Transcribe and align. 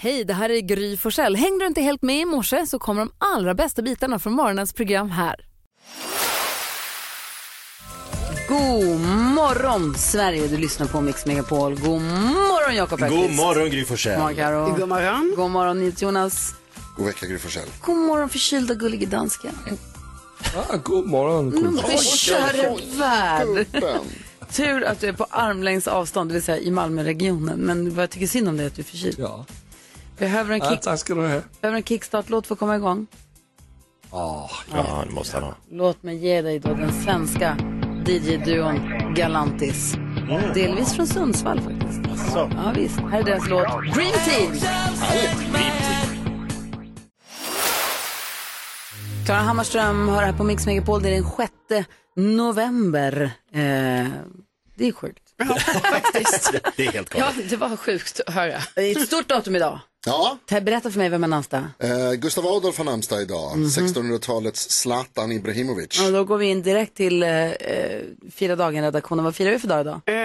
Hej, 0.00 0.24
det 0.24 0.34
här 0.34 0.50
är 0.50 0.60
Gry 0.60 0.96
Forssell. 0.96 1.36
Hängde 1.36 1.64
du 1.64 1.66
inte 1.66 1.80
helt 1.80 2.02
med 2.02 2.20
i 2.20 2.24
morse 2.24 2.66
så 2.66 2.78
kommer 2.78 3.00
de 3.00 3.12
allra 3.18 3.54
bästa 3.54 3.82
bitarna 3.82 4.18
från 4.18 4.32
morgonens 4.32 4.72
program 4.72 5.10
här. 5.10 5.36
God 8.48 9.00
morgon 9.34 9.94
Sverige, 9.94 10.46
du 10.46 10.56
lyssnar 10.56 10.86
på 10.86 11.00
Mix 11.00 11.26
Megapol. 11.26 11.80
God 11.80 12.02
morgon 12.02 12.76
Jakob 12.76 13.00
God 13.00 13.12
Öqvist. 13.12 13.36
morgon 13.40 13.70
Gry 13.70 13.84
Forssell. 13.84 14.20
God 14.20 14.36
morgon. 14.36 14.78
God 14.80 14.88
morgon. 14.88 15.34
God 15.36 15.50
morgon 15.50 15.78
Nils 15.80 16.02
Jonas. 16.02 16.54
God 16.96 17.06
vecka 17.06 17.26
Gry 17.26 17.38
Forssell. 17.38 17.68
God 17.80 17.96
morgon 17.96 18.28
förkylda 18.28 18.74
gullige 18.74 19.06
dansken. 19.06 19.54
Ah, 20.56 20.76
god 20.76 21.06
morgon. 21.06 21.50
God 21.50 21.62
morgon. 21.62 21.98
Käre 21.98 22.76
värld. 22.98 23.66
Tur 24.52 24.84
att 24.84 25.00
du 25.00 25.08
är 25.08 25.12
på 25.12 25.26
armlängds 25.30 25.88
avstånd, 25.88 26.30
det 26.30 26.34
vill 26.34 26.42
säga 26.42 26.58
i 26.58 26.70
Malmöregionen. 26.70 27.58
Men 27.58 27.94
vad 27.94 28.02
jag 28.02 28.10
tycker 28.10 28.26
synd 28.26 28.48
om 28.48 28.56
det 28.56 28.62
är 28.62 28.66
att 28.66 28.74
du 28.74 28.82
är 28.82 28.86
förkyld. 28.86 29.16
Ja. 29.18 29.44
Behöver 30.18 30.54
en, 30.54 30.60
kick, 30.60 30.80
tack 30.80 30.98
ska 31.00 31.14
du 31.14 31.20
ha. 31.20 31.40
behöver 31.60 31.76
en 31.76 31.82
kickstart-låt 31.84 32.46
för 32.46 32.54
att 32.54 32.58
komma 32.58 32.76
igång? 32.76 33.06
Ah, 34.10 34.48
Ja, 34.72 35.04
det 35.08 35.14
måste 35.14 35.36
han 35.36 35.44
ha. 35.44 35.54
Låt 35.70 36.02
mig 36.02 36.16
ge 36.16 36.42
dig 36.42 36.58
då 36.58 36.74
den 36.74 37.02
svenska 37.04 37.56
DJ-duon 38.06 39.14
Galantis. 39.14 39.94
Delvis 40.54 40.92
från 40.94 41.06
Sundsvall 41.06 41.60
faktiskt. 41.60 42.32
Så. 42.32 42.50
Ja, 42.54 42.72
visst. 42.76 42.98
Här 43.00 43.18
är 43.20 43.24
deras 43.24 43.48
låt 43.48 43.66
Dream 43.94 44.12
Team. 44.24 44.52
Klara 49.26 49.38
Hammarström 49.38 50.08
hör 50.08 50.22
här 50.22 50.32
på 50.32 50.44
Mix 50.44 50.66
Megapol. 50.66 51.02
Det 51.02 51.08
är 51.08 51.12
den 51.22 51.30
6 51.78 51.88
november. 52.16 53.22
Eh, 53.52 53.60
det 54.76 54.88
är 54.88 54.92
sjukt. 54.92 55.22
Faktiskt. 55.82 56.52
Det 56.76 56.86
är 56.86 56.92
helt 56.92 57.14
Ja, 57.14 57.20
galet. 57.20 57.50
det 57.50 57.56
var 57.56 57.76
sjukt 57.76 58.20
att 58.26 58.34
höra. 58.34 58.58
Det 58.74 58.80
är 58.80 58.96
ett 59.00 59.06
stort 59.06 59.28
datum 59.28 59.56
idag. 59.56 59.80
Ja, 60.08 60.38
Berätta 60.60 60.90
för 60.90 60.98
mig 60.98 61.08
vem 61.08 61.24
är 61.24 61.28
namnsdag. 61.28 61.60
eh, 61.78 62.12
Gustav 62.12 62.46
Adolf 62.46 62.78
har 62.78 62.84
namnsdag 62.84 63.22
idag. 63.22 63.52
1600-talets 63.56 64.70
Zlatan 64.70 65.32
Ibrahimovic. 65.32 66.00
Och 66.06 66.12
då 66.12 66.24
går 66.24 66.38
vi 66.38 66.46
in 66.46 66.62
direkt 66.62 66.96
till 66.96 67.22
eh, 67.22 67.30
eh, 67.30 68.00
Fira 68.34 68.56
dagen-redaktionen. 68.56 69.24
Vad 69.24 69.34
firar 69.36 69.50
vi 69.50 69.58
för 69.58 69.68
dag 69.68 69.80
idag? 69.80 70.00
Eh, 70.06 70.16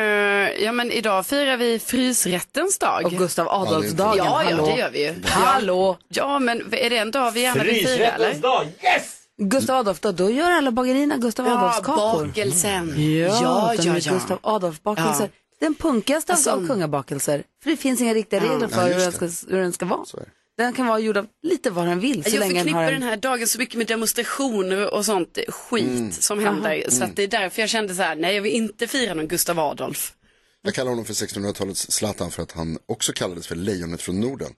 ja, 0.63 0.71
men 0.71 0.91
idag 0.91 1.25
firar 1.25 1.57
vi 1.57 1.79
frysrättens 1.79 2.79
dag. 2.79 3.05
Och 3.05 3.11
Gustav 3.11 3.47
Adolfsdagen. 3.49 4.17
ja, 4.17 4.43
ja, 4.49 4.65
det 4.65 4.77
gör 4.79 4.89
vi 4.91 5.05
ju. 5.05 5.13
Hallå! 5.25 5.97
Ja, 6.07 6.39
men 6.39 6.73
är 6.73 6.89
det 6.89 6.97
en 6.97 7.11
dag 7.11 7.31
vi 7.31 7.41
gärna 7.41 7.63
vill 7.63 7.75
fira? 7.75 7.87
Frysrättens 7.87 8.41
dag, 8.41 8.65
yes! 8.65 9.19
Gustav 9.37 9.75
Adolf 9.79 9.99
då, 9.99 10.11
då 10.11 10.29
gör 10.29 10.51
alla 10.51 10.71
bagerierna 10.71 11.17
Gustav 11.17 11.45
Ja, 11.47 11.57
Adolfskakor. 11.59 12.25
bakelsen. 12.25 12.93
Ja, 12.97 13.27
ja, 13.41 13.73
ja. 13.75 13.95
är 13.95 14.11
Gustav 14.11 14.39
Adolf-bakelser. 14.41 15.29
Ja. 15.33 15.42
Den 15.59 15.75
punkigaste 15.75 16.33
Alltså- 16.33 16.51
av 16.51 16.67
kungabakelser. 16.67 17.43
För 17.63 17.69
det 17.69 17.77
finns 17.77 18.01
inga 18.01 18.13
riktiga 18.13 18.39
regler 18.39 18.67
för 18.67 18.87
hur, 18.87 18.95
den 18.99 19.11
ska, 19.11 19.51
hur 19.55 19.61
den 19.61 19.73
ska 19.73 19.85
vara. 19.85 20.05
Så. 20.05 20.19
Den 20.57 20.73
kan 20.73 20.87
vara 20.87 20.99
gjord 20.99 21.17
av 21.17 21.27
lite 21.43 21.69
vad 21.69 21.87
den 21.87 21.99
vill. 21.99 22.23
Så 22.23 22.29
Jag 22.29 22.39
länge 22.39 22.53
den 22.53 22.57
förknippar 22.59 22.83
har 22.83 22.91
den 22.91 23.01
en... 23.03 23.09
här 23.09 23.17
dagen 23.17 23.47
så 23.47 23.59
mycket 23.59 23.75
med 23.77 23.87
demonstrationer 23.87 24.93
och 24.93 25.05
sånt 25.05 25.37
skit 25.47 26.13
som 26.13 26.39
händer. 26.39 26.85
Så 26.89 27.03
att 27.03 27.15
det 27.15 27.23
är 27.23 27.27
därför 27.27 27.61
jag 27.61 27.69
kände 27.69 27.95
så 27.95 28.01
här, 28.01 28.15
nej 28.15 28.35
jag 28.35 28.41
vill 28.41 28.51
inte 28.53 28.87
fira 28.87 29.13
någon 29.13 29.27
Gustav 29.27 29.59
Adolf. 29.59 30.13
Jag 30.61 30.73
kallar 30.73 30.89
honom 30.89 31.05
för 31.05 31.13
1600-talets 31.13 31.91
Zlatan 31.91 32.31
för 32.31 32.43
att 32.43 32.51
han 32.51 32.77
också 32.85 33.13
kallades 33.13 33.47
för 33.47 33.55
lejonet 33.55 34.01
från 34.01 34.19
Norden. 34.19 34.51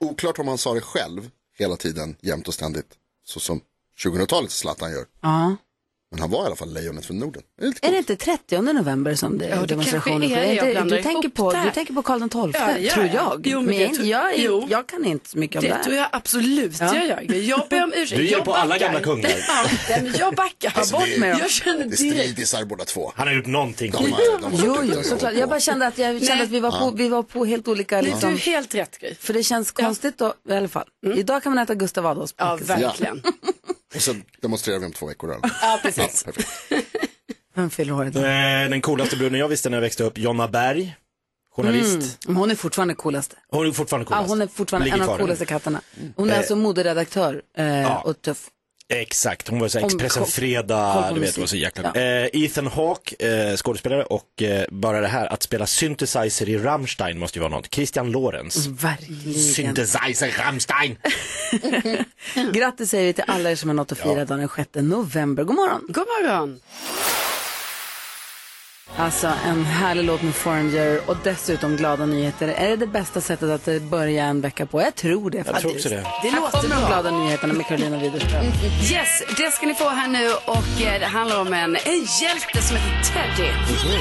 Oklart 0.00 0.38
om 0.38 0.48
han 0.48 0.58
sa 0.58 0.74
det 0.74 0.80
själv 0.80 1.30
hela 1.58 1.76
tiden, 1.76 2.16
jämt 2.20 2.48
och 2.48 2.54
ständigt. 2.54 2.86
Så 3.24 3.40
som 3.40 3.60
2000-talets 4.04 4.56
Zlatan 4.58 4.92
gör. 4.92 5.04
Ja. 5.22 5.56
Men 6.14 6.20
han 6.20 6.30
var 6.30 6.42
i 6.42 6.46
alla 6.46 6.56
fall 6.56 6.74
lejonet 6.74 7.06
från 7.06 7.18
Norden. 7.18 7.42
Det 7.60 7.66
är 7.66 7.88
Är 7.88 7.92
det 7.92 7.98
inte 7.98 8.16
30 8.16 8.60
november 8.62 9.14
som 9.14 9.38
det 9.38 9.44
är 9.46 9.50
Ja, 9.50 9.60
det 9.60 9.66
demonstrationer 9.66 10.26
är 10.26 10.46
det. 10.46 10.54
Jag 10.54 10.66
Är 10.68 10.72
blandar 10.72 10.96
du, 10.96 11.02
tänker 11.02 11.28
på, 11.28 11.52
du 11.64 11.70
tänker 11.70 11.94
på 11.94 12.02
Karl 12.02 12.28
XII, 12.28 12.60
Ja, 12.60 12.78
gör 12.78 12.90
tror 12.90 13.06
jag. 13.14 13.40
Jo, 13.46 13.58
men 13.60 13.66
men 13.66 13.80
jag, 13.80 13.94
tror- 13.94 14.06
jag, 14.06 14.38
jo. 14.38 14.66
jag 14.70 14.86
kan 14.88 15.04
inte 15.04 15.30
så 15.30 15.38
mycket 15.38 15.56
om 15.56 15.62
det, 15.62 15.68
Det 15.78 15.84
tror 15.84 15.96
jag 15.96 16.06
absolut 16.12 16.72
Ja. 16.80 16.94
jag 16.96 17.06
gör. 17.06 17.34
Jag 17.34 17.68
ber 17.70 17.84
om 17.84 17.92
ursäkt. 17.96 18.18
Du 18.20 18.26
ger 18.28 18.40
på 18.40 18.54
alla 18.54 18.78
gamla 18.78 19.00
kungar. 19.00 19.30
Ja, 19.48 19.66
men 20.02 20.14
jag 20.18 20.34
backar. 20.34 20.72
Alltså, 20.74 20.96
det- 21.06 21.20
med 21.20 21.30
dem. 21.32 21.38
Jag 21.40 21.50
känner 21.50 21.84
Det 21.84 21.92
är 21.94 21.96
stridisar 21.96 22.64
båda 22.64 22.84
två. 22.84 23.12
Han 23.16 23.26
har 23.28 23.34
gjort 23.34 23.46
någonting. 23.46 23.90
De 23.92 24.04
de 24.04 24.10
har 24.12 24.64
Jo, 24.64 24.76
jo, 24.82 25.02
såklart. 25.02 25.34
Jag 25.34 25.48
bara 25.48 25.60
kände 25.60 25.86
att, 25.86 25.98
jag 25.98 26.26
kände 26.26 26.44
att 26.44 26.50
vi, 26.50 26.60
var 26.60 26.70
på, 26.70 26.90
vi 26.90 27.08
var 27.08 27.22
på 27.22 27.44
helt 27.44 27.68
olika 27.68 27.94
Nej, 27.96 28.04
Du 28.04 28.10
liksom, 28.10 28.32
är 28.32 28.36
helt 28.36 28.74
rätt 28.74 28.98
Gry. 29.00 29.14
För 29.20 29.32
det 29.34 29.42
känns 29.42 29.70
konstigt 29.70 30.18
då, 30.18 30.34
i 30.48 30.52
alla 30.52 30.68
fall. 30.68 30.84
Idag 31.16 31.42
kan 31.42 31.54
man 31.54 31.62
äta 31.64 31.74
Gustav 31.74 32.06
Adolfs 32.06 32.34
Ja, 32.36 32.58
verkligen. 32.62 33.22
Och 33.94 34.02
så 34.02 34.14
demonstrerar 34.40 34.78
vi 34.78 34.86
om 34.86 34.92
två 34.92 35.06
veckor. 35.06 35.28
Då. 35.28 35.48
Ja, 35.62 35.78
precis. 35.82 36.24
Perfekt. 36.24 36.48
Vem 37.54 37.70
fyller 37.70 37.92
år 37.92 38.06
idag? 38.06 38.22
Eh, 38.22 38.70
Den 38.70 38.80
coolaste 38.80 39.16
bruden 39.16 39.38
jag 39.38 39.48
visste 39.48 39.70
när 39.70 39.76
jag 39.76 39.82
växte 39.82 40.04
upp, 40.04 40.18
Jonna 40.18 40.48
Berg. 40.48 40.96
Journalist. 41.56 42.18
Men 42.26 42.36
Hon 42.36 42.50
är 42.50 42.54
fortfarande 42.54 42.94
coolast. 42.94 43.34
Hon 43.48 43.66
är 43.66 43.72
fortfarande 43.72 44.04
Ja, 44.10 44.16
coolast. 44.16 44.28
hon 44.30 44.42
är 44.42 44.46
fortfarande 44.46 44.84
Ligger 44.84 44.96
en 44.96 45.02
av 45.08 45.18
de 45.18 45.22
coolaste 45.24 45.44
katterna. 45.46 45.80
Hon 46.16 46.30
är 46.30 46.38
alltså 46.38 46.56
moderedaktör 46.56 47.42
eh, 47.56 47.96
och 48.06 48.22
tuff. 48.22 48.48
Exakt, 48.92 49.48
hon 49.48 49.58
var 49.58 49.68
så 49.68 49.78
Expressen 49.78 50.26
Fredag, 50.26 51.10
du 51.14 51.20
vet, 51.20 51.34
det 51.34 51.40
var 51.40 51.46
så 51.46 51.56
jäkla 51.56 51.92
Ja. 51.94 52.00
eh, 52.00 52.28
Ethan 52.32 52.66
Hawke, 52.66 53.26
eh, 53.28 53.56
skådespelare 53.56 54.02
och 54.04 54.42
eh, 54.42 54.64
bara 54.70 55.00
det 55.00 55.08
här 55.08 55.26
att 55.32 55.42
spela 55.42 55.66
synthesizer 55.66 56.48
i 56.48 56.58
Rammstein 56.58 57.18
måste 57.18 57.38
ju 57.38 57.40
vara 57.40 57.50
något. 57.50 57.74
Christian 57.74 58.10
Lorenz. 58.10 58.66
Verkligen. 58.66 59.34
Synthesizer 59.34 60.34
Rammstein. 60.44 60.96
Grattis 62.52 62.90
säger 62.90 63.06
vi 63.06 63.12
till 63.12 63.24
alla 63.26 63.50
er 63.50 63.56
som 63.56 63.68
har 63.68 63.74
något 63.74 63.92
att 63.92 63.98
fira 63.98 64.24
dagen 64.24 64.38
den 64.38 64.48
6 64.56 64.68
november. 64.74 65.44
God 65.44 65.56
morgon. 65.56 65.80
God 65.88 66.06
morgon. 66.06 66.60
Alltså 68.98 69.26
en 69.46 69.64
härlig 69.64 70.04
låt 70.04 70.22
med 70.22 70.34
Foreigner 70.34 71.00
och 71.06 71.16
dessutom 71.24 71.76
glada 71.76 72.06
nyheter. 72.06 72.48
Är 72.48 72.68
det 72.68 72.76
det 72.76 72.86
bästa 72.86 73.20
sättet 73.20 73.50
att 73.50 73.68
eh, 73.68 73.78
börja 73.78 74.24
en 74.24 74.40
vecka 74.40 74.66
på? 74.66 74.80
Jag 74.82 74.94
tror 74.94 75.30
det 75.30 75.36
Jag 75.36 75.46
faktiskt. 75.46 75.62
tror 75.62 75.74
också 75.74 75.88
det. 75.88 75.96
Det 76.22 76.28
Här 76.28 76.40
låter 76.40 76.58
kommer 76.68 76.80
de 76.80 76.86
glada 76.86 77.10
nyheterna 77.10 77.52
med 77.54 77.66
Carolina 77.66 77.98
Widerström. 77.98 78.44
Yes, 78.44 79.22
det 79.36 79.50
ska 79.52 79.66
ni 79.66 79.74
få 79.74 79.88
här 79.88 80.08
nu 80.08 80.28
och 80.44 80.82
eh, 80.86 81.00
det 81.00 81.06
handlar 81.06 81.40
om 81.40 81.52
en, 81.52 81.76
en 81.76 81.92
hjälte 82.22 82.62
som 82.62 82.76
heter 82.76 83.12
Teddy. 83.36 83.48
Jo, 83.84 84.00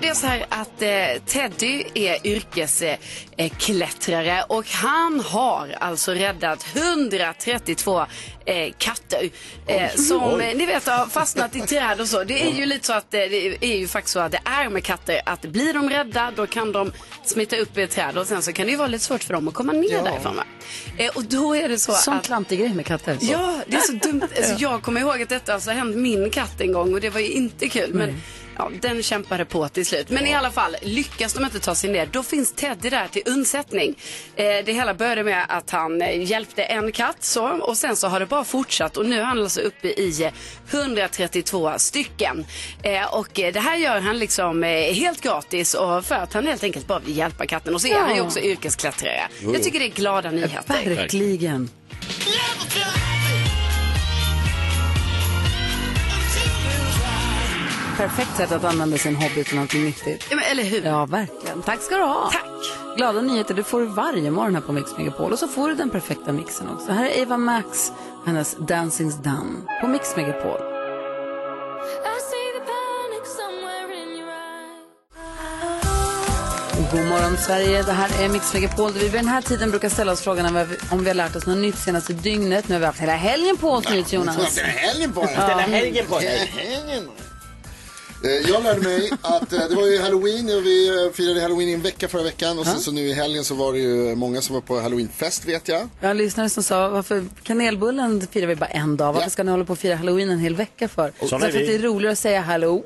det 0.00 0.08
är 0.08 0.14
så 0.14 0.26
här 0.26 0.46
att 0.48 0.82
eh, 0.82 1.22
Teddy 1.26 1.84
är 1.94 2.26
yrkesklättrare 2.26 2.98
eh, 3.36 3.50
klättrare 3.58 4.44
och 4.48 4.66
han 4.66 5.20
har 5.20 5.74
alltså 5.80 6.12
räddat 6.12 6.66
132 6.74 8.06
eh, 8.44 8.72
katter 8.78 9.30
eh, 9.66 9.90
som 9.94 10.40
eh, 10.40 10.56
ni 10.56 10.66
vet 10.66 10.86
har 10.86 11.06
fastnat 11.06 11.56
i 11.56 11.60
träd 11.60 12.00
och 12.00 12.08
så. 12.08 12.24
Det 12.24 12.42
är 12.42 12.52
ju 12.52 12.66
lite 12.66 12.86
så 12.86 12.92
att 12.92 13.14
eh, 13.14 13.18
det 13.18 13.64
är 13.64 13.76
ju 13.76 13.88
faktiskt 13.88 14.12
så 14.12 14.20
att 14.20 14.32
det 14.32 14.40
är 14.44 14.68
med 14.68 14.84
katter 14.84 15.20
att 15.26 15.42
blir 15.42 15.74
de 15.74 15.90
rädda 15.90 16.32
då 16.36 16.46
kan 16.46 16.72
de 16.72 16.92
smita 17.24 17.56
upp 17.56 17.78
i 17.78 17.82
ett 17.82 17.90
träd 17.90 18.18
och 18.18 18.26
sen 18.26 18.42
så 18.42 18.52
kan 18.52 18.66
det 18.66 18.70
ju 18.72 18.78
vara 18.78 18.88
lite 18.88 19.04
svårt 19.04 19.24
för 19.24 19.34
dem 19.34 19.48
att 19.48 19.54
komma 19.54 19.72
ner 19.72 20.02
därifrån. 20.02 20.36
Va? 20.36 20.44
Eh, 20.98 21.10
och 21.16 21.24
då 21.24 21.56
är 21.56 21.68
det 21.68 21.78
så 21.78 21.92
Sån 21.92 22.14
att 22.14 22.24
klantig 22.24 22.58
grej 22.58 22.74
med 22.74 22.86
katter. 22.86 23.18
Ja, 23.20 23.60
det 23.66 23.76
är 23.76 23.80
så 23.80 23.92
dumt. 23.92 24.20
Alltså, 24.36 24.54
jag 24.58 24.82
kommer 24.82 25.00
ihåg 25.00 25.22
att 25.22 25.28
detta 25.28 25.54
alltså 25.54 25.70
hänt 25.70 25.96
min 25.96 26.30
katt 26.30 26.60
en 26.60 26.72
gång 26.72 26.94
och 26.94 27.00
det 27.00 27.10
var 27.10 27.20
ju 27.20 27.30
inte 27.30 27.68
kul. 27.68 27.94
Men 27.94 28.20
ja, 28.58 28.70
den 28.80 29.02
kämpade 29.02 29.44
på 29.44 29.68
till 29.68 29.86
slut. 29.86 30.10
Men 30.10 30.26
i 30.26 30.34
alla 30.34 30.50
fall, 30.50 30.76
lyckas 30.82 31.32
de 31.34 31.44
inte 31.44 31.60
ta 31.60 31.74
sig 31.74 31.90
ner, 31.90 32.06
då 32.12 32.22
finns 32.22 32.52
Teddy 32.52 32.90
där 32.90 33.08
till 33.08 33.22
undsättning. 33.26 33.94
Eh, 34.36 34.44
det 34.64 34.72
hela 34.72 34.94
började 34.94 35.24
med 35.24 35.44
att 35.48 35.70
han 35.70 36.02
eh, 36.02 36.22
hjälpte 36.22 36.62
en 36.62 36.92
katt 36.92 37.16
så, 37.24 37.48
och 37.48 37.76
sen 37.76 37.96
så 37.96 38.08
har 38.08 38.20
det 38.20 38.26
bara 38.26 38.44
fortsatt 38.44 38.96
och 38.96 39.06
nu 39.06 39.18
är 39.20 39.24
han 39.24 39.38
alltså 39.42 39.60
uppe 39.60 39.88
i 39.88 40.24
eh, 40.24 40.32
132 40.70 41.72
stycken. 41.76 42.46
Eh, 42.82 43.14
och 43.14 43.40
eh, 43.40 43.52
det 43.52 43.60
här 43.60 43.76
gör 43.76 44.00
han 44.00 44.18
liksom 44.18 44.64
eh, 44.64 44.92
helt 44.94 45.20
gratis 45.20 45.74
och 45.74 46.04
för 46.04 46.14
att 46.14 46.32
han 46.32 46.46
helt 46.46 46.64
enkelt 46.64 46.86
bara 46.86 46.98
vill 46.98 47.16
hjälpa 47.16 47.46
katten. 47.46 47.74
Och 47.74 47.80
så 47.80 47.86
är 47.86 47.90
Ja. 47.92 48.00
han 48.00 48.14
ju 48.14 48.20
också 48.20 48.40
yrkesklättrare. 48.40 49.28
Jag 49.52 49.62
tycker 49.62 49.78
det 49.78 49.84
är 49.86 49.90
glada 49.90 50.30
nyheter. 50.30 50.94
Verkligen. 50.96 51.70
Perfekt 58.00 58.36
sätt 58.36 58.52
att 58.52 58.64
använda 58.64 58.98
sin 58.98 59.16
hobby 59.16 59.44
till 59.44 59.54
någonting 59.54 59.84
nyttigt. 59.84 60.26
Ja, 60.30 60.36
men, 60.36 60.44
eller 60.44 60.62
hur? 60.62 60.82
Ja, 60.84 61.06
verkligen. 61.06 61.62
Tack 61.62 61.82
ska 61.82 61.96
du 61.96 62.02
ha. 62.02 62.30
Tack. 62.32 62.96
Glada 62.96 63.20
nyheter, 63.20 63.54
det 63.54 63.62
får 63.62 63.80
du 63.80 63.86
varje 63.86 64.30
morgon 64.30 64.54
här 64.54 64.62
på 64.62 64.72
Mix 64.72 64.96
Megapol. 64.98 65.32
Och 65.32 65.38
så 65.38 65.48
får 65.48 65.68
du 65.68 65.74
den 65.74 65.90
perfekta 65.90 66.32
mixen 66.32 66.68
också. 66.68 66.92
Här 66.92 67.04
är 67.04 67.18
Eva 67.18 67.36
Max, 67.36 67.92
hennes 68.26 68.56
Dancing's 68.56 69.22
Done 69.22 69.80
på 69.80 69.86
Mix 69.86 70.16
Megapol. 70.16 70.60
God 76.92 77.06
morgon 77.08 77.36
Sverige, 77.36 77.82
det 77.82 77.92
här 77.92 78.24
är 78.24 78.28
Mix 78.28 78.54
Megapol. 78.54 78.92
där 78.92 79.00
Vi 79.00 79.08
vid 79.08 79.20
den 79.20 79.28
här 79.28 79.42
tiden 79.42 79.70
brukar 79.70 79.88
ställa 79.88 80.12
oss 80.12 80.20
frågan 80.20 80.46
om 80.46 80.54
vi, 80.54 80.76
om 80.90 81.00
vi 81.00 81.08
har 81.08 81.14
lärt 81.14 81.36
oss 81.36 81.46
något 81.46 81.58
nytt 81.58 81.78
senaste 81.78 82.12
dygnet. 82.12 82.68
Nu 82.68 82.74
har 82.74 82.80
vi 82.80 82.86
haft 82.86 83.00
hela 83.00 83.12
helgen 83.12 83.56
på 83.56 83.70
oss, 83.70 84.12
Jonas. 84.12 84.58
Här 84.58 84.64
helgen 84.64 85.12
på 85.12 85.24
den. 85.24 85.58
helgen 85.58 86.06
på 86.06 86.20
Eh, 86.20 87.29
Jag 88.22 88.62
lärde 88.62 88.80
mig 88.80 89.12
att 89.22 89.52
eh, 89.52 89.68
det 89.68 89.74
var 89.74 89.86
ju 89.86 89.98
halloween 89.98 90.56
och 90.56 90.66
vi 90.66 90.88
eh, 90.88 91.12
firade 91.12 91.40
halloween 91.40 91.68
i 91.68 91.72
en 91.72 91.82
vecka 91.82 92.08
förra 92.08 92.22
veckan 92.22 92.58
och 92.58 92.66
sen 92.66 92.80
så 92.80 92.92
nu 92.92 93.00
i 93.00 93.12
helgen 93.12 93.44
så 93.44 93.54
var 93.54 93.72
det 93.72 93.78
ju 93.78 94.14
många 94.14 94.40
som 94.40 94.54
var 94.54 94.60
på 94.60 94.80
halloweenfest 94.80 95.44
vet 95.44 95.68
jag. 95.68 95.88
Jag 96.00 96.08
har 96.08 96.14
lyssnare 96.14 96.48
som 96.48 96.62
sa, 96.62 96.88
varför 96.88 97.24
kanelbullen 97.42 98.26
firar 98.30 98.46
vi 98.46 98.56
bara 98.56 98.66
en 98.66 98.96
dag? 98.96 99.12
Varför 99.12 99.30
ska 99.30 99.42
ni 99.42 99.50
hålla 99.50 99.64
på 99.64 99.72
och 99.72 99.78
fira 99.78 99.96
halloween 99.96 100.30
en 100.30 100.38
hel 100.38 100.56
vecka 100.56 100.88
för? 100.88 101.02
Är 101.02 101.34
att 101.34 101.40
det 101.40 101.74
är 101.74 101.78
roligare 101.78 102.12
att 102.12 102.18
säga 102.18 102.40
halloween. 102.40 102.84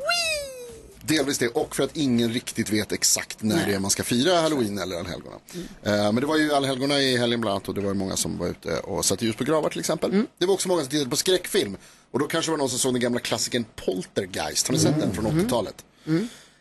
Delvis 1.06 1.38
det 1.38 1.48
och 1.48 1.76
för 1.76 1.82
att 1.82 1.96
ingen 1.96 2.32
riktigt 2.32 2.70
vet 2.70 2.92
exakt 2.92 3.42
när 3.42 3.66
det 3.66 3.74
är 3.74 3.78
man 3.78 3.90
ska 3.90 4.02
fira 4.02 4.40
halloween 4.40 4.78
eller 4.78 4.96
allhelgona. 4.96 5.36
Eh, 5.82 5.92
men 5.92 6.14
det 6.14 6.26
var 6.26 6.36
ju 6.36 6.52
allhelgona 6.52 7.00
i 7.00 7.16
helgen 7.16 7.40
bland 7.40 7.52
annat 7.52 7.68
och 7.68 7.74
det 7.74 7.80
var 7.80 7.88
ju 7.88 7.94
många 7.94 8.16
som 8.16 8.38
var 8.38 8.46
ute 8.46 8.78
och 8.78 9.04
satte 9.04 9.24
ljus 9.24 9.36
på 9.36 9.44
gravar 9.44 9.70
till 9.70 9.80
exempel. 9.80 10.24
Det 10.38 10.46
var 10.46 10.54
också 10.54 10.68
många 10.68 10.80
som 10.80 10.90
tittade 10.90 11.10
på 11.10 11.16
skräckfilm 11.16 11.76
och 12.14 12.20
då 12.20 12.26
kanske 12.26 12.48
det 12.48 12.52
var 12.52 12.58
någon 12.58 12.70
som 12.70 12.78
såg 12.78 12.94
den 12.94 13.00
gamla 13.00 13.20
klassikern 13.20 13.64
Poltergeist. 13.86 14.66
Har 14.66 14.74
ni 14.74 14.80
sett 14.80 15.00
den 15.00 15.14
från 15.14 15.26
80-talet? 15.26 15.84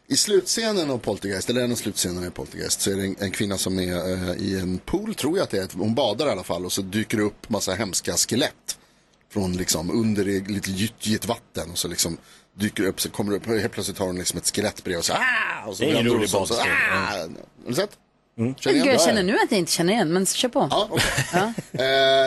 I 0.07 0.15
slutscenen 0.17 0.89
av 0.91 0.97
Poltergeist, 0.97 1.49
eller 1.49 1.61
en 1.61 1.71
av 1.71 1.75
slutscenerna 1.75 2.27
i 2.27 2.29
Poltergeist, 2.29 2.81
så 2.81 2.91
är 2.91 2.95
det 2.95 3.03
en, 3.05 3.15
en 3.19 3.31
kvinna 3.31 3.57
som 3.57 3.79
är 3.79 4.11
eh, 4.13 4.35
i 4.37 4.59
en 4.59 4.77
pool, 4.77 5.15
tror 5.15 5.37
jag 5.37 5.43
att 5.43 5.49
det 5.49 5.57
är. 5.57 5.67
Hon 5.77 5.95
badar 5.95 6.27
i 6.27 6.29
alla 6.29 6.43
fall 6.43 6.65
och 6.65 6.71
så 6.71 6.81
dyker 6.81 7.17
det 7.17 7.23
upp 7.23 7.49
massa 7.49 7.73
hemska 7.73 8.13
skelett. 8.13 8.77
Från 9.33 9.53
liksom 9.57 9.91
under 9.91 10.25
det 10.25 10.47
lite 10.49 10.71
gyttjigt 10.71 11.25
vatten 11.25 11.71
och 11.71 11.77
så 11.77 11.87
liksom 11.87 12.17
dyker 12.59 12.83
det 12.83 12.89
upp, 12.89 13.01
så 13.01 13.09
kommer 13.09 13.31
det 13.31 13.37
upp, 13.37 13.45
helt 13.45 13.71
plötsligt 13.71 13.97
har 13.97 14.05
hon 14.05 14.17
liksom 14.17 14.37
ett 14.39 14.55
skelett 14.55 14.83
bredvid 14.83 14.99
och 14.99 15.05
så 15.05 15.13
ah! 15.13 15.67
Och 15.67 15.77
så 15.77 15.83
Det 15.83 15.89
är 15.89 15.93
vänder 15.93 16.09
hon 16.09 16.17
rolig 16.17 16.29
sig 16.29 16.39
om, 16.39 16.47
så, 16.47 16.53
badscen. 16.53 16.71
ah! 16.91 17.11
Har 17.17 17.29
du 17.67 17.73
sett? 17.75 17.89
Mm. 18.37 18.55
Känner 18.55 18.85
jag 18.85 19.01
känner 19.01 19.23
nu 19.23 19.33
att 19.33 19.51
jag 19.51 19.59
inte 19.59 19.71
känner 19.71 19.93
igen, 19.93 20.13
men 20.13 20.25
kör 20.25 20.49
på. 20.49 20.67
Ja. 20.71 20.89
Eh, 21.71 21.85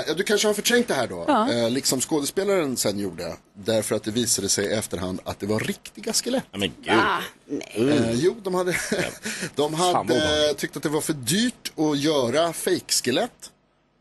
ja, 0.08 0.14
du 0.16 0.22
kanske 0.22 0.48
har 0.48 0.54
förträngt 0.54 0.88
det 0.88 0.94
här 0.94 1.06
då, 1.06 1.48
eh, 1.52 1.70
liksom 1.70 2.00
skådespelaren 2.00 2.76
sen 2.76 2.98
gjorde. 2.98 3.36
Därför 3.54 3.94
att 3.94 4.02
det 4.02 4.10
visade 4.10 4.48
sig 4.48 4.64
i 4.66 4.72
efterhand 4.72 5.20
att 5.24 5.40
det 5.40 5.46
var 5.46 5.60
riktiga 5.60 6.12
skelett. 6.12 6.44
Ja, 6.50 6.58
men 6.58 6.72
gud. 6.84 6.94
Ah, 6.94 7.18
nej. 7.46 7.88
Eh, 7.88 8.12
jo, 8.12 8.36
de 8.42 8.54
hade, 8.54 8.76
de 9.54 9.74
hade 9.74 10.54
tyckt 10.56 10.76
att 10.76 10.82
det 10.82 10.88
var 10.88 11.00
för 11.00 11.12
dyrt 11.12 11.72
att 11.76 11.98
göra 11.98 12.52
fejkskelett. 12.52 13.50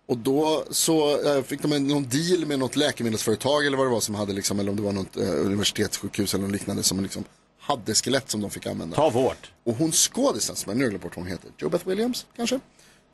Och 0.08 0.18
då 0.18 0.64
så 0.72 1.22
eh, 1.36 1.44
fick 1.44 1.62
de 1.62 1.72
en, 1.72 1.88
någon 1.88 2.10
deal 2.10 2.46
med 2.46 2.60
något 2.60 2.76
läkemedelsföretag 2.76 3.66
eller 3.66 3.78
vad 3.78 3.88
det 3.88 3.92
var 3.92 4.00
som 4.00 4.16
hade 4.16 4.34
liksom, 4.34 4.60
eller 4.60 4.72
om 4.72 4.76
det 4.78 4.84
var 4.84 4.92
något 4.92 5.18
eh, 5.18 5.30
universitetssjukhus 5.30 6.34
eller 6.34 6.44
något 6.44 6.52
liknande 6.52 6.84
som 6.84 7.04
liksom 7.04 7.24
hade 7.66 7.96
skelett 7.96 8.30
som 8.32 8.42
de 8.42 8.50
fick 8.52 8.66
använda. 8.66 8.96
Ta 8.96 9.10
vårt. 9.10 9.52
Och 9.64 9.76
hon 9.76 9.92
skådisen, 9.92 10.56
som 10.56 10.70
jag 10.70 10.78
nu 10.78 10.84
har 10.84 10.90
glömt 10.90 11.04
bort 11.04 11.16
vad 11.16 11.26
hon 11.26 11.32
heter, 11.32 11.52
Joe 11.58 11.70
Beth 11.70 11.88
Williams 11.88 12.26
kanske? 12.36 12.56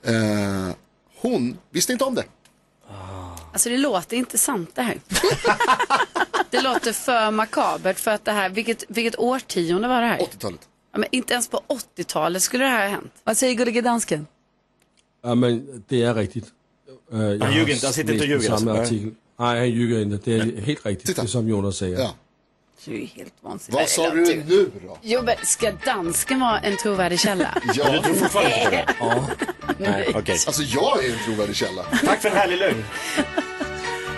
Eh, 0.04 0.76
hon 1.22 1.58
visste 1.70 1.94
inte 1.94 2.04
om 2.06 2.16
det. 2.16 2.24
Alltså 3.54 3.70
det 3.70 3.78
låter 3.78 4.18
inte 4.18 4.38
sant 4.38 4.70
det 4.76 4.82
här. 4.82 5.00
det 6.50 6.62
låter 6.62 6.94
för 6.94 7.32
makabert 7.32 8.00
för 8.00 8.12
att 8.12 8.26
det 8.26 8.32
här, 8.32 8.50
vilket, 8.50 8.84
vilket 8.88 9.20
årtionde 9.20 9.88
var 9.88 10.02
det 10.02 10.08
här? 10.08 10.18
80-talet. 10.20 10.68
Ja, 10.92 11.00
men 11.00 11.10
inte 11.12 11.34
ens 11.34 11.48
på 11.48 11.62
80-talet 11.98 12.42
skulle 12.44 12.64
det 12.64 12.70
här 12.70 12.88
ha 12.88 12.96
hänt. 12.96 13.12
Vad 13.24 13.38
säger 13.38 13.54
gullige 13.56 13.82
dansken? 13.82 14.28
Ja, 15.24 15.36
men 15.36 15.84
det 15.88 16.04
är 16.04 16.14
riktigt. 16.14 16.46
Eh, 17.14 17.20
jag 17.20 17.44
Han 17.46 17.54
ljuger 17.54 17.74
inte, 17.74 17.86
han 17.86 17.94
sitter 17.94 18.14
inte 18.14 18.26
och 18.26 18.30
ljuger, 18.30 18.48
Samma 18.58 18.72
alltså. 18.72 18.96
artikel. 18.96 19.12
Nej, 19.40 19.58
han 19.60 19.70
ljuger 19.70 20.02
inte. 20.02 20.32
Det 20.32 20.36
är 20.38 20.62
helt 20.62 20.86
riktigt, 20.86 21.08
Titta. 21.08 21.22
det 21.22 21.28
som 21.28 21.50
Jonas 21.50 21.78
säger. 21.78 22.00
Ja. 22.00 22.16
Du 22.86 23.02
är 23.02 23.06
helt 23.06 23.34
vansinnig. 23.42 23.80
Vad 23.80 23.90
sa 23.90 24.10
du 24.10 24.22
nu 24.26 24.72
då? 24.88 24.98
Jo, 25.02 25.22
men 25.22 25.36
ska 25.44 25.72
dansken 25.72 26.40
vara 26.40 26.60
en 26.60 26.78
trovärdig 26.78 27.20
källa? 27.20 27.58
Men 27.66 27.92
du 27.92 28.00
tror 28.02 28.14
fortfarande 28.14 28.86
på 29.00 29.24
det? 29.68 29.76
Nej, 29.78 30.12
okej. 30.16 30.38
Alltså 30.48 30.64
jag 30.64 31.06
är 31.06 31.10
en 31.12 31.20
trovärdig 31.26 31.56
källa. 31.56 31.84
Tack 32.06 32.22
för 32.22 32.30
en 32.30 32.36
härlig 32.36 32.58
lögn. 32.58 32.84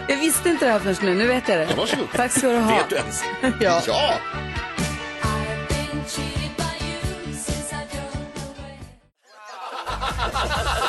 Jag 0.07 0.17
visste 0.17 0.49
inte 0.49 0.65
det 0.65 0.71
här 0.71 0.79
förrän 0.79 0.95
nu, 1.01 1.13
nu 1.13 1.27
vet 1.27 1.47
jag 1.47 1.57
det. 1.57 1.67
Ja, 1.69 1.75
varsågod. 1.77 2.07
Tack 2.15 2.31
ska 2.31 2.47
du 2.47 2.57
ha. 2.57 2.77
Vet 2.77 2.89
du 2.89 2.95
ens? 2.95 3.23
Ja. 3.61 3.81
Ja! 3.87 4.13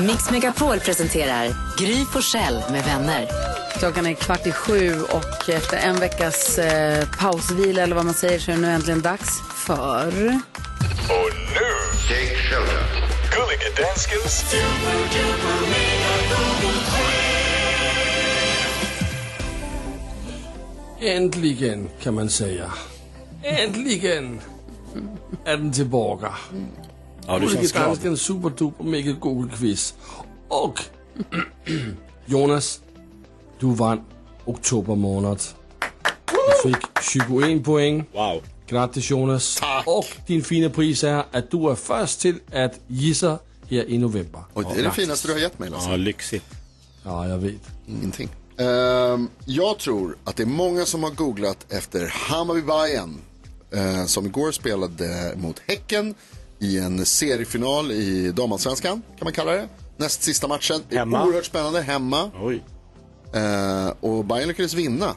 Mix 0.00 0.30
Megapol 0.30 0.80
presenterar 0.80 1.48
Gry 1.78 2.04
Forssell 2.04 2.62
med 2.70 2.84
vänner. 2.84 3.63
Klockan 3.78 4.06
är 4.06 4.14
kvart 4.14 4.46
i 4.46 4.52
sju 4.52 5.00
och 5.02 5.48
efter 5.48 5.76
en 5.76 6.00
veckas 6.00 6.58
eh, 6.58 7.08
pausvila 7.18 7.82
eller 7.82 7.94
vad 7.96 8.04
man 8.04 8.14
säger 8.14 8.38
så 8.38 8.50
är 8.50 8.54
det 8.54 8.60
nu 8.62 8.68
äntligen 8.70 9.02
dags 9.02 9.40
för... 9.66 10.06
Och 10.08 11.30
nu, 11.54 11.70
Take 12.08 12.36
shelter. 12.36 12.84
Gullige 13.30 13.82
Danskens 13.82 14.44
Äntligen, 21.00 21.88
kan 22.02 22.14
man 22.14 22.28
säga. 22.30 22.72
Äntligen 23.42 24.40
är 25.44 25.56
den 25.56 25.72
tillbaka. 25.72 26.34
Ja, 27.26 27.34
du 27.34 27.40
Gullige 27.40 27.56
känns 27.60 27.72
glad. 27.72 27.84
danskens 27.86 28.20
superduper 28.20 28.84
mega 28.84 29.12
Google-quiz. 29.12 29.94
Och 30.48 30.80
Jonas, 32.26 32.80
du 33.64 33.74
vann 33.74 34.00
oktober 34.44 34.94
månad. 34.94 35.42
Du 36.26 36.70
fick 36.70 36.86
21 37.02 37.64
poäng. 37.64 38.04
Wow. 38.12 38.42
Grattis 38.66 39.10
Jonas. 39.10 39.56
Tack. 39.60 39.86
Och 39.86 40.06
din 40.26 40.44
fina 40.44 40.70
pris 40.70 41.04
är 41.04 41.24
att 41.32 41.50
du 41.50 41.70
är 41.70 41.74
först 41.74 42.20
till 42.20 42.40
att 42.52 42.80
gissa 42.86 43.38
här 43.70 43.90
i 43.90 43.98
november. 43.98 44.42
Och 44.52 44.64
det 44.64 44.80
är 44.80 44.84
det 44.84 44.90
finaste 44.90 45.28
du 45.28 45.32
har 45.32 45.40
gett 45.40 45.58
mig 45.58 45.70
Lasse. 45.70 45.90
Ja, 45.90 45.96
lyxigt. 45.96 46.44
Ja, 47.02 47.28
jag 47.28 47.38
vet. 47.38 47.60
Ingenting. 47.86 48.28
Ehm, 48.58 49.28
jag 49.44 49.78
tror 49.78 50.16
att 50.24 50.36
det 50.36 50.42
är 50.42 50.46
många 50.46 50.84
som 50.86 51.02
har 51.02 51.10
googlat 51.10 51.72
efter 51.72 52.06
Hammarby 52.06 52.62
Bayern 52.62 53.18
eh, 53.70 54.04
som 54.06 54.26
igår 54.26 54.52
spelade 54.52 55.34
mot 55.36 55.62
Häcken 55.66 56.14
i 56.58 56.78
en 56.78 57.06
seriefinal 57.06 57.90
i 57.92 58.32
damallsvenskan 58.32 59.02
kan 59.18 59.24
man 59.24 59.32
kalla 59.32 59.52
det. 59.52 59.68
Näst 59.96 60.22
sista 60.22 60.48
matchen. 60.48 60.80
Det 60.88 60.94
är 60.94 60.98
Hemma. 60.98 61.24
Oerhört 61.26 61.44
spännande 61.44 61.82
hemma. 61.82 62.30
Oj. 62.42 62.62
Eh, 63.34 63.92
och 64.00 64.24
Bayern 64.24 64.48
lyckades 64.48 64.74
vinna. 64.74 65.14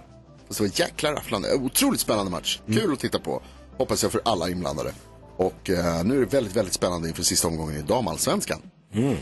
Så 0.50 0.64
det 0.64 0.70
var 0.70 0.80
jäkla 0.80 1.12
rafflande. 1.14 1.54
Otroligt 1.54 2.00
spännande 2.00 2.32
match. 2.32 2.60
Kul 2.68 2.94
att 2.94 3.00
titta 3.00 3.20
på. 3.20 3.42
Hoppas 3.78 4.04
jag 4.04 4.12
för 4.12 4.22
alla 4.26 4.50
inblandade. 4.50 4.94
Och 5.38 5.70
eh, 5.70 6.04
nu 6.04 6.16
är 6.16 6.20
det 6.20 6.34
väldigt, 6.34 6.56
väldigt 6.56 6.74
spännande 6.74 7.08
inför 7.08 7.24
sista 7.24 7.48
omgången 7.48 7.78
i 7.78 7.82
damallsvenskan. 7.82 8.62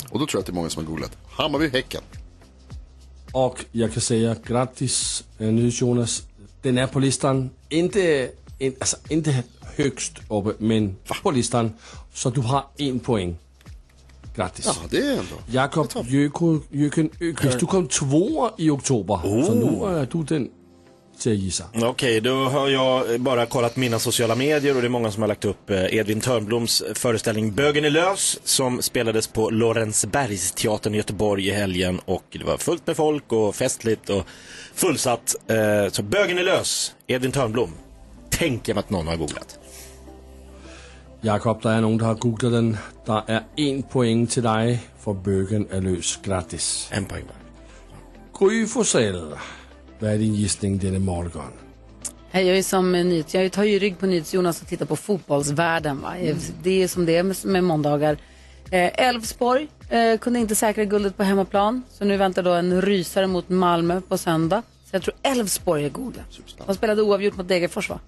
Och 0.09 0.19
då 0.19 0.25
tror 0.25 0.29
jag 0.33 0.39
att 0.39 0.45
det 0.45 0.51
är 0.51 0.53
många 0.53 0.69
som 0.69 0.83
har 0.83 0.91
googlat 0.91 1.17
Hammarby-Häcken. 1.37 2.01
Och 3.31 3.65
jag 3.71 3.93
kan 3.93 4.01
säga 4.01 4.35
grattis 4.45 5.23
eh, 5.39 5.47
nu 5.47 5.69
Jonas. 5.69 6.23
Den 6.61 6.77
är 6.77 6.87
på 6.87 6.99
listan. 6.99 7.49
Inte, 7.69 8.31
in, 8.59 8.75
alltså, 8.79 8.97
inte 9.09 9.43
högst 9.61 10.13
uppe, 10.29 10.53
men 10.57 10.95
på 11.23 11.31
listan. 11.31 11.73
Så 12.13 12.29
du 12.29 12.41
har 12.41 12.63
en 12.77 12.99
poäng. 12.99 13.37
Grattis. 14.35 14.65
Ja, 14.65 14.73
det 14.89 14.97
är 14.97 15.11
ändå. 15.11 15.35
Jakob 15.51 15.87
Öqvist, 17.21 17.59
du 17.59 17.65
kom 17.65 17.87
tvåa 17.87 18.51
i 18.57 18.69
oktober. 18.69 19.19
Så 19.45 19.53
nu 19.53 19.97
är 19.99 20.07
du 20.11 20.23
den. 20.23 20.49
Okej, 21.83 22.21
då 22.21 22.43
har 22.43 22.67
jag 22.69 23.21
bara 23.21 23.45
kollat 23.45 23.75
mina 23.75 23.99
sociala 23.99 24.35
medier 24.35 24.75
och 24.75 24.81
det 24.81 24.87
är 24.87 24.89
många 24.89 25.11
som 25.11 25.21
har 25.23 25.27
lagt 25.27 25.45
upp 25.45 25.69
eh, 25.69 25.95
Edvin 25.95 26.21
Törnbloms 26.21 26.83
föreställning 26.93 27.51
Bögen 27.53 27.85
är 27.85 27.89
lös 27.89 28.39
som 28.43 28.81
spelades 28.81 29.27
på 29.27 29.49
Lorensbergsteatern 29.49 30.93
i 30.93 30.97
Göteborg 30.97 31.47
i 31.47 31.51
helgen 31.51 31.99
och 32.05 32.23
det 32.31 32.43
var 32.43 32.57
fullt 32.57 32.87
med 32.87 32.95
folk 32.95 33.31
och 33.31 33.55
festligt 33.55 34.09
och 34.09 34.23
fullsatt. 34.73 35.35
Eh, 35.47 35.91
Så 35.91 36.03
Bögen 36.03 36.37
är 36.37 36.43
lös, 36.43 36.91
Edvin 37.07 37.31
Törnblom. 37.31 37.71
Tänker 38.29 38.73
mig 38.73 38.79
att 38.79 38.89
någon 38.89 39.07
har 39.07 39.15
googlat. 39.15 39.59
Jakob, 41.25 41.63
der 41.63 41.69
er 41.69 41.81
nogen, 41.81 41.99
der 41.99 42.05
har 42.05 42.13
googlet 42.13 42.51
den. 42.51 42.77
Der 43.05 43.21
er 43.27 43.39
en 43.57 43.83
point 43.83 44.31
til 44.31 44.43
dig, 44.43 44.81
for 44.99 45.13
bøgen 45.13 45.67
er 45.71 45.79
løs. 45.79 46.19
Grattis. 46.23 46.91
En 46.97 47.05
poäng 47.05 47.27
bara. 47.27 47.37
Gry 48.33 48.67
Forssell, 48.67 49.21
hvad 49.99 50.13
er 50.13 50.17
din 50.17 50.35
gissning 50.35 50.81
denne 50.81 50.99
morgen? 50.99 51.53
Jag 52.33 52.55
ju 52.55 52.63
som 52.63 52.95
jag 53.33 53.51
tar 53.51 53.63
ju 53.63 53.79
rygg 53.79 53.97
på 53.97 54.05
NyhetsJonas 54.05 54.61
och 54.61 54.67
tittar 54.67 54.85
på 54.85 54.95
fotbollsvärlden. 54.95 56.01
Va? 56.01 56.13
Det 56.63 56.83
är 56.83 56.87
som 56.87 57.05
det 57.05 57.17
är 57.17 57.47
med, 57.47 57.63
måndagar. 57.63 58.17
Eh, 58.71 59.07
Elfsborg 59.07 59.67
eh, 59.89 60.17
kunde 60.19 60.39
inte 60.39 60.55
säkra 60.55 60.85
guldet 60.85 61.17
på 61.17 61.23
hemmaplan. 61.23 61.83
Så 61.89 62.05
nu 62.05 62.17
väntar 62.17 62.43
då 62.43 62.51
en 62.51 62.81
rysare 62.81 63.27
mot 63.27 63.49
Malmö 63.49 64.01
på 64.01 64.17
söndag. 64.17 64.61
Så 64.89 64.95
jag 64.95 65.01
tror 65.01 65.15
Elfsborg 65.21 65.85
är 65.85 65.89
goda. 65.89 66.21
De 66.65 66.75
spelade 66.75 67.01
oavgjort 67.01 67.37
mot 67.37 67.47
Degerfors 67.47 67.89
va? 67.89 67.99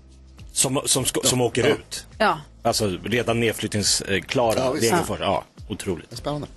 Som, 0.57 0.79
som, 0.85 1.05
ska- 1.05 1.21
som 1.23 1.41
åker 1.41 1.67
ut. 1.67 2.07
Ja. 2.19 2.37
Alltså 2.63 2.97
redan 3.03 3.39
nedflyttningsklara 3.39 4.59
Ja. 4.59 4.73
Degerfors. 4.81 5.19
Ja, 5.19 5.43
otroligt. 5.69 6.17
Spännande. 6.17 6.47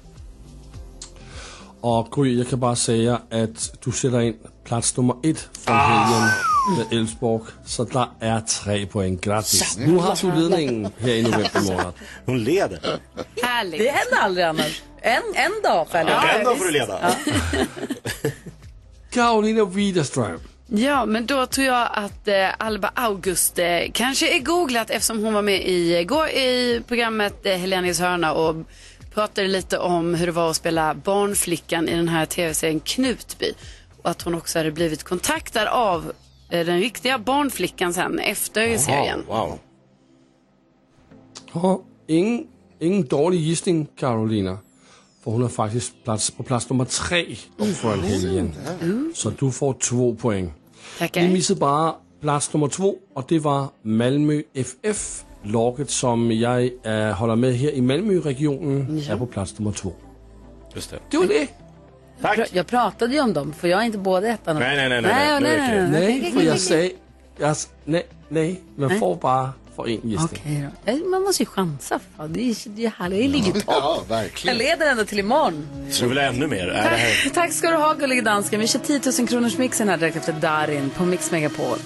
Gry, 2.11 2.39
jeg 2.39 2.47
kan 2.49 2.61
bare 2.61 2.77
sige, 2.77 3.19
at 3.31 3.73
du 3.85 3.93
sætter 3.93 4.21
ind 4.21 4.35
plads 4.65 4.97
nummer 4.97 5.15
et 5.25 5.49
fra 5.65 5.87
helgen 5.89 6.29
med 6.79 6.99
Elfsborg, 6.99 7.47
så 7.67 7.85
der 7.85 8.15
er 8.21 8.41
tre 8.49 8.87
point. 8.87 9.21
Grattis. 9.21 9.77
Nu 9.79 9.99
har 10.01 10.15
du 10.23 10.31
ledningen 10.41 10.93
her 10.99 11.15
i 11.15 11.23
november 11.23 11.61
måned. 11.71 11.93
Hon 12.27 12.39
leder. 12.39 12.79
Härligt. 13.43 13.83
Det 13.83 13.89
händer 13.91 14.17
aldrig 14.23 14.45
annars. 14.45 14.83
En, 15.03 15.23
en 15.37 15.53
dag 15.65 15.89
fäller 15.91 16.13
Ja, 16.13 16.39
en 16.39 16.45
dag 16.45 16.59
får 16.59 16.65
du 16.65 16.71
leda. 16.71 17.15
Karolina 19.13 19.65
Widerström. 19.65 20.41
Ja, 20.73 21.07
men 21.07 21.27
då 21.27 21.47
tror 21.47 21.67
jag 21.67 21.89
att 21.93 22.29
eh, 22.29 22.49
Alba 22.59 22.91
August 22.95 23.59
eh, 23.59 23.81
kanske 23.93 24.37
är 24.37 24.41
googlat 24.41 24.91
eftersom 24.91 25.25
hon 25.25 25.35
var 25.35 25.43
med 25.43 25.69
i 25.69 26.05
går 26.05 26.29
i 26.29 26.83
programmet 26.87 27.47
eh, 27.47 27.53
Helenis 27.53 28.01
hörna 28.01 28.33
och 28.33 28.57
pratade 29.15 29.49
lite 29.49 29.79
om 29.79 30.15
hur 30.15 30.27
det 30.27 30.33
var 30.33 30.51
att 30.51 30.57
spela 30.57 30.95
barnflickan 30.95 31.89
i 31.89 31.97
den 31.97 32.09
här 32.09 32.27
tv-serien 32.27 32.81
Knutby. 32.81 33.53
Och 34.03 34.11
att 34.11 34.23
hon 34.23 34.35
också 34.35 34.59
hade 34.59 34.71
blivit 34.71 35.03
kontaktad 35.03 35.69
av 35.69 36.13
eh, 36.51 36.67
den 36.67 36.81
riktiga 36.81 37.19
barnflickan 37.19 37.95
sen 37.95 38.19
efter 38.19 38.79
serien. 38.79 39.25
Wow. 39.29 39.59
Ja, 41.53 41.83
ingen, 42.07 42.47
ingen 42.79 43.07
dårlig 43.07 43.41
gissning, 43.41 43.87
Carolina. 43.97 44.59
For 45.25 45.31
hun 45.31 45.43
er 45.45 45.49
faktisk 45.49 46.05
plads, 46.05 46.31
på 46.31 46.43
plads 46.43 46.71
nummer 46.71 46.85
tre 46.85 47.37
foran 47.75 48.01
helgen. 48.01 48.53
Så 49.15 49.31
du 49.31 49.51
får 49.51 49.75
två 49.75 50.15
poäng. 50.15 50.53
Tackar. 51.01 51.21
Vi 51.21 51.29
missade 51.29 51.61
bara 51.61 51.95
plats 52.21 52.53
nummer 52.53 52.69
två 52.69 52.95
och 53.15 53.25
det 53.29 53.39
var 53.39 53.67
Malmö 53.83 54.43
FF. 54.55 55.25
Laget 55.43 55.91
som 55.91 56.33
jag 56.33 56.65
äh, 56.85 57.13
håller 57.13 57.37
med 57.37 57.55
här 57.55 57.71
i 57.71 57.81
Malmöregionen 57.81 59.03
är 59.11 59.17
på 59.17 59.27
plats 59.27 59.59
nummer 59.59 59.73
två. 59.73 59.93
Just 60.75 60.91
det. 60.91 60.99
Det 61.11 61.17
var 61.19 61.27
det. 61.27 61.49
Tack. 62.23 62.51
Jag 62.53 62.67
pratade 62.67 63.15
ju 63.15 63.21
om 63.21 63.33
dem, 63.33 63.53
för 63.53 63.69
jag 63.69 63.81
är 63.81 63.85
inte 63.85 63.99
både 63.99 64.29
ettan 64.29 64.57
och... 64.57 64.63
Nej, 64.63 64.77
nej, 64.77 64.89
nej, 64.89 65.03
nej, 65.03 65.41
nej, 65.41 65.41
nej, 65.41 65.59
nej, 65.59 65.91
nej, 65.91 66.13
det. 66.13 66.21
Nej, 66.23 66.33
för 66.33 66.43
jag 66.43 66.59
säger... 66.61 66.93
Jag, 67.39 67.51
s- 67.51 67.69
nej, 67.85 68.07
nej, 68.29 68.61
man 68.77 68.99
får 68.99 69.17
bara 69.17 69.53
för 69.83 69.91
en 69.91 70.11
gissning. 70.11 70.41
Okej 70.43 70.69
då. 70.85 70.93
Eh, 70.93 70.99
Man 71.11 71.23
måste 71.23 71.43
ju 71.43 71.47
chansa. 71.47 72.01
Fan. 72.17 72.33
Det 72.33 72.51
är, 72.51 72.57
det 72.69 72.85
är 72.87 72.93
härligt. 72.99 73.21
Jag 73.21 73.31
ligger 73.31 73.49
i 73.51 73.53
topp. 73.53 73.65
Ja, 73.67 74.05
Jag 74.09 74.17
verkligen. 74.17 74.59
leder 74.59 74.91
ända 74.91 75.05
till 75.05 75.19
imorgon. 75.19 75.67
Så 75.91 76.03
du 76.03 76.09
vill 76.09 76.19
ha 76.19 76.25
ännu 76.25 76.47
mer? 76.47 76.67
Det 76.67 76.75
här... 76.75 77.31
Tack 77.35 77.53
ska 77.53 77.71
du 77.71 77.77
ha, 77.77 77.95
gullige 77.95 78.23
dansken. 78.23 78.61
Vi 78.61 78.67
kör 78.67 78.79
10 78.79 79.01
000 79.19 79.29
kronors 79.29 79.59
mixen 79.59 79.89
här 79.89 79.97
direkt 79.97 80.17
efter 80.17 80.33
Darin 80.33 80.91
på 80.97 81.05
Mix 81.05 81.31
Megapol. 81.31 81.79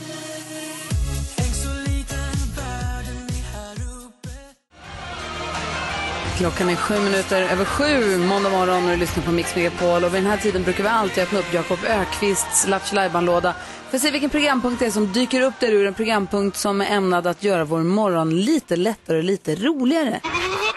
Klockan 6.39 6.69
är 6.69 6.77
sju 6.77 7.01
minuter 7.01 7.43
över 7.43 7.65
sju 7.65 8.19
måndag 8.19 8.51
morgon 8.51 8.85
och 8.85 8.91
du 8.91 8.97
lyssnar 8.97 9.25
på 9.25 9.33
Mix 9.33 9.57
Megapol. 9.57 10.05
Och 10.05 10.15
vid 10.15 10.23
den 10.23 10.31
här 10.31 10.39
tiden 10.39 10.63
brukar 10.63 10.83
vi 10.83 10.89
alltid 10.89 11.23
öppna 11.23 11.39
upp 11.39 11.55
Jakob 11.55 11.79
Ökvists 11.89 12.67
Lattjo 12.67 13.21
låda 13.21 13.55
för 13.91 13.97
att 13.97 14.03
se 14.03 14.11
vilken 14.11 14.31
programpunkt 14.31 14.81
det 14.81 14.87
är 14.87 14.91
som 14.91 15.13
dyker 15.13 15.41
upp 15.41 15.55
där 15.61 15.73
ur 15.73 15.87
en 15.87 15.95
programpunkt 15.95 16.57
som 16.57 16.81
är 16.81 16.97
ämnad 16.97 17.27
att 17.27 17.43
göra 17.43 17.65
vår 17.65 17.83
morgon 17.83 18.41
lite 18.41 18.77
lättare 18.77 19.19
och 19.19 19.25
lite 19.25 19.55
roligare. 19.55 20.21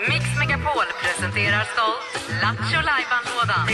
Mix 0.10 0.26
Megapol 0.40 0.86
presenterar 1.04 1.68
stolt 1.74 2.42
Lattjo 2.42 2.82
Lajban-lådan. 2.82 3.68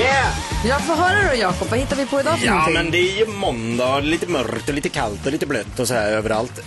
Yeah! 0.00 0.47
Jag 0.64 0.80
får 0.86 0.94
höra 0.94 1.30
då 1.30 1.36
Jakob, 1.36 1.68
vad 1.70 1.78
hittar 1.78 1.96
vi 1.96 2.06
på 2.06 2.20
idag 2.20 2.38
för 2.38 2.46
Ja, 2.46 2.52
någonting? 2.52 2.74
men 2.74 2.90
det 2.90 2.98
är 2.98 3.18
ju 3.18 3.26
måndag, 3.26 4.00
lite 4.00 4.26
mörkt 4.26 4.68
och 4.68 4.74
lite 4.74 4.88
kallt 4.88 5.26
och 5.26 5.32
lite 5.32 5.46
blött 5.46 5.78
och 5.80 5.88
så 5.88 5.94
här 5.94 6.10
överallt. 6.10 6.58
Eh, 6.58 6.64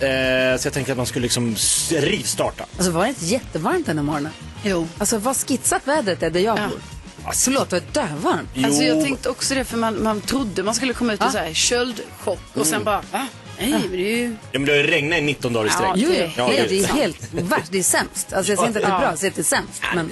så 0.58 0.66
jag 0.66 0.72
tänkte 0.72 0.92
att 0.92 0.96
man 0.96 1.06
skulle 1.06 1.22
liksom 1.22 1.52
s- 1.52 1.92
rivstarta. 1.96 2.64
Alltså 2.76 2.90
var 2.92 3.02
det 3.02 3.08
inte 3.08 3.24
jättevarmt 3.24 3.86
den 3.86 3.98
här 3.98 4.04
morgonen? 4.04 4.32
Jo. 4.64 4.88
Alltså 4.98 5.18
vad 5.18 5.36
skitsat 5.36 5.82
vädret 5.88 6.22
är 6.22 6.30
där 6.30 6.40
jag 6.40 6.56
bor. 6.56 6.80
Alltså, 7.24 7.50
Förlåt, 7.50 7.70
det 7.70 7.76
var 7.76 8.06
dövarmt. 8.06 8.48
jo, 8.54 8.66
Alltså 8.66 8.82
jag 8.82 9.04
tänkte 9.04 9.28
också 9.28 9.54
det 9.54 9.64
för 9.64 9.76
man, 9.76 10.02
man 10.02 10.20
trodde 10.20 10.62
man 10.62 10.74
skulle 10.74 10.92
komma 10.94 11.12
ut 11.12 11.20
i 11.28 11.30
så 11.32 11.38
här 11.38 11.52
köldchock 11.54 12.38
och 12.54 12.66
sen 12.66 12.84
bara, 12.84 13.02
va? 13.12 13.26
Nej, 13.58 13.70
men 13.70 13.90
det 13.90 13.96
är 14.12 14.16
ju... 14.16 14.24
ja, 14.52 14.58
men 14.58 14.64
det 14.64 14.72
har 14.72 14.76
ju 14.78 14.86
regnat 14.86 15.18
i 15.18 15.22
19 15.22 15.52
dagar 15.52 15.66
i 15.66 15.70
sträck. 15.70 15.90
Jo, 15.94 16.08
det- 16.10 16.30
ja, 16.36 16.48
det 16.48 16.58
är 16.58 16.68
det 16.68 16.80
är 16.82 16.86
helt 16.86 17.28
värst. 17.30 17.68
Det 17.70 17.78
är 17.78 17.82
sämst. 17.82 18.32
Alltså 18.32 18.52
jag 18.52 18.58
säger 18.58 18.66
inte 18.68 18.78
att 18.80 18.86
det 18.86 18.92
är 18.92 18.98
bra, 18.98 19.08
jag 19.10 19.18
säger 19.18 19.30
att 19.30 19.36
det 19.36 19.42
är 19.42 19.44
sämst. 19.44 19.82
Men 19.94 20.10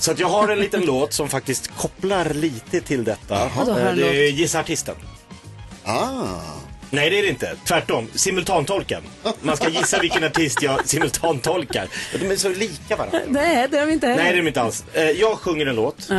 Så 0.00 0.10
att 0.10 0.18
jag 0.18 0.28
har 0.28 0.48
en 0.48 0.58
liten 0.60 0.80
låt 0.80 1.12
som 1.12 1.28
faktiskt 1.28 1.70
kopplar 1.76 2.24
lite 2.30 2.80
till 2.80 3.04
detta. 3.04 3.50
Vadå, 3.56 3.72
har 3.72 3.80
Eh, 3.80 3.86
en 3.88 3.96
det 3.96 4.06
är? 4.26 4.30
Gissa 4.30 4.60
artisten. 4.60 4.94
Ah. 5.84 6.24
Nej, 6.90 7.10
det 7.10 7.18
är 7.18 7.22
det 7.22 7.28
inte. 7.28 7.56
Tvärtom. 7.64 8.08
Simultantolken. 8.14 9.02
Man 9.42 9.56
ska 9.56 9.68
gissa 9.68 9.98
vilken 9.98 10.24
artist 10.24 10.62
jag 10.62 10.88
simultantolkar. 10.88 11.88
De 12.20 12.30
är 12.30 12.36
så 12.36 12.48
lika 12.48 12.96
varandra. 12.96 13.20
nej, 13.28 13.68
det 13.70 13.78
är 13.78 13.86
de 13.86 13.92
inte 13.92 14.06
heller. 14.06 14.22
Nej, 14.22 14.32
det 14.32 14.38
är 14.38 14.42
de 14.42 14.48
inte 14.48 14.60
alls. 14.62 14.84
Eh, 14.92 15.10
Jag 15.10 15.38
sjunger 15.38 15.66
en 15.66 15.76
låt 15.76 16.08
Ja. 16.10 16.16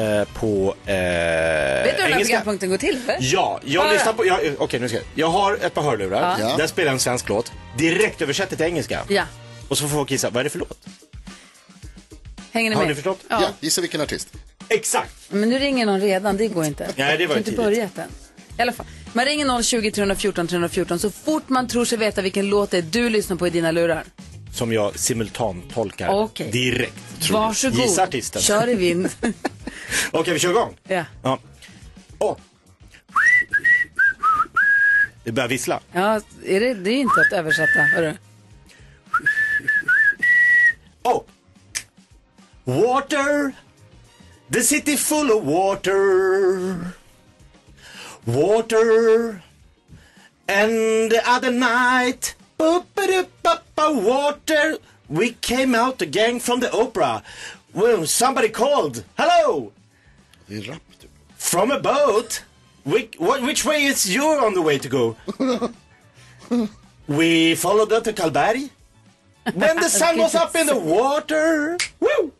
eh, 0.00 0.24
på 0.34 0.74
eh, 0.86 0.94
Vet 0.94 1.84
du 1.84 1.90
hur 1.90 1.92
den 1.92 2.02
här 2.02 2.10
engelska. 2.10 2.16
programpunkten 2.18 2.70
går 2.70 2.76
till? 2.78 2.98
För? 3.06 3.16
Ja, 3.20 3.60
jag 3.64 3.84
Bara. 3.84 3.92
lyssnar 3.92 4.12
på... 4.12 4.26
jag- 4.26 4.46
eh, 4.46 4.52
Okej, 4.58 4.80
nu 4.80 4.88
ska 4.88 4.96
jag. 4.98 5.06
Jag 5.14 5.28
har 5.28 5.54
ett 5.62 5.74
par 5.74 5.82
hörlurar. 5.82 6.36
Ja. 6.40 6.56
Där 6.56 6.66
spelar 6.66 6.86
jag 6.86 6.92
en 6.94 7.00
svensk 7.00 7.28
låt. 7.28 7.52
Direkt 7.78 8.22
översätter 8.22 8.56
till 8.56 8.66
engelska. 8.66 9.00
Ja, 9.08 9.24
Och 9.68 9.78
så 9.78 9.88
får 9.88 9.96
folk 9.96 10.10
gissa, 10.10 10.30
vad 10.30 10.40
är 10.40 10.44
det 10.44 10.50
för 10.50 10.58
låt? 10.58 10.78
Hänger 12.52 12.70
ni 12.70 12.76
Har 12.76 12.82
med? 12.82 12.88
ni 12.88 12.94
förstått? 12.94 13.20
Ja. 13.28 13.48
gissa 13.60 13.80
vilken 13.80 14.00
artist. 14.00 14.28
Exakt. 14.68 15.14
Men 15.28 15.48
nu 15.48 15.58
ringer 15.58 15.86
någon 15.86 16.00
redan, 16.00 16.36
det 16.36 16.48
går 16.48 16.64
inte. 16.64 16.90
Nej, 16.96 17.18
det 17.18 17.26
var 17.26 17.34
ju 17.36 17.42
har 17.42 17.48
inte 17.48 17.52
börjat 17.62 17.98
än. 17.98 18.08
I 18.58 18.62
alla 18.62 18.72
fall. 18.72 18.86
Man 19.12 19.24
ringer 19.24 19.62
020 19.62 19.90
314 19.90 20.46
314 20.48 20.98
så 20.98 21.10
fort 21.10 21.48
man 21.48 21.68
tror 21.68 21.84
sig 21.84 21.98
veta 21.98 22.22
vilken 22.22 22.46
låt 22.48 22.70
det 22.70 22.78
är 22.78 22.82
du 22.82 23.08
lyssnar 23.10 23.36
på 23.36 23.46
i 23.46 23.50
dina 23.50 23.70
lurar. 23.70 24.04
Som 24.52 24.72
jag 24.72 24.98
simultantolkar 24.98 26.08
Okej. 26.08 26.50
direkt. 26.50 27.20
tror. 27.20 27.38
Varsågod. 27.38 27.78
Gissa 27.80 28.02
artisten. 28.02 28.42
Kör 28.42 28.68
i 28.68 28.74
vind. 28.74 29.08
Okej, 30.10 30.32
vi 30.34 30.38
kör 30.40 30.50
igång. 30.50 30.76
ja. 30.88 31.04
Ja. 31.22 31.38
Åh. 32.18 32.36
Det 35.24 35.32
börjar 35.32 35.48
vissla. 35.48 35.80
ja, 35.92 36.20
är 36.46 36.60
det, 36.60 36.74
det 36.74 36.90
är 36.90 37.00
inte 37.00 37.20
att 37.20 37.38
översätta. 37.38 37.80
Hörru. 37.94 38.14
Water. 42.68 43.54
The 44.50 44.60
city 44.60 44.96
full 44.96 45.30
of 45.34 45.42
water. 45.42 46.94
Water. 48.26 49.42
And 50.46 51.10
the 51.10 51.22
other 51.24 51.50
night. 51.50 52.34
Water. 53.78 54.76
We 55.08 55.30
came 55.40 55.74
out, 55.74 55.98
the 55.98 56.04
gang 56.04 56.40
from 56.40 56.60
the 56.60 56.70
opera. 56.70 57.22
Well, 57.72 58.04
somebody 58.04 58.50
called. 58.50 59.02
Hello. 59.16 59.72
Det 60.46 60.56
är 60.56 60.62
rap 60.70 60.82
typ. 61.00 61.10
From 61.38 61.70
a 61.70 61.80
boat. 61.80 62.42
Which, 62.84 63.16
which 63.18 63.64
way 63.64 63.84
is 63.84 64.14
you 64.14 64.24
on 64.24 64.52
the 64.52 64.60
way 64.60 64.78
to 64.78 64.88
go? 64.90 65.16
we 67.06 67.54
followed 67.54 67.92
up 67.92 68.04
to 68.04 68.12
Kalberg. 68.12 68.68
When 69.54 69.76
the 69.76 69.88
sun 69.88 70.18
was 70.18 70.34
up 70.34 70.54
in 70.54 70.66
the 70.66 70.78
water. 70.78 71.78
Woo! 72.00 72.32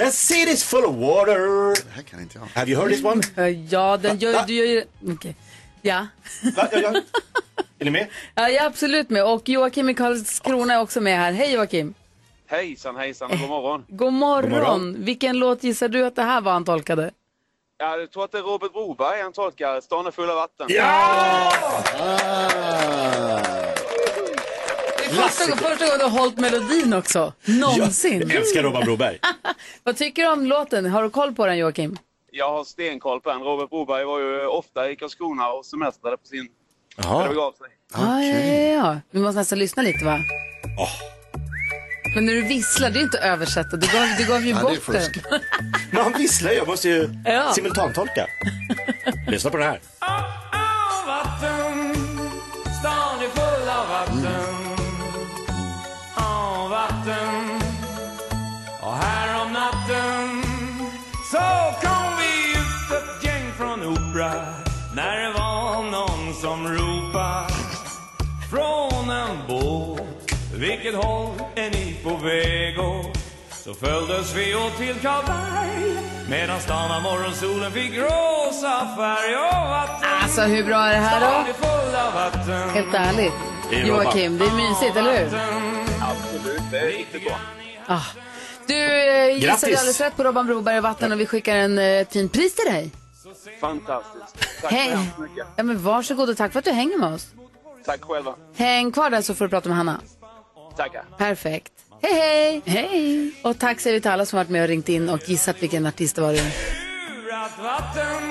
The 0.00 0.10
city's 0.10 0.64
full 0.64 0.84
of 0.84 0.94
water. 0.96 1.38
Det 1.84 1.90
här 1.94 2.02
kan 2.02 2.20
inte 2.20 2.38
jag. 2.38 2.46
Have 2.60 2.70
you 2.70 2.80
heard 2.80 2.92
this 2.92 3.04
one? 3.04 3.22
Eh, 3.36 3.48
Ja, 3.72 3.96
den 3.96 4.18
gör, 4.18 4.44
du 4.46 4.54
gör 4.54 4.66
ju... 4.66 4.84
Okej. 5.14 5.36
Ja. 5.82 6.06
Va? 6.56 6.68
Ja, 6.72 6.78
ja. 6.78 6.92
Är 7.78 7.84
ni 7.84 7.90
med? 7.90 8.06
ja, 8.34 8.48
jag 8.48 8.62
är 8.62 8.66
absolut 8.66 9.10
med. 9.10 9.24
Och 9.24 9.48
Joakim 9.48 9.88
i 9.90 9.94
Karlskrona 9.94 10.74
är 10.74 10.80
också 10.80 11.00
med 11.00 11.18
här. 11.18 11.32
Hej 11.32 11.52
Joakim. 11.52 11.94
Hejsan 12.46 12.96
hejsan 12.96 13.30
och 13.30 13.38
god 13.38 13.48
morgon. 13.48 13.84
God 13.88 14.12
morgon. 14.12 14.42
God 14.42 14.50
morgon. 14.50 14.96
Vilken 15.04 15.38
låt 15.38 15.62
gissar 15.64 15.88
du 15.88 16.04
att 16.06 16.16
det 16.16 16.22
här 16.22 16.40
var 16.40 16.52
han 16.52 16.64
tolkade? 16.64 17.10
Ja, 17.78 17.96
Jag 17.96 18.10
tror 18.10 18.24
att 18.24 18.32
det 18.32 18.38
är 18.38 18.42
Robert 18.42 18.72
Broberg 18.72 19.22
han 19.22 19.32
tolkar 19.32 19.80
Stan 19.80 20.06
är 20.06 20.10
full 20.10 20.30
av 20.30 20.36
vatten. 20.36 20.66
Ja! 20.70 21.52
Ah. 22.00 23.49
Det 25.10 25.16
första, 25.16 25.56
första 25.56 25.84
gången 25.86 25.98
du 25.98 26.04
har 26.04 26.10
hållit 26.10 26.38
melodin 26.38 26.92
också. 26.94 27.32
Någonsin. 27.44 28.20
Jag 28.20 28.32
älskar 28.36 28.62
Robban 28.62 28.84
Broberg. 28.84 29.18
Vad 29.84 29.96
tycker 29.96 30.22
du 30.22 30.28
om 30.32 30.46
låten? 30.46 30.86
Har 30.90 31.02
du 31.02 31.10
koll 31.10 31.34
på 31.34 31.46
den 31.46 31.58
Joakim? 31.58 31.98
Jag 32.32 32.50
har 32.52 32.64
stenkoll 32.64 33.20
på 33.20 33.30
den. 33.30 33.40
Robert 33.42 33.70
Broberg 33.70 34.04
var 34.04 34.18
ju 34.18 34.46
ofta 34.46 34.90
i 34.90 34.96
Karlskrona 34.96 35.48
och 35.48 35.66
semestrade 35.66 36.16
på 36.16 36.26
sin... 36.26 36.44
Det 36.96 37.02
Jaha. 37.02 37.28
begav 37.28 37.52
sig. 37.52 37.66
Ja, 37.94 38.22
ja, 38.22 38.38
ja, 38.38 38.72
ja. 38.84 39.00
Vi 39.10 39.20
måste 39.20 39.38
nästan 39.38 39.58
lyssna 39.58 39.82
lite 39.82 40.04
va? 40.04 40.18
Åh. 40.78 40.88
Men 42.14 42.26
när 42.26 42.32
du 42.32 42.40
visslar, 42.42 42.90
det 42.90 42.98
är 42.98 43.02
inte 43.02 43.18
översätta. 43.18 43.76
Du 43.76 43.86
gav, 43.86 44.06
du 44.18 44.24
gav 44.26 44.42
ju 44.42 44.50
Ja, 44.50 44.56
det 44.56 44.62
bort 44.62 44.94
den. 44.94 45.40
Men 45.92 46.02
han 46.02 46.12
visslar 46.12 46.50
ju. 46.50 46.56
Jag 46.56 46.68
måste 46.68 46.88
ju 46.88 47.08
Ja. 47.24 47.52
simultantolka. 47.54 48.26
Lyssna 49.28 49.50
på 49.50 49.56
den 49.56 49.66
här. 49.66 49.80
vatten 51.06 51.94
Stan 51.94 52.09
Av 57.10 57.16
vatten 57.16 57.60
Och 58.82 58.92
här 58.92 59.42
om 59.42 59.52
natten 59.52 60.42
Så 61.32 61.38
kom 61.86 62.12
vi 62.18 62.52
ut 62.52 63.02
ett 63.02 63.24
gäng 63.24 63.52
från 63.56 63.82
Opera 63.86 64.32
När 64.94 65.20
det 65.20 65.32
var 65.38 65.82
någon 65.90 66.34
som 66.34 66.68
ropa 66.68 67.46
Från 68.50 69.10
en 69.10 69.36
båt 69.48 70.32
Vilket 70.54 70.94
håll 70.94 71.34
är 71.54 71.70
ni 71.70 71.96
på 72.04 72.16
väg 72.16 72.78
åt? 72.80 73.18
Så 73.64 73.74
följdes 73.74 74.34
vi 74.36 74.54
åt 74.54 74.76
till 74.76 74.94
Karlberg 75.02 75.96
Medan 76.28 76.60
stan 76.60 76.90
av 76.90 77.02
morgonsolen 77.02 77.72
fick 77.72 77.96
rosa 77.96 78.88
färg 78.96 79.36
och 79.36 79.70
vatten 79.70 80.08
Alltså 80.22 80.40
hur 80.42 80.64
bra 80.64 80.78
är 80.86 80.92
det 80.92 81.00
här 81.00 81.20
då? 81.20 81.52
Helt 82.74 82.94
ärligt. 82.94 83.32
Joakim, 83.86 84.38
det 84.38 84.44
är 84.44 84.50
mysigt, 84.50 84.96
eller 84.96 85.18
hur? 85.18 85.79
Det 86.70 86.78
är 86.78 86.86
riktigt 86.86 87.24
bra. 87.24 87.40
Ah. 87.86 88.02
Du 88.66 88.74
eh, 88.74 89.36
gissade 89.36 89.78
alldeles 89.78 90.00
rätt 90.00 90.16
på 90.16 90.24
Robban 90.24 90.46
Broberg 90.46 90.76
och 90.76 90.82
vatten 90.82 91.12
och 91.12 91.20
vi 91.20 91.26
skickar 91.26 91.56
en 91.56 91.78
eh, 91.78 92.08
fin 92.08 92.28
pris 92.28 92.54
till 92.54 92.72
dig. 92.72 92.90
Fantastiskt. 93.60 94.62
Tack 94.62 94.72
Hej. 94.72 94.90
så 94.90 94.96
hemskt 94.96 95.18
mycket. 95.18 95.46
Ja, 95.56 95.62
men 95.62 95.82
varsågod 95.82 96.30
och 96.30 96.36
tack 96.36 96.52
för 96.52 96.58
att 96.58 96.64
du 96.64 96.72
hänger 96.72 96.98
med 96.98 97.12
oss. 97.12 97.28
Tack 97.84 98.02
själva. 98.02 98.34
Häng 98.56 98.92
kvar 98.92 99.10
där 99.10 99.22
så 99.22 99.34
får 99.34 99.44
du 99.44 99.48
prata 99.48 99.68
med 99.68 99.78
Hanna. 99.78 100.00
Tackar. 100.76 101.04
Perfekt. 101.18 101.72
Hej, 102.02 102.14
hej! 102.14 102.62
Hej! 102.64 103.32
Och 103.42 103.58
tack 103.58 103.80
säger 103.80 103.94
vi 103.94 104.00
till 104.00 104.10
alla 104.10 104.26
som 104.26 104.36
varit 104.36 104.48
med 104.48 104.62
och 104.62 104.68
ringt 104.68 104.88
in 104.88 105.08
och 105.08 105.28
gissat 105.28 105.62
vilken 105.62 105.86
artist 105.86 106.16
det 106.16 106.22
var. 106.22 106.32
Att 106.32 107.58
vatten 107.58 108.22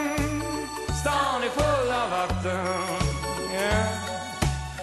Stan 1.01 1.43
är 1.43 1.49
full 1.49 1.91
av 1.91 2.09
vatten 2.09 2.65
yeah. 3.53 3.87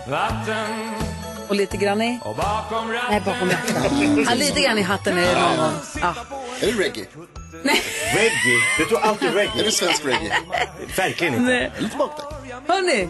Vatten 0.08 1.05
Och 1.48 1.54
lite 1.56 1.76
grann 1.76 2.02
i... 2.02 2.18
och 2.24 2.36
bakom 2.36 2.92
ratten 2.92 3.10
Nej, 3.10 3.22
bakom 3.24 3.50
ratten. 3.50 4.24
Ja, 4.28 4.34
lite 4.34 4.60
grann 4.60 4.78
i 4.78 4.82
hatten 4.82 5.18
är 5.18 5.34
det 5.34 5.40
någon. 5.40 5.72
Ja. 6.00 6.14
Är 6.60 6.66
det 6.66 6.72
reggae? 6.72 7.06
Reggae? 8.14 8.60
Du 8.78 8.84
tror 8.84 9.00
alltid 9.00 9.28
Är 9.28 9.32
reggae? 9.32 9.62
det 9.64 9.70
svensk 9.70 10.04
reggae? 10.04 10.32
Verkligen 10.96 11.34
inte. 11.34 11.46
Nej. 11.46 11.72
Lite 11.78 11.96
baktack. 11.96 12.32
Hörni, 12.68 13.08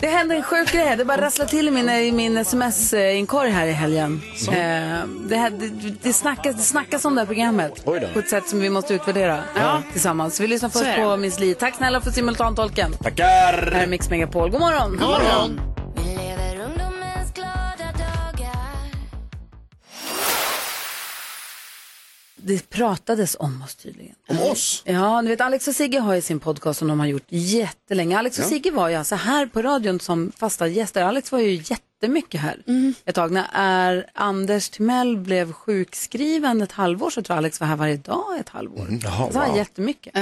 det 0.00 0.06
hände 0.06 0.34
en 0.34 0.42
sjuk 0.42 0.72
grej. 0.72 0.96
Det 0.96 1.04
bara 1.04 1.20
rasslade 1.20 1.50
till 1.50 1.68
i 1.68 1.70
min, 1.70 1.88
i 1.90 2.12
min 2.12 2.36
sms-inkorg 2.36 3.50
här 3.50 3.66
i 3.66 3.72
helgen. 3.72 4.22
Eh, 4.48 4.54
det, 5.28 5.36
här, 5.36 5.50
det, 5.50 5.68
det, 6.02 6.12
snackas, 6.12 6.56
det 6.56 6.62
snackas 6.62 7.04
om 7.04 7.14
det 7.14 7.20
här 7.20 7.26
programmet 7.26 7.84
på 7.84 8.18
ett 8.18 8.28
sätt 8.28 8.48
som 8.48 8.60
vi 8.60 8.70
måste 8.70 8.94
utvärdera 8.94 9.42
tillsammans. 9.92 10.36
Så 10.36 10.42
vi 10.42 10.48
lyssnar 10.48 10.68
först 10.68 10.84
är 10.84 11.04
på 11.04 11.16
Miss 11.16 11.40
Li. 11.40 11.54
Tack 11.54 11.74
snälla 11.74 12.00
för 12.00 12.10
simultantolken. 12.10 12.94
Här 13.04 13.10
Tackar! 13.10 13.72
är 13.72 13.86
Mix 13.86 14.10
Megapol. 14.10 14.50
God 14.50 14.60
morgon. 14.60 14.90
God 14.90 15.00
morgon. 15.08 15.73
Det 22.46 22.70
pratades 22.70 23.36
om 23.38 23.62
oss 23.62 23.74
tydligen. 23.74 24.14
Om 24.28 24.38
oss? 24.38 24.82
Ja, 24.86 25.22
du 25.22 25.28
vet 25.28 25.40
Alex 25.40 25.68
och 25.68 25.74
Sigge 25.74 26.00
har 26.00 26.14
ju 26.14 26.20
sin 26.20 26.40
podcast 26.40 26.78
som 26.78 26.88
de 26.88 27.00
har 27.00 27.06
gjort 27.06 27.26
jättelänge. 27.28 28.18
Alex 28.18 28.38
och 28.38 28.44
Sigge 28.44 28.70
var 28.70 28.88
ju 28.88 28.94
alltså 28.94 29.14
här 29.14 29.46
på 29.46 29.62
radion 29.62 30.00
som 30.00 30.32
fasta 30.36 30.66
gäster. 30.66 31.02
Alex 31.02 31.32
var 31.32 31.38
ju 31.38 31.62
jättemycket 31.64 32.40
här 32.40 32.62
ett 33.04 33.14
tag. 33.14 33.32
När 33.32 33.46
är 33.52 34.10
Anders 34.14 34.68
Timell 34.68 35.16
blev 35.16 35.52
sjukskriven 35.52 36.62
ett 36.62 36.72
halvår 36.72 37.10
så 37.10 37.22
tror 37.22 37.34
jag 37.34 37.38
Alex 37.38 37.60
var 37.60 37.66
här 37.66 37.76
varje 37.76 37.96
dag 37.96 38.38
ett 38.40 38.48
halvår. 38.48 38.88
Jaha, 39.02 39.32
så 39.32 39.38
var 39.38 39.46
wow. 39.46 39.56
jättemycket. 39.56 40.14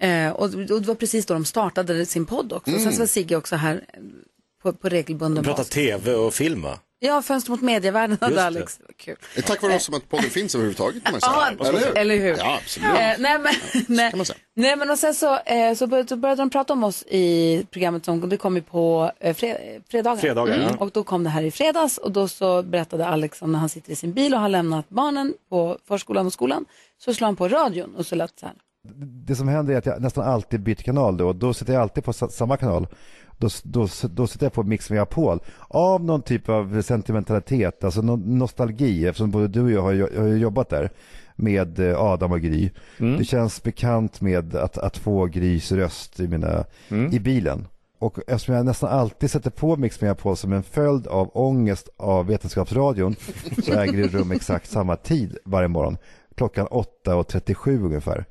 Eh, 0.00 0.30
och, 0.30 0.44
och 0.44 0.82
det 0.82 0.86
var 0.86 0.94
precis 0.94 1.26
då 1.26 1.34
de 1.34 1.44
startade 1.44 2.06
sin 2.06 2.26
podd 2.26 2.52
också. 2.52 2.78
Sen 2.78 2.92
så 2.92 2.98
var 2.98 3.06
Sigge 3.06 3.36
också 3.36 3.56
här 3.56 3.84
på, 4.62 4.72
på 4.72 4.88
regelbunden 4.88 5.44
Prata 5.44 5.58
bas. 5.58 5.68
tv 5.68 6.14
och 6.14 6.34
film 6.34 6.62
va? 6.62 6.78
Ja, 6.98 7.22
Fönster 7.22 7.50
mot 7.50 7.62
medievärlden 7.62 8.18
hade. 8.20 8.44
Alex. 8.44 8.80
Kul. 8.96 9.16
Det 9.34 9.40
är 9.40 9.42
tack 9.42 9.62
vare 9.62 9.74
oss 9.76 9.84
som 9.84 9.94
att 9.94 10.08
podden 10.08 10.30
finns 10.30 10.54
överhuvudtaget 10.54 11.02
man. 11.10 11.20
Ja, 11.22 11.48
eller 11.60 11.78
hur? 11.78 11.98
eller 11.98 12.16
hur? 12.16 12.36
Ja, 12.38 12.58
absolut. 12.62 12.88
Eh, 12.88 12.94
nej, 12.94 13.18
men, 13.18 13.54
nej, 13.88 14.12
nej 14.54 14.76
men 14.76 14.90
och 14.90 14.98
sen 14.98 15.14
så, 15.14 15.38
eh, 15.38 15.74
så, 15.74 15.86
började, 15.86 16.34
de 16.36 16.50
prata 16.50 16.72
om 16.72 16.84
oss 16.84 17.02
i 17.02 17.66
programmet 17.70 18.04
som 18.04 18.28
det 18.28 18.36
kom 18.36 18.56
ju 18.56 18.62
på 18.62 19.12
eh, 19.20 19.34
fred, 19.36 19.82
fredagar. 19.90 20.16
Fredagar, 20.20 20.56
ja. 20.58 20.76
Och 20.84 20.90
då 20.90 21.04
kom 21.04 21.24
det 21.24 21.30
här 21.30 21.42
i 21.42 21.50
fredags 21.50 21.98
och 21.98 22.12
då 22.12 22.28
så 22.28 22.62
berättade 22.62 23.06
Alex 23.06 23.42
om 23.42 23.52
när 23.52 23.58
han 23.58 23.68
sitter 23.68 23.92
i 23.92 23.96
sin 23.96 24.12
bil 24.12 24.34
och 24.34 24.40
har 24.40 24.48
lämnat 24.48 24.88
barnen 24.88 25.34
på 25.48 25.78
förskolan 25.88 26.26
och 26.26 26.32
skolan. 26.32 26.64
Så 26.98 27.14
slår 27.14 27.26
han 27.26 27.36
på 27.36 27.48
radion 27.48 27.94
och 27.96 28.06
så 28.06 28.14
lät 28.14 28.30
det 28.36 28.40
så 28.40 28.46
här. 28.46 28.54
det 29.26 29.36
som 29.36 29.48
händer 29.48 29.74
är 29.74 29.78
att 29.78 29.86
jag 29.86 30.02
nästan 30.02 30.24
alltid 30.28 30.60
byter 30.62 30.82
kanal 30.82 31.16
då. 31.16 31.32
Då 31.32 31.54
sitter 31.54 31.72
jag 31.72 31.82
alltid 31.82 32.04
på 32.04 32.12
sa- 32.12 32.28
samma 32.28 32.56
kanal. 32.56 32.86
Då, 33.38 33.48
då, 33.62 33.88
då 34.10 34.26
sitter 34.26 34.46
jag 34.46 34.52
på 34.52 34.62
Mix 34.62 34.90
Megapol. 34.90 35.40
Av 35.68 36.04
någon 36.04 36.22
typ 36.22 36.48
av 36.48 36.82
sentimentalitet, 36.82 37.84
alltså 37.84 38.02
någon 38.02 38.38
nostalgi, 38.38 39.06
eftersom 39.06 39.30
både 39.30 39.48
du 39.48 39.62
och 39.62 39.70
jag 39.70 39.82
har, 39.82 40.20
har 40.20 40.28
jobbat 40.28 40.68
där 40.68 40.90
med 41.36 41.78
eh, 41.78 42.00
Adam 42.00 42.32
och 42.32 42.40
Gry. 42.40 42.70
Det 43.18 43.24
känns 43.24 43.62
bekant 43.62 44.20
med 44.20 44.54
att, 44.54 44.78
att 44.78 44.96
få 44.96 45.26
Grys 45.26 45.72
röst 45.72 46.20
i, 46.20 46.28
mina, 46.28 46.64
i 47.12 47.18
bilen. 47.18 47.66
Och 47.98 48.18
eftersom 48.26 48.54
jag 48.54 48.66
nästan 48.66 48.90
alltid 48.90 49.30
sätter 49.30 49.50
på 49.50 49.76
Mix 49.76 50.00
Megapol 50.00 50.36
som 50.36 50.52
en 50.52 50.62
följd 50.62 51.06
av 51.06 51.30
ångest 51.34 51.88
av 51.96 52.26
Vetenskapsradion 52.26 53.16
så 53.64 53.72
äger 53.72 54.02
det 54.02 54.08
rum 54.08 54.32
exakt 54.32 54.70
samma 54.70 54.96
tid 54.96 55.38
varje 55.44 55.68
morgon. 55.68 55.96
Klockan 56.34 56.66
8.37 56.66 57.84
ungefär. 57.84 58.24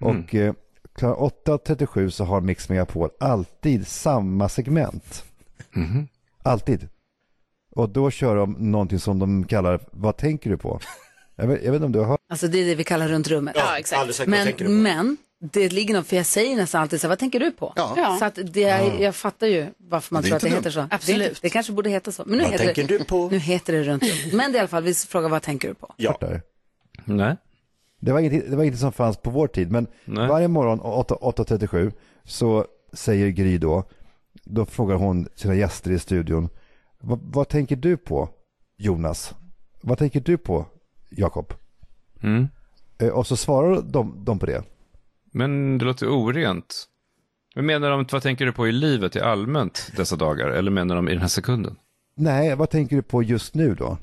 Och 0.00 0.34
eh, 0.34 0.54
klockan 0.94 1.30
8.37 1.46 2.10
så 2.10 2.24
har 2.24 2.40
Mix 2.40 2.68
Megapol 2.68 3.10
alltid 3.20 3.86
samma 3.86 4.48
segment. 4.48 5.24
Alltid. 6.42 6.88
Och 7.70 7.88
då 7.88 8.10
kör 8.10 8.36
de 8.36 8.52
någonting 8.52 8.98
som 8.98 9.18
de 9.18 9.44
kallar 9.44 9.80
Vad 9.90 10.16
tänker 10.16 10.50
du 10.50 10.56
på? 10.56 10.80
Jag 11.36 11.46
vet, 11.46 11.64
jag 11.64 11.72
vet 11.72 11.76
inte 11.76 11.86
om 11.86 11.92
du 11.92 11.98
har 11.98 12.06
hört? 12.06 12.20
Alltså 12.30 12.48
det 12.48 12.58
är 12.58 12.66
det 12.66 12.74
vi 12.74 12.84
kallar 12.84 13.08
runt 13.08 13.28
rummet. 13.28 13.56
Ja, 13.58 13.78
exakt. 13.78 14.18
Vad 14.18 14.28
Men, 14.28 14.82
men 14.82 15.16
det 15.40 15.72
ligger 15.72 15.94
något, 15.94 16.06
för 16.06 16.16
jag 16.16 16.26
säger 16.26 16.56
nästan 16.56 16.82
alltid 16.82 17.00
så 17.00 17.06
här, 17.06 17.08
vad 17.08 17.18
tänker 17.18 17.40
du 17.40 17.50
på? 17.50 17.72
Ja. 17.76 18.16
Så 18.18 18.24
att 18.24 18.38
det, 18.44 18.60
jag 19.00 19.16
fattar 19.16 19.46
ju 19.46 19.66
varför 19.78 20.14
man 20.14 20.22
tror 20.22 20.36
att 20.36 20.42
det 20.42 20.48
heter 20.48 20.70
så. 20.70 20.86
Absolut. 20.90 21.32
Det, 21.32 21.38
det 21.42 21.50
kanske 21.50 21.72
borde 21.72 21.90
heta 21.90 22.12
så. 22.12 22.22
Men 22.26 22.38
nu 22.38 22.44
Vad 22.44 22.52
heter 22.52 22.64
tänker 22.64 22.82
det, 22.88 22.98
du 22.98 23.04
på? 23.04 23.28
Nu 23.28 23.38
heter 23.38 23.72
det 23.72 23.82
runt 23.82 24.02
rummet. 24.02 24.32
Men 24.32 24.52
det 24.52 24.56
är 24.56 24.58
i 24.58 24.60
alla 24.60 24.68
fall, 24.68 24.82
vi 24.82 24.94
frågar 24.94 25.28
vad 25.28 25.42
tänker 25.42 25.68
du 25.68 25.74
på? 25.74 25.94
Ja. 25.96 26.18
Nej. 27.04 27.36
Det 28.04 28.12
var, 28.12 28.20
inget, 28.20 28.50
det 28.50 28.56
var 28.56 28.64
inget 28.64 28.78
som 28.78 28.92
fanns 28.92 29.16
på 29.16 29.30
vår 29.30 29.46
tid, 29.46 29.70
men 29.70 29.86
Nej. 30.04 30.28
varje 30.28 30.48
morgon 30.48 30.80
8 30.80 31.14
8.37 31.14 31.92
så 32.24 32.66
säger 32.92 33.28
Gry 33.28 33.58
då, 33.58 33.84
då 34.44 34.64
frågar 34.64 34.96
hon 34.96 35.28
sina 35.34 35.54
gäster 35.54 35.90
i 35.90 35.98
studion, 35.98 36.48
vad, 37.00 37.20
vad 37.22 37.48
tänker 37.48 37.76
du 37.76 37.96
på 37.96 38.28
Jonas? 38.76 39.34
Vad 39.82 39.98
tänker 39.98 40.20
du 40.20 40.38
på 40.38 40.66
Jakob? 41.10 41.52
Mm. 42.22 42.48
Eh, 42.98 43.08
Och 43.08 43.26
så 43.26 43.36
svarar 43.36 43.82
de, 43.82 44.24
de 44.24 44.38
på 44.38 44.46
det. 44.46 44.62
Men 45.32 45.78
det 45.78 45.84
låter 45.84 46.08
orent. 46.08 46.84
Men 47.54 47.66
menar 47.66 47.90
de, 47.90 48.06
vad 48.12 48.22
tänker 48.22 48.46
du 48.46 48.52
på 48.52 48.68
i 48.68 48.72
livet 48.72 49.16
i 49.16 49.20
allmänt 49.20 49.92
dessa 49.96 50.16
dagar? 50.16 50.48
Eller 50.48 50.70
menar 50.70 50.96
de 50.96 51.08
i 51.08 51.12
den 51.12 51.20
här 51.20 51.28
sekunden? 51.28 51.76
Nej, 52.16 52.56
vad 52.56 52.70
tänker 52.70 52.96
du 52.96 53.02
på 53.02 53.22
just 53.22 53.54
nu 53.54 53.74
då? 53.74 53.98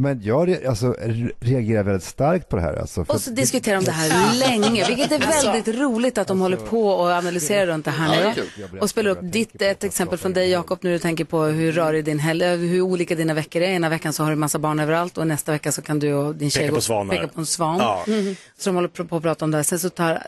Men 0.00 0.22
jag 0.22 0.48
re- 0.48 0.68
alltså, 0.68 0.92
re- 0.92 1.32
reagerar 1.40 1.82
väldigt 1.82 2.04
starkt 2.04 2.48
på 2.48 2.56
det 2.56 2.62
här. 2.62 2.74
Alltså, 2.74 3.04
för 3.04 3.14
Och 3.14 3.20
så 3.20 3.30
diskuterar 3.30 3.76
de 3.76 3.84
det 3.84 3.90
här 3.90 4.34
länge, 4.38 4.86
vilket 4.88 5.12
är 5.12 5.18
väldigt 5.18 5.74
roligt 5.76 6.18
att 6.18 6.28
de 6.28 6.40
håller 6.40 6.56
på 6.56 6.88
och 6.88 7.10
analyserar 7.10 7.66
runt 7.66 7.84
det 7.84 7.90
här 7.90 8.24
Ja, 8.24 8.34
nu. 8.72 8.78
Och 8.78 8.90
spelar 8.90 9.10
upp 9.10 9.18
ditt, 9.22 9.62
ett 9.62 9.84
exempel 9.84 10.18
från 10.18 10.32
dig 10.32 10.50
Jakob, 10.50 10.78
när 10.82 10.90
du 10.90 10.98
tänker 10.98 11.24
på 11.24 11.42
hur 11.44 11.72
rörig 11.72 12.04
din 12.04 12.18
helg, 12.18 12.44
hur 12.44 12.80
olika 12.80 13.14
dina 13.14 13.34
veckor 13.34 13.62
är. 13.62 13.70
Ena 13.70 13.88
veckan 13.88 14.12
så 14.12 14.22
har 14.22 14.30
du 14.30 14.36
massa 14.36 14.58
barn 14.58 14.80
överallt 14.80 15.18
och 15.18 15.26
nästa 15.26 15.52
vecka 15.52 15.72
så 15.72 15.82
kan 15.82 15.98
du 15.98 16.14
och 16.14 16.34
din 16.34 16.50
tjej 16.50 16.70
Peka 16.70 16.80
på 16.80 17.10
peka 17.10 17.28
på 17.28 17.40
en 17.40 17.46
svan. 17.46 17.78
Ja. 17.78 18.04
Så 18.58 18.70
de 18.70 18.74
håller 18.76 18.88
på 18.88 19.16
att 19.16 19.22
prata 19.22 19.44
om 19.44 19.50
det 19.50 19.58
här. 19.58 19.62
Sen 19.64 19.78
så 19.78 19.90
tar, 19.90 20.22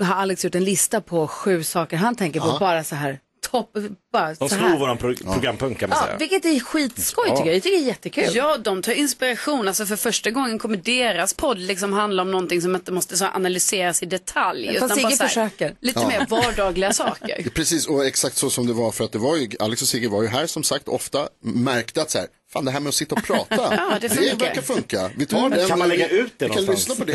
har 0.00 0.14
Alex 0.14 0.44
gjort 0.44 0.54
en 0.54 0.64
lista 0.64 1.00
på 1.00 1.28
sju 1.28 1.64
saker 1.64 1.96
han 1.96 2.14
tänker 2.14 2.40
på, 2.40 2.56
bara 2.60 2.84
så 2.84 2.94
här, 2.94 3.18
topp, 3.52 3.76
bara 4.12 4.28
De 4.34 4.48
så 4.48 4.54
slog 4.54 4.78
våran 4.78 4.98
pro 4.98 5.14
programpunkt 5.16 5.80
kan 5.80 5.88
man 5.90 5.98
Ja, 6.00 6.06
säga. 6.06 6.18
vilket 6.18 6.44
är 6.44 6.60
skitskoj 6.60 7.30
tycker 7.30 7.46
jag. 7.46 7.54
Jag 7.56 7.62
tycker 7.62 7.76
det 7.78 7.84
är 7.84 7.86
jättekul. 7.86 8.24
Ja, 8.34 8.56
de 8.58 8.82
tar 8.82 8.92
inspiration. 8.92 9.68
Alltså 9.68 9.86
för 9.86 9.96
första 9.96 10.30
gången 10.30 10.58
kommer 10.58 10.76
deras 10.76 11.34
podd 11.34 11.58
liksom 11.58 11.92
handla 11.92 12.22
om 12.22 12.30
någonting 12.30 12.62
som 12.62 12.74
inte 12.74 12.92
måste 12.92 13.16
så 13.16 13.24
analyseras 13.24 14.02
i 14.02 14.06
detalj. 14.06 14.66
Fast 14.66 14.76
utan 14.76 14.88
Sigge 14.88 15.02
bara 15.08 15.16
så 15.16 15.22
här, 15.22 15.28
försöker. 15.28 15.74
Lite 15.80 16.06
mer 16.06 16.26
vardagliga 16.28 16.92
saker. 16.92 17.50
Precis, 17.54 17.86
och 17.86 18.06
exakt 18.06 18.36
så 18.36 18.50
som 18.50 18.66
det 18.66 18.72
var 18.72 18.90
för 18.92 19.04
att 19.04 19.12
det 19.12 19.18
var 19.18 19.36
ju, 19.36 19.48
Alex 19.60 19.82
och 19.82 19.88
Sigge 19.88 20.08
var 20.08 20.22
ju 20.22 20.28
här 20.28 20.46
som 20.46 20.62
sagt 20.62 20.88
ofta, 20.88 21.28
märkte 21.44 22.02
att 22.02 22.10
så 22.10 22.18
här, 22.18 22.26
fan 22.52 22.64
det 22.64 22.70
här 22.70 22.80
med 22.80 22.88
att 22.88 22.94
sitta 22.94 23.14
och 23.14 23.22
prata, 23.24 23.54
Ja, 23.76 23.98
det 24.00 24.08
funkar. 24.08 24.36
verkar 24.46 24.62
funka. 24.62 25.10
Vi 25.16 25.26
tar 25.26 25.50
den, 25.50 25.68
Kan 25.68 25.78
man 25.78 25.88
lägga 25.88 26.08
ut 26.08 26.32
det 26.38 26.44
vi 26.48 26.54
kan 26.54 26.64
någonstans? 26.64 26.88
lyssna 26.88 27.04
på 27.04 27.10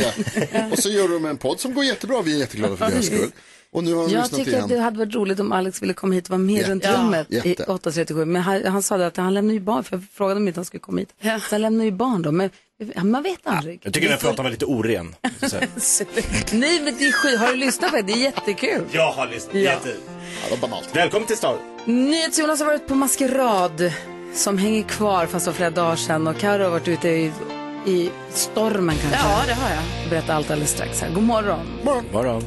det. 0.49 0.69
Och 0.71 0.79
så 0.79 0.89
gör 0.89 1.07
de 1.07 1.25
en 1.25 1.37
podd 1.37 1.59
som 1.59 1.73
går 1.73 1.85
jättebra, 1.85 2.21
vi 2.21 2.33
är 2.35 2.37
jätteglada 2.39 2.77
för 2.77 2.89
deras 2.91 3.05
skull. 3.05 3.31
Och 3.77 3.83
nu 3.83 3.93
har 3.93 4.07
de 4.07 4.13
Jag 4.13 4.21
lyssnat 4.21 4.39
tycker 4.45 4.61
att 4.61 4.67
det 4.67 4.73
igen. 4.73 4.83
hade 4.83 4.97
varit 4.97 5.15
roligt 5.15 5.39
om 5.39 5.51
Alex 5.51 5.81
ville 5.81 5.93
komma 5.93 6.13
hit 6.13 6.23
och 6.25 6.29
vara 6.29 6.37
med 6.37 6.55
Jätte. 6.55 6.71
runt 6.71 6.83
Ja, 6.83 6.93
rummet 6.97 7.31
i 7.31 7.49
jätte. 7.49 7.63
8.37. 7.63 8.25
Men 8.25 8.41
han, 8.41 8.65
han 8.65 8.83
sa 8.83 8.97
det 8.97 9.07
att 9.07 9.17
han 9.17 9.33
lämnar 9.33 9.53
ju 9.53 9.59
barn, 9.59 9.83
för 9.83 9.95
jag 9.97 10.03
frågade 10.13 10.37
om 10.39 10.47
inte 10.47 10.59
han 10.59 10.65
skulle 10.65 10.81
komma 10.81 10.99
hit. 10.99 11.13
Ja. 11.19 11.39
Så 11.39 11.45
han 11.55 11.61
lämnar 11.61 11.85
ju 11.85 11.91
barn 11.91 12.21
då, 12.21 12.31
men 12.31 12.49
man 13.03 13.23
vet 13.23 13.39
aldrig. 13.43 13.79
Jag 13.83 13.93
tycker 13.93 14.07
den 14.07 14.17
här 14.17 14.21
pratan 14.29 14.43
var 14.45 14.51
lite 14.51 14.65
oren. 14.65 15.15
Nej 16.51 16.81
men 16.83 16.95
det 16.97 17.05
är 17.05 17.11
skit. 17.11 17.39
Har 17.39 17.47
du 17.47 17.55
lyssnat 17.57 17.89
på 17.91 17.95
det? 17.95 18.01
Det 18.01 18.13
är 18.13 18.17
jättekul. 18.17 18.81
Jag 18.91 19.11
har 19.11 19.27
lyssnat. 19.27 19.55
Ja. 19.55 19.59
Jätte... 19.61 19.89
Ja, 19.89 19.93
det 20.49 20.61
var 20.61 20.67
banalt. 20.69 20.89
Välkommen 20.93 21.27
till 21.27 21.37
stan. 21.37 21.57
NyhetsJonas 21.85 22.59
har 22.59 22.65
varit 22.67 22.87
på 22.87 22.95
maskerad 22.95 23.91
som 24.33 24.57
hänger 24.57 24.83
kvar 24.83 25.25
fast 25.25 25.45
det 25.45 25.51
var 25.51 25.55
flera 25.55 25.69
dagar 25.69 25.95
sedan. 25.95 26.27
Och 26.27 26.37
Karo 26.37 26.63
har 26.63 26.69
varit 26.69 26.87
ute 26.87 27.09
i, 27.09 27.31
i 27.85 28.09
stormen 28.29 28.95
kanske. 29.01 29.19
Ja, 29.19 29.43
det 29.47 29.53
har 29.53 29.69
jag. 29.69 29.83
Jag 30.03 30.09
berättar 30.09 30.33
allt 30.35 30.51
alldeles 30.51 30.71
strax 30.71 31.01
här. 31.01 31.09
God 31.13 31.23
morgon. 31.23 31.65
Morgon. 32.13 32.43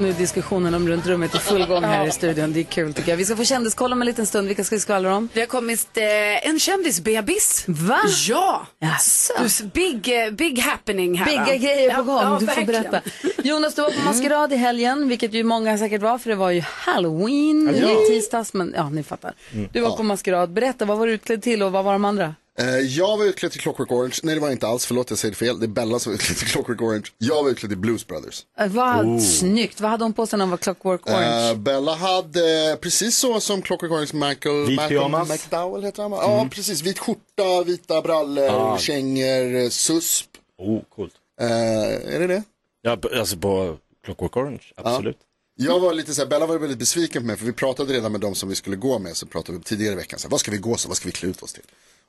Nu 0.00 0.08
är 0.08 0.12
diskussionen 0.12 0.74
om 0.74 0.88
runt 0.88 1.06
rummet 1.06 1.34
i 1.34 1.38
full 1.38 1.66
gång 1.66 1.84
här 1.84 2.06
i 2.06 2.10
studion. 2.10 2.52
Det 2.52 2.60
är 2.60 2.64
kul 2.64 2.94
tycker 2.94 3.10
jag. 3.10 3.16
Vi 3.16 3.24
ska 3.24 3.36
få 3.36 3.44
kändiskoll 3.44 3.92
om 3.92 4.02
en 4.02 4.06
liten 4.06 4.26
stund. 4.26 4.48
Vilka 4.48 4.64
ska 4.64 4.76
vi 4.76 4.80
skvallra 4.80 5.16
om? 5.16 5.28
Det 5.32 5.40
har 5.40 5.46
kommit 5.46 5.96
eh, 5.96 6.48
en 6.48 6.58
kändisbebis. 6.60 7.64
Va? 7.66 8.00
Ja! 8.28 8.66
Ser 9.00 9.64
Big, 9.64 10.24
eh, 10.24 10.30
big 10.30 10.58
happening 10.58 11.14
här. 11.18 11.26
Bigga 11.26 11.56
grejer 11.56 11.90
på 11.90 11.96
Ja, 11.96 12.02
gång, 12.02 12.22
ja, 12.22 12.36
du 12.40 12.46
får 12.46 12.64
berätta. 12.64 13.00
Jonas, 13.42 13.74
du 13.74 13.82
var 13.82 13.90
på 13.90 14.00
maskerad 14.04 14.52
i 14.52 14.56
helgen, 14.56 15.08
vilket 15.08 15.32
ju 15.34 15.44
många 15.44 15.78
säkert 15.78 16.02
var, 16.02 16.18
för 16.18 16.30
det 16.30 16.36
var 16.36 16.50
ju 16.50 16.62
halloween 16.66 17.74
i 17.74 18.06
tisdags, 18.08 18.52
men 18.54 18.74
ja, 18.76 18.88
ni 18.90 19.02
fattar. 19.02 19.34
Du 19.72 19.80
var 19.80 19.96
på 19.96 20.02
maskerad, 20.02 20.52
berätta, 20.52 20.84
vad 20.84 20.98
var 20.98 21.06
du 21.06 21.12
utklädd 21.12 21.42
till 21.42 21.62
och 21.62 21.72
vad 21.72 21.84
var 21.84 21.92
de 21.92 22.04
andra? 22.04 22.34
Eh, 22.60 22.78
jag 22.78 23.16
var 23.16 23.24
utklädd 23.24 23.52
till 23.52 23.60
Clockwork 23.60 23.92
Orange. 23.92 24.14
Nej, 24.22 24.34
det 24.34 24.40
var 24.40 24.48
jag 24.48 24.54
inte 24.54 24.66
alls. 24.66 24.86
Förlåt, 24.86 25.10
jag 25.10 25.18
säger 25.18 25.34
fel. 25.34 25.60
Det 25.60 25.66
är 25.66 25.68
Bella 25.68 25.98
som 25.98 26.10
var 26.12 26.14
utklädd 26.14 26.38
till 26.38 26.46
Clockwork 26.48 26.82
Orange. 26.82 27.02
Jag 27.18 27.42
var 27.42 27.50
utklädd 27.50 27.70
till 27.70 27.78
Blues 27.78 28.06
Brothers. 28.06 28.42
Eh, 28.58 28.66
Vad 28.68 29.06
Oh. 29.06 29.20
snyggt. 29.20 29.80
Vad 29.80 29.90
hade 29.90 30.04
hon 30.04 30.12
på 30.12 30.26
sig 30.26 30.36
när 30.38 30.44
hon 30.44 30.50
var 30.50 30.58
Clockwork 30.58 31.06
Orange? 31.06 31.50
Eh, 31.50 31.56
Bella 31.56 31.94
hade, 31.94 32.78
precis 32.80 33.16
så 33.16 33.40
som 33.40 33.62
Clockwork 33.62 33.92
Orange, 33.92 34.28
Michael, 34.28 34.66
Vit 34.66 34.88
pyjamas. 34.88 35.28
McDowell 35.28 35.82
heter 35.84 36.02
han 36.02 36.10
va? 36.10 36.18
Ja, 36.22 36.48
precis. 36.50 36.82
Vit 36.82 36.98
skjorta, 36.98 37.62
vita 37.66 38.02
brallor, 38.02 38.48
Ah. 38.48 38.78
kängor, 38.78 39.70
susp. 39.70 40.26
Oh, 40.58 40.80
coolt. 40.94 41.12
Eh, 41.40 42.14
är 42.14 42.18
det 42.20 42.26
det? 42.26 42.42
Ja, 42.82 42.98
alltså 43.18 43.36
på 43.36 43.76
Clockwork 44.04 44.36
Orange, 44.36 44.62
absolut. 44.76 45.16
Jag 45.62 45.80
var 45.80 45.94
lite 45.94 46.14
så 46.14 46.20
här, 46.22 46.28
Bella 46.28 46.46
var 46.46 46.58
väldigt 46.58 46.78
besviken 46.78 47.22
på 47.22 47.26
mig 47.26 47.36
för 47.36 47.46
vi 47.46 47.52
pratade 47.52 47.92
redan 47.94 48.12
med 48.12 48.20
dem 48.20 48.34
som 48.34 48.48
vi 48.48 48.54
skulle 48.54 48.76
gå 48.76 48.98
med 48.98 49.16
så 49.16 49.26
pratade 49.26 49.58
vi 49.58 49.64
tidigare 49.64 49.92
i 49.92 49.96
veckan 49.96 50.18
så 50.18 50.26
här, 50.28 50.30
vad 50.30 50.40
ska 50.40 50.50
vi 50.50 50.56
gå 50.58 50.76
så, 50.76 50.88
vad 50.88 50.96
ska 50.96 51.06
vi 51.06 51.12
klä 51.12 51.28
ut 51.28 51.42
oss 51.42 51.52
till? 51.52 51.62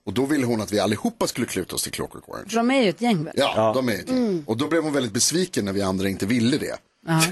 Och 0.06 0.14
då 0.14 0.26
ville 0.26 0.46
hon 0.46 0.62
att 0.62 0.72
vi 0.72 0.80
allihopa 0.80 1.28
skulle 1.28 1.48
klä 1.48 1.62
ut 1.62 1.74
oss 1.74 1.84
till 1.84 1.92
Clockwork 1.92 2.30
Orange. 2.30 2.50
De 2.54 2.72
är 2.72 2.82
ju 2.84 2.90
ett 2.90 3.02
gäng 3.02 3.24
väl? 3.24 3.34
Ja, 3.38 3.72
de 3.76 3.90
är 3.90 3.94
ett 3.94 4.10
gäng. 4.10 4.44
Och 4.48 4.58
då 4.58 4.68
blev 4.68 4.84
hon 4.84 4.94
väldigt 4.94 5.12
besviken 5.14 5.66
när 5.66 5.74
vi 5.74 5.82
andra 5.82 6.10
inte 6.10 6.26
ville 6.26 6.58
det. 6.58 6.78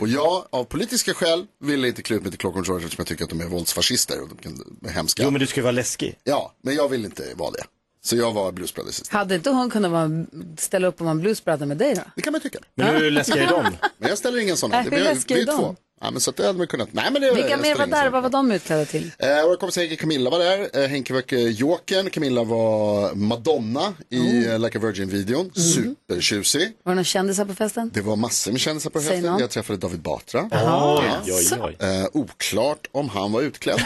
Och 0.01 0.07
jag, 0.07 0.45
av 0.49 0.63
politiska 0.63 1.13
skäl, 1.13 1.45
ville 1.63 1.87
inte 1.87 2.01
klä 2.01 2.15
ut 2.15 2.21
mig 2.21 2.31
till 2.31 2.39
Clockwork 2.39 2.69
Orange 2.69 2.83
eftersom 2.85 3.01
jag 3.01 3.07
tycker 3.07 3.23
att 3.23 3.29
de 3.29 3.41
är 3.41 3.45
våldsfascister 3.45 4.21
och 4.21 4.27
de 4.29 4.35
kan 4.37 4.79
är 4.85 4.89
hemska. 4.89 5.23
Jo, 5.23 5.31
men 5.31 5.39
du 5.39 5.47
ska 5.47 5.55
ju 5.59 5.61
vara 5.63 5.71
läskig. 5.71 6.15
Ja, 6.23 6.53
men 6.63 6.75
jag 6.75 6.89
vill 6.89 7.05
inte 7.05 7.23
vara 7.35 7.51
det. 7.51 7.63
Så 8.03 8.15
jag 8.15 8.31
var 8.33 8.51
Blues 8.51 8.73
Brothers 8.73 8.91
istället. 8.93 9.11
Hade 9.13 9.35
inte 9.35 9.49
hon 9.49 9.69
kunnat 9.69 9.91
vara, 9.91 10.09
ställa 10.57 10.87
upp 10.87 10.95
och 10.95 11.05
vara 11.05 11.11
en 11.11 11.19
bluesbrother 11.19 11.65
med 11.65 11.77
dig 11.77 11.95
då? 11.95 12.01
Det 12.15 12.21
kan 12.21 12.31
man 12.31 12.41
tycka. 12.41 12.59
Men 12.75 12.95
hur 12.95 13.11
läskiga 13.11 13.43
är 13.43 13.47
de? 13.47 13.63
Men 13.97 14.09
jag 14.09 14.17
ställer 14.17 14.37
ingen 14.39 14.57
sån. 14.57 14.71
Äh, 14.71 14.77
Det 14.77 14.83
hur 14.83 14.89
blir- 14.89 14.99
läskiga 15.03 15.37
vi 15.37 15.41
är 15.43 15.45
de? 15.47 15.57
två. 15.57 15.75
Ja, 16.01 16.11
men 16.11 16.21
så 16.21 16.29
att 16.29 16.35
det 16.37 16.45
hade 16.45 16.57
man 16.57 16.67
kunnat. 16.67 16.89
Nej, 16.93 17.09
men 17.11 17.21
det, 17.21 17.33
Vilka 17.33 17.57
mer 17.57 17.75
var 17.75 17.87
där? 17.87 18.09
Vad 18.09 18.23
var 18.23 18.29
de 18.29 18.51
utklädda 18.51 18.85
till? 18.85 19.11
Eh, 19.19 19.27
vår 19.47 19.55
kompis 19.55 19.77
Henke 19.77 19.95
Camilla 19.95 20.29
var 20.29 20.39
där. 20.39 20.81
Eh, 20.83 20.87
Henke 20.89 21.13
var 21.13 21.23
eh, 21.33 21.39
Jokern. 21.39 22.09
Camilla 22.09 22.43
var 22.43 23.15
Madonna 23.15 23.93
i 24.09 24.19
Oh. 24.19 24.53
eh, 24.53 24.59
Like 24.59 24.77
a 24.77 24.81
Virgin-videon. 24.81 25.45
Mhm. 25.55 25.63
Supertjusig. 25.63 26.61
Var 26.83 26.91
det 26.91 26.95
några 26.95 27.03
kändisar 27.03 27.45
på 27.45 27.55
festen? 27.55 27.91
Det 27.93 28.01
var 28.01 28.15
massor 28.15 28.51
med 28.51 28.61
kändisar 28.61 28.89
på 28.89 28.99
någon. 28.99 29.39
Jag 29.39 29.49
träffade 29.49 29.79
David 29.79 29.99
Batra. 30.01 30.47
Jaha. 30.51 31.03
Oj, 31.25 31.33
oj, 31.33 31.59
oj. 31.61 31.87
Eh, 31.87 32.05
oklart 32.13 32.87
om 32.91 33.09
han 33.09 33.31
var 33.31 33.41
utklädd. 33.41 33.79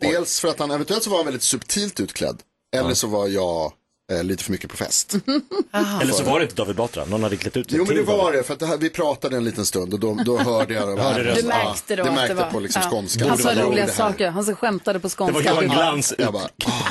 Dels 0.00 0.40
för 0.40 0.48
att 0.48 0.58
han 0.58 0.70
eventuellt 0.70 1.02
så 1.02 1.10
var 1.10 1.16
han 1.16 1.26
väldigt 1.26 1.42
subtilt 1.42 2.00
utklädd. 2.00 2.40
Eller 2.76 2.94
så 2.94 3.06
var 3.06 3.28
jag 3.28 3.72
eh, 4.16 4.24
lite 4.24 4.44
för 4.44 4.52
mycket 4.52 4.70
på 4.70 4.76
fest. 4.76 5.14
Eller 6.02 6.12
så 6.12 6.24
var 6.24 6.38
det 6.38 6.42
inte 6.44 6.54
David 6.56 6.76
Batra, 6.76 7.04
någon 7.04 7.22
hade 7.22 7.36
klätt 7.36 7.56
ut 7.56 7.70
sig 7.70 7.78
Jo 7.78 7.84
men 7.84 7.94
det 7.96 8.00
till 8.02 8.06
David. 8.06 8.24
var 8.24 8.32
det, 8.32 8.42
för 8.42 8.54
att 8.54 8.60
det 8.60 8.66
här, 8.66 8.76
vi 8.76 8.90
pratade 8.90 9.36
en 9.36 9.44
liten 9.44 9.66
stund 9.66 9.94
och 9.94 10.00
då, 10.00 10.14
då 10.24 10.38
hörde 10.38 10.74
jag 10.74 10.88
det. 10.88 11.02
Rösten. 11.02 11.34
Du 11.34 11.48
märkte 11.48 11.96
då 11.96 12.02
det 12.02 12.08
att 12.08 12.14
märkte 12.14 12.34
det 12.34 12.40
var... 12.40 12.50
på 12.50 12.60
liksom 12.60 12.82
ja. 12.84 12.90
skånskan. 12.90 13.28
Han 13.28 13.38
sa 13.38 13.54
roliga 13.54 13.70
det 13.86 13.92
här. 13.92 13.98
saker. 13.98 14.30
Han 14.30 14.44
så 14.44 14.54
skämtade 14.54 15.00
på 15.00 15.08
Det 15.08 15.14
skånska. 15.14 15.54
var 15.54 15.62
Johan 15.62 15.76
Glans 15.76 16.14
Jag 16.18 16.32
bara, 16.32 16.48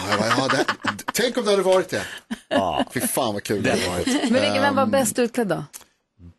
jag 0.10 0.20
bara 0.20 0.28
ja, 0.38 0.48
det, 0.48 0.66
tänk 1.14 1.38
om 1.38 1.46
det 1.46 1.52
hade 1.52 1.64
varit 1.64 1.90
det. 1.90 2.04
Fy 2.94 3.00
fan 3.00 3.34
vad 3.34 3.44
kul 3.44 3.64
det 3.64 3.70
hade 3.70 3.88
varit. 3.90 4.08
Men 4.08 4.42
vilken, 4.42 4.62
vem 4.62 4.76
var 4.76 4.86
bäst 4.86 5.20
utklädd 5.20 5.48
då? 5.48 5.64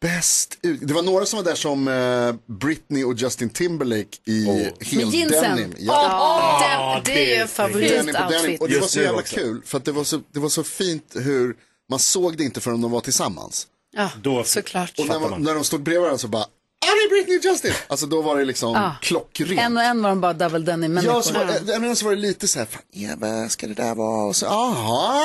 Bäst 0.01 0.59
ut. 0.63 0.79
Det 0.83 0.95
var 0.95 1.03
några 1.03 1.27
som 1.27 1.37
var 1.37 1.45
där 1.45 1.55
som 1.55 1.89
eh, 1.89 2.55
Britney 2.55 3.05
och 3.05 3.15
Justin 3.15 3.51
Timberlake 3.51 4.19
i 4.25 4.47
Med 4.47 4.73
hel 4.81 5.31
denim. 5.31 5.75
Ja, 5.79 7.03
den, 7.05 7.15
det 7.15 7.35
är 7.35 7.41
ju 7.41 7.47
favoritoutfit. 7.47 8.61
Och 8.61 8.69
det 8.69 8.81
var 8.81 8.87
så 8.87 9.01
jävla 9.01 9.19
också. 9.21 9.35
kul 9.35 9.63
för 9.65 9.79
att 9.79 9.85
det 9.85 9.93
var 9.93 10.05
så, 10.05 10.21
det 10.33 10.41
var 10.41 10.49
så 10.49 10.65
fint 10.65 11.05
hur 11.15 11.57
man 11.91 11.99
såg 11.99 12.37
det 12.37 12.45
inte 12.45 12.61
förrän 12.61 12.81
de 12.81 12.91
var 12.91 13.01
tillsammans. 13.01 13.67
Ja, 13.93 14.11
Då 14.23 14.45
såklart. 14.45 14.99
Och 14.99 15.07
när, 15.07 15.21
man. 15.21 15.43
när 15.43 15.55
de 15.55 15.65
stod 15.65 15.83
bredvid 15.83 16.01
varandra 16.01 16.19
så 16.19 16.29
bara, 16.29 16.47
ah, 17.03 17.07
är 17.07 17.09
Britney 17.11 17.39
och 17.39 17.45
Justin. 17.45 17.73
Alltså 17.89 18.07
då 18.07 18.23
var 18.23 18.39
det 18.39 18.45
liksom 18.45 18.73
Ja. 18.75 18.97
klockrent. 19.03 19.61
En 19.61 19.77
och 19.77 19.83
en 19.83 20.03
var 20.03 20.09
de 20.11 20.21
bara 20.21 20.33
double 20.33 20.59
denim 20.59 20.93
människor. 20.93 21.15
Ja, 21.17 21.23
så 21.23 21.33
var, 21.35 21.45
det- 21.65 21.79
men 21.79 21.97
så 21.97 22.05
var 22.05 22.13
det 22.13 22.21
lite 22.21 22.49
så 22.49 22.59
här, 22.59 22.67
fan 22.67 22.83
Eva, 22.93 23.49
ska 23.49 23.67
det 23.67 23.75
där 23.75 23.95
vara? 23.95 24.25
Och 24.27 24.37
så, 24.37 24.47
aha! 24.47 25.23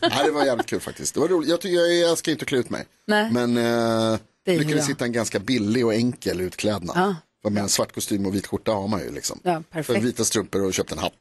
ja, 0.00 0.24
det 0.24 0.30
var 0.30 0.44
jävligt 0.44 0.66
kul 0.66 0.80
faktiskt. 0.80 1.14
Det 1.14 1.20
var 1.20 1.28
roligt. 1.28 1.50
Jag, 1.50 1.60
tycker, 1.60 1.76
jag 1.76 2.10
älskar 2.10 2.32
inte 2.32 2.42
att 2.42 2.48
klä 2.48 2.58
ut 2.58 2.70
mig. 2.70 2.84
Nej. 3.06 3.30
Men 3.32 3.56
eh, 3.56 4.18
Det 4.44 4.54
är 4.54 4.58
lyckades 4.58 4.88
hitta 4.88 5.04
en 5.04 5.12
ganska 5.12 5.38
billig 5.38 5.86
och 5.86 5.94
enkel 5.94 6.40
utklädnad. 6.40 6.96
Ja. 6.96 7.14
För 7.42 7.50
med 7.50 7.62
en 7.62 7.68
svart 7.68 7.94
kostym 7.94 8.26
och 8.26 8.34
vit 8.34 8.46
skjorta 8.46 8.72
har 8.72 8.88
man 8.88 9.00
ju 9.00 9.12
liksom. 9.12 9.40
Ja, 9.42 9.62
perfekt. 9.70 9.86
För 9.98 10.06
vita 10.06 10.24
strumpor 10.24 10.62
och 10.64 10.74
köpt 10.74 10.92
en 10.92 10.98
hatt. 10.98 11.12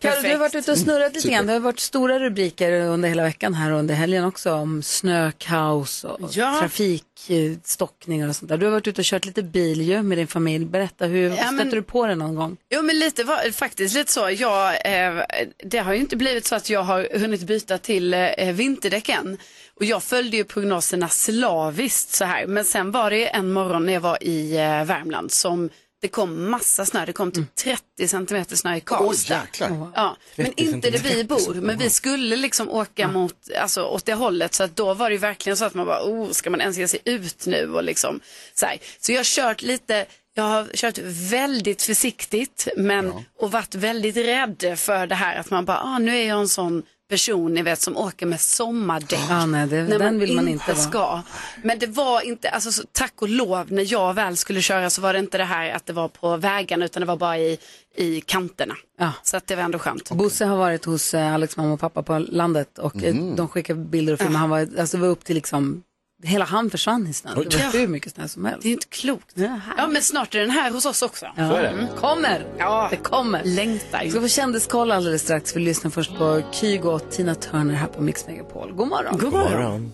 Karo, 0.00 0.22
du 0.22 0.28
har 0.28 0.36
varit 0.38 0.54
ute 0.54 0.72
och 0.72 0.78
snurrat 0.78 1.14
lite 1.14 1.28
grann. 1.28 1.46
Det 1.46 1.52
har 1.52 1.60
varit 1.60 1.80
stora 1.80 2.18
rubriker 2.18 2.72
under 2.72 3.08
hela 3.08 3.22
veckan 3.22 3.54
här 3.54 3.72
och 3.72 3.78
under 3.78 3.94
helgen 3.94 4.24
också 4.24 4.52
om 4.52 4.82
snökaos 4.82 6.04
och 6.04 6.30
Ja. 6.32 6.58
trafikstockningar 6.60 8.28
och 8.28 8.36
sånt 8.36 8.48
där. 8.48 8.58
Du 8.58 8.66
har 8.66 8.72
varit 8.72 8.86
ute 8.86 9.00
och 9.00 9.04
kört 9.04 9.24
lite 9.24 9.42
bil 9.42 9.80
ju 9.82 10.02
med 10.02 10.18
din 10.18 10.26
familj. 10.26 10.64
Berätta, 10.64 11.06
hur 11.06 11.28
Ja, 11.28 11.36
stötte 11.36 11.52
men- 11.52 11.70
du 11.70 11.82
på 11.82 12.06
det 12.06 12.14
någon 12.14 12.34
gång? 12.34 12.56
Jo 12.70 12.82
men 12.82 12.98
lite 12.98 13.24
var, 13.24 13.50
faktiskt 13.52 13.94
lite 13.94 14.12
så. 14.12 14.30
Jag, 14.30 14.68
eh, 15.06 15.22
det 15.64 15.78
har 15.78 15.92
ju 15.92 16.00
inte 16.00 16.16
blivit 16.16 16.46
så 16.46 16.54
att 16.54 16.70
jag 16.70 16.82
har 16.82 17.18
hunnit 17.18 17.42
byta 17.42 17.78
till 17.78 18.14
eh, 18.14 18.52
vinterdäck 18.52 19.08
än. 19.08 19.38
Och 19.74 19.84
jag 19.84 20.02
följde 20.02 20.36
ju 20.36 20.44
prognoserna 20.44 21.08
slaviskt 21.08 22.12
så 22.14 22.24
här. 22.24 22.46
Men 22.46 22.64
sen 22.64 22.90
var 22.90 23.10
det 23.10 23.26
en 23.28 23.52
morgon 23.52 23.86
när 23.86 23.92
jag 23.92 24.00
var 24.00 24.24
i 24.24 24.56
eh, 24.56 24.84
Värmland 24.84 25.32
som 25.32 25.70
det 26.02 26.08
kom 26.08 26.50
massa 26.50 26.86
snö. 26.86 27.06
Det 27.06 27.12
kom 27.12 27.32
typ 27.32 27.54
30 27.54 28.08
centimeter 28.08 28.56
snö 28.56 28.76
i 28.76 28.80
Karlstad. 28.80 29.34
jäklar. 29.34 29.92
Ja, 29.94 30.16
men 30.36 30.52
inte 30.56 30.90
där 30.90 30.98
vi 30.98 31.24
bor. 31.24 31.54
Men 31.54 31.78
vi 31.78 31.90
skulle 31.90 32.36
liksom 32.36 32.68
åka 32.68 33.08
mot, 33.08 33.34
alltså 33.60 33.82
åt 33.84 34.04
det 34.04 34.14
hållet. 34.14 34.54
Så 34.54 34.64
att 34.64 34.76
då 34.76 34.94
var 34.94 35.10
det 35.10 35.14
ju 35.14 35.18
verkligen 35.18 35.56
så 35.56 35.64
att 35.64 35.74
man 35.74 35.86
bara, 35.86 36.02
oh, 36.02 36.30
ska 36.30 36.50
man 36.50 36.60
ens 36.60 36.78
ge 36.78 36.88
sig 36.88 37.00
ut 37.04 37.46
nu? 37.46 37.74
Och 37.74 37.84
liksom, 37.84 38.20
så, 38.54 38.66
här. 38.66 38.78
så 39.00 39.12
jag 39.12 39.18
har 39.18 39.24
kört 39.24 39.62
lite, 39.62 40.06
jag 40.34 40.44
har 40.44 40.68
kört 40.74 40.98
väldigt 41.30 41.82
försiktigt 41.82 42.68
men, 42.76 43.12
och 43.38 43.52
varit 43.52 43.74
väldigt 43.74 44.16
rädd 44.16 44.74
för 44.76 45.06
det 45.06 45.14
här 45.14 45.36
att 45.36 45.50
man 45.50 45.64
bara, 45.64 45.80
ah, 45.80 45.98
nu 45.98 46.16
är 46.16 46.28
jag 46.28 46.40
en 46.40 46.48
sån 46.48 46.82
person 47.12 47.54
ni 47.54 47.62
vet 47.62 47.80
som 47.80 47.96
åker 47.96 48.26
med 48.26 48.40
sommardäck. 48.40 49.20
Ja, 49.30 49.46
nej, 49.46 49.66
det, 49.66 49.82
när 49.82 49.98
den 49.98 50.18
vill 50.18 50.34
man 50.36 50.48
inte 50.48 50.72
vara. 50.72 50.76
ska. 50.82 51.22
Men 51.62 51.78
det 51.78 51.86
var 51.86 52.20
inte, 52.20 52.50
alltså 52.50 52.72
så, 52.72 52.82
tack 52.92 53.12
och 53.22 53.28
lov 53.28 53.72
när 53.72 53.92
jag 53.92 54.14
väl 54.14 54.36
skulle 54.36 54.62
köra 54.62 54.90
så 54.90 55.00
var 55.02 55.12
det 55.12 55.18
inte 55.18 55.38
det 55.38 55.44
här 55.44 55.70
att 55.70 55.86
det 55.86 55.92
var 55.92 56.08
på 56.08 56.36
vägarna 56.36 56.84
utan 56.84 57.00
det 57.00 57.06
var 57.06 57.16
bara 57.16 57.38
i, 57.38 57.58
i 57.96 58.20
kanterna. 58.20 58.74
Ja. 58.98 59.12
Så 59.22 59.36
att 59.36 59.46
det 59.46 59.56
var 59.56 59.62
ändå 59.62 59.78
skönt. 59.78 60.10
Bosse 60.10 60.44
har 60.44 60.56
varit 60.56 60.84
hos 60.84 61.14
eh, 61.14 61.34
Alex 61.34 61.56
mamma 61.56 61.72
och 61.72 61.80
pappa 61.80 62.02
på 62.02 62.18
landet 62.18 62.78
och 62.78 62.96
eh, 62.96 63.02
Mm. 63.16 63.36
de 63.36 63.48
skickade 63.48 63.80
bilder 63.80 64.12
och 64.12 64.18
filmer. 64.20 64.38
Han 64.38 64.50
var, 64.50 64.68
alltså, 64.78 64.96
det 64.96 65.00
var 65.00 65.08
upp 65.08 65.24
till 65.24 65.34
liksom, 65.34 65.82
hela 66.22 66.44
han 66.44 66.70
försvann 66.70 67.06
i 67.06 67.12
snön. 67.12 67.46
Det 67.50 67.56
var 67.56 67.72
hur 67.72 67.86
mycket 67.88 68.12
snö 68.14 68.28
som 68.28 68.44
helst. 68.44 68.62
Det 68.62 68.68
är 68.68 68.72
inte 68.72 68.86
klokt. 68.86 69.32
Ja, 69.34 69.60
Ja 69.76 69.86
men 69.86 70.02
snart 70.02 70.34
är 70.34 70.40
den 70.40 70.50
här 70.50 70.70
hos 70.70 70.86
oss 70.86 71.02
också. 71.02 71.26
Ja, 71.36 71.42
är 71.58 71.62
det. 71.62 71.88
Kommer! 71.96 72.46
Ja. 72.58 72.88
Det 72.90 72.96
kommer. 72.96 73.44
Längtar. 73.44 74.00
Vi 74.04 74.10
ska 74.10 74.20
få 74.20 74.28
kändiskoll 74.28 74.90
alldeles 74.90 75.22
strax. 75.22 75.56
Vi 75.56 75.60
lyssnar 75.60 75.90
först 75.90 76.18
på 76.18 76.42
Kygo 76.52 76.88
och 76.90 77.10
Tina 77.10 77.34
Turner 77.34 77.74
här 77.74 77.86
på 77.86 78.02
Mix 78.02 78.26
Megapol. 78.26 78.72
God 78.72 78.88
morgon. 78.88 79.18
God 79.18 79.32
morgon. 79.32 79.92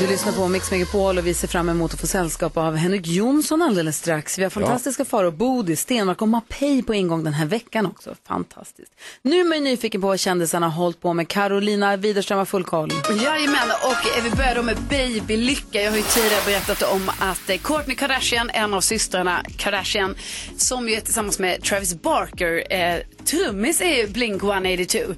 Du 0.00 0.06
lyssnar 0.06 0.32
på 0.32 0.48
Mix 0.48 0.70
Megapol 0.70 1.18
och 1.18 1.26
vi 1.26 1.34
ser 1.34 1.48
fram 1.48 1.68
emot 1.68 1.94
att 1.94 2.00
få 2.00 2.06
sällskap 2.06 2.56
av 2.56 2.76
Henrik 2.76 3.06
Jonsson 3.06 3.62
alldeles 3.62 3.96
strax. 3.96 4.38
Vi 4.38 4.42
har 4.42 4.50
fantastiska 4.50 5.04
faror, 5.04 5.30
Bodis, 5.30 5.80
Stenmark 5.80 6.22
och 6.22 6.28
Mapei 6.28 6.82
på 6.82 6.94
ingång 6.94 7.24
den 7.24 7.32
här 7.32 7.46
veckan 7.46 7.86
också. 7.86 8.14
Fantastiskt. 8.26 8.92
Nu 9.22 9.40
är 9.40 9.44
man 9.44 9.64
nyfiken 9.64 10.00
på 10.00 10.06
vad 10.06 10.20
kändisarna 10.20 10.68
har 10.68 10.82
hållit 10.82 11.00
på 11.00 11.12
med. 11.12 11.28
Carolina 11.28 11.96
Widerström 11.96 12.38
har 12.38 12.44
full 12.44 12.64
koll. 12.64 12.92
Jajamän, 13.24 13.70
och 13.82 14.18
eh, 14.18 14.24
vi 14.24 14.30
börjar 14.30 14.54
då 14.54 14.62
med 14.62 14.76
Baby 14.88 15.36
Lycka. 15.36 15.82
Jag 15.82 15.90
har 15.90 15.96
ju 15.96 16.02
tidigare 16.02 16.42
berättat 16.46 16.82
om 16.82 17.10
att 17.18 17.50
eh, 17.50 17.56
Kourtney 17.56 17.96
Kardashian, 17.96 18.50
en 18.50 18.74
av 18.74 18.80
systrarna 18.80 19.44
Kardashian, 19.56 20.14
som 20.56 20.88
ju 20.88 20.94
är 20.94 21.00
tillsammans 21.00 21.38
med 21.38 21.62
Travis 21.62 21.94
Barker, 22.02 22.72
eh, 22.72 23.00
trummis 23.24 23.80
i 23.80 24.06
Blink 24.08 24.42
182. 24.42 25.14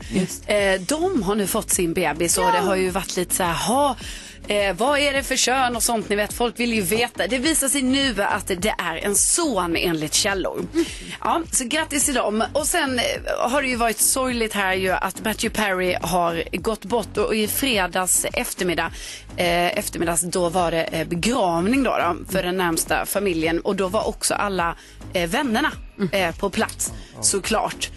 Eh, 0.47 0.81
de 0.81 1.23
har 1.23 1.35
nu 1.35 1.47
fått 1.47 1.71
sin 1.71 1.93
bebis 1.93 2.39
och 2.39 2.53
det 2.53 2.59
har 2.59 2.77
ju 2.77 2.91
varit 2.91 3.17
lite 3.17 3.35
så 3.35 3.43
här, 3.43 3.55
ha, 3.55 3.97
Eh, 4.49 4.77
vad 4.77 4.99
är 4.99 5.13
det 5.13 5.23
för 5.23 5.37
kön 5.37 5.77
och 5.77 5.83
sånt? 5.83 6.09
Ni 6.09 6.17
vet, 6.17 6.33
folk 6.33 6.61
vill 6.61 6.73
ju 6.73 6.81
veta. 6.81 7.27
Det 7.27 7.39
visar 7.39 7.69
sig 7.69 7.83
nu 7.83 8.23
att 8.23 8.47
det 8.47 8.75
är 8.79 8.97
en 8.97 9.15
son 9.15 9.77
enligt 9.77 10.15
källor. 10.15 10.67
Ja, 11.21 11.43
så 11.53 11.65
grattis 11.65 12.05
till 12.05 12.15
dem. 12.15 12.45
Och 12.53 12.67
sen 12.67 12.99
eh, 12.99 13.05
har 13.51 13.63
det 13.63 13.69
ju 13.69 13.77
varit 13.77 13.99
sorgligt 13.99 14.53
här 14.55 14.75
ju 14.75 14.91
att 14.91 15.25
Matthew 15.25 15.63
Perry 15.63 15.97
har 16.03 16.45
gått 16.53 16.85
bort 16.85 17.17
och 17.17 17.35
i 17.35 17.49
fredags 17.49 18.27
eftermiddag, 18.33 18.91
eh, 19.37 19.79
eftermiddags 19.79 20.23
då 20.23 20.49
var 20.49 20.71
det 20.71 20.83
eh, 20.83 21.07
begravning 21.09 21.83
då, 21.83 21.91
då 21.99 22.33
för 22.33 22.43
den 22.43 22.57
närmsta 22.57 23.07
familjen 23.07 23.61
och 23.61 23.77
då 23.77 23.89
var 23.89 24.09
också 24.09 24.35
alla 24.35 24.77
eh, 25.13 25.31
vännerna 25.31 25.73
eh, 26.13 26.35
på 26.35 26.51
plats 26.51 26.93
såklart. 27.21 27.91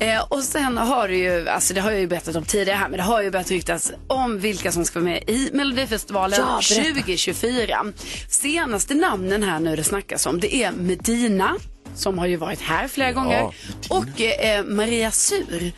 Eh, 0.00 0.20
och 0.28 0.42
sen 0.42 0.78
har 0.78 1.08
det 1.08 1.16
ju, 1.16 1.48
alltså 1.48 1.74
det 1.74 1.80
har 1.80 1.90
jag 1.90 2.00
ju 2.00 2.06
berättat 2.06 2.36
om 2.36 2.44
tidigare 2.44 2.78
här, 2.78 2.88
men 2.88 2.96
det 2.96 3.02
har 3.04 3.22
ju 3.22 3.30
börjat 3.30 3.50
ryktas 3.50 3.92
om 4.06 4.38
vilka 4.40 4.72
som 4.72 4.84
ska 4.84 4.98
vara 5.00 5.10
med 5.10 5.22
i 5.30 5.50
Melodifestivalen 5.52 6.38
Ja, 6.40 6.60
berätta. 6.76 6.92
2024. 6.92 7.84
Senaste 8.28 8.94
namnen 8.94 9.42
här 9.42 9.60
nu 9.60 9.76
det 9.76 9.84
snackas 9.84 10.26
om, 10.26 10.40
det 10.40 10.54
är 10.54 10.72
Medina, 10.72 11.56
som 11.94 12.18
har 12.18 12.26
ju 12.26 12.36
varit 12.36 12.60
här 12.60 12.88
flera 12.88 13.12
gånger, 13.12 13.52
och 13.88 14.20
eh, 14.20 14.64
Maria 14.64 15.10
Sur. 15.10 15.72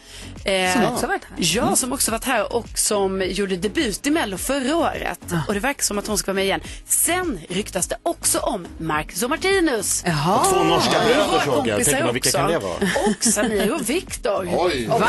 Eh, 0.44 0.72
Som 0.74 0.84
också 0.92 1.06
varit 1.06 1.24
här. 1.24 1.36
Ja, 1.38 1.76
som 1.76 1.92
också 1.92 2.10
varit 2.10 2.24
här 2.24 2.52
och 2.56 2.66
som 2.74 3.22
gjorde 3.22 3.56
debut 3.56 4.06
i 4.06 4.10
Mello 4.10 4.36
förra 4.36 4.76
året. 4.76 5.20
Och 5.48 5.54
det 5.54 5.60
verkar 5.60 5.82
som 5.82 5.98
att 5.98 6.06
hon 6.06 6.18
ska 6.18 6.26
vara 6.30 6.34
med 6.34 6.44
igen. 6.44 6.60
Sen 6.86 7.40
ryktas 7.48 7.86
det 7.88 7.96
också 8.02 8.38
om 8.38 8.66
Marcus 8.78 9.22
och 9.22 9.30
Martinus. 9.30 10.02
Jaha. 10.06 10.38
Och 10.40 10.44
två 10.54 10.64
norska 10.64 10.92
Ja, 10.92 11.04
bröder 11.04 11.44
såg 11.44 11.66
jag. 11.66 11.84
Tänkte 11.84 12.04
man, 12.04 12.14
vilka 12.14 12.30
kan 12.30 12.50
det 12.50 12.58
vara? 12.58 12.74
Och 13.06 13.24
Samir 13.24 13.74
och 13.74 13.90
Viktor. 13.90 14.48
Oj. 14.58 14.88
Och 14.90 15.02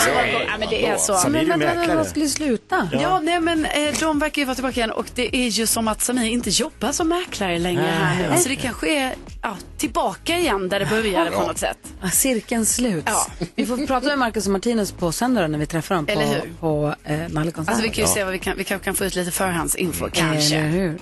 ja, 0.48 0.58
men 0.60 0.70
det 0.70 0.88
är 0.88 0.98
så. 0.98 1.13
Samir 1.13 1.46
Men 1.46 1.60
vänta, 1.60 1.76
mäklare. 1.76 1.98
de 2.04 2.10
skulle 2.10 2.28
sluta. 2.28 2.89
Ja, 2.91 3.20
nej 3.20 3.39
men 3.39 3.65
eh, 3.65 3.94
de 4.00 4.20
verkar 4.20 4.41
ju 4.41 4.46
vara 4.46 4.56
tillbaka 4.56 4.76
igen 4.76 4.91
och 4.91 5.06
det 5.15 5.36
är 5.36 5.48
ju 5.48 5.67
som 5.67 5.88
att 5.88 6.02
Samir 6.02 6.30
inte 6.32 6.50
jobbar 6.50 6.91
som 6.91 7.08
mäklare 7.08 7.60
längre 7.60 7.82
här 7.82 8.30
nu. 8.30 8.38
Så 8.41 8.50
det 8.50 8.56
kanske 8.56 8.89
är 8.98 9.15
ja, 9.41 9.58
tillbaka 9.78 10.38
igen 10.38 10.70
där 10.70 10.80
det 10.80 10.86
började 10.86 11.32
på 11.32 11.41
något 11.41 11.58
sätt. 11.58 11.78
Ja, 12.02 12.10
Cirkeln 12.10 12.65
slut. 12.65 13.04
Ja. 13.08 13.28
Vi 13.56 13.65
får 13.65 13.88
prata 13.88 14.08
med 14.08 14.20
Marcus 14.20 14.46
och 14.46 14.52
Martinus 14.52 14.91
på 14.91 15.12
då 15.27 15.47
när 15.47 15.60
vi 15.60 15.65
träffar 15.65 15.95
dem 15.95 16.05
på, 16.05 16.41
på 16.60 16.95
eh, 17.03 17.19
Nallekonsert. 17.29 17.69
Alltså 17.71 17.84
vi 17.84 17.89
kan 17.89 18.05
ju 18.05 18.12
se 18.12 18.23
vad 18.23 18.34
vi 18.34 18.39
kan, 18.39 18.57
vi 18.57 18.63
kanske 18.63 18.86
kan 18.86 18.95
få 18.95 19.05
ut 19.05 19.15
lite 19.15 19.31
förhandsinfo 19.31 20.10
kanske. 20.13 20.55
Eller 20.55 20.69
hur? 20.69 20.99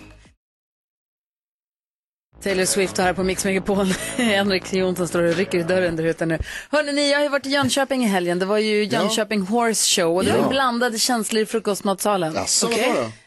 Taylor 2.44 2.66
Swift 2.66 2.98
här 2.98 3.14
på 3.14 3.24
Mix 3.24 3.46
Megapol. 3.46 3.86
Henrik 4.18 4.74
Jonsson 4.74 5.08
står 5.08 5.24
och 5.24 5.36
rycker 5.36 5.58
i 5.60 5.64
dörren 5.64 5.96
där 5.96 6.04
ute 6.04 6.26
nu. 6.26 6.40
Hörrni, 6.72 6.92
ni, 6.94 7.10
jag 7.12 7.18
har 7.18 7.24
ju 7.24 7.30
varit 7.30 7.46
i 7.46 7.50
Jönköping 7.50 8.04
i 8.04 8.08
helgen. 8.08 8.40
Det 8.40 8.46
var 8.46 8.58
ju 8.58 8.84
Jönköping 8.84 9.42
Horse 9.42 10.02
Show 10.02 10.16
och 10.18 10.26
det 10.26 10.32
var 10.32 10.38
Ja. 10.40 10.48
blandade 10.50 11.00
känslor 11.00 11.44
i 11.44 11.46
frukostmatsalen. 11.46 12.34
Jaså, 12.34 12.68
då? 12.68 12.76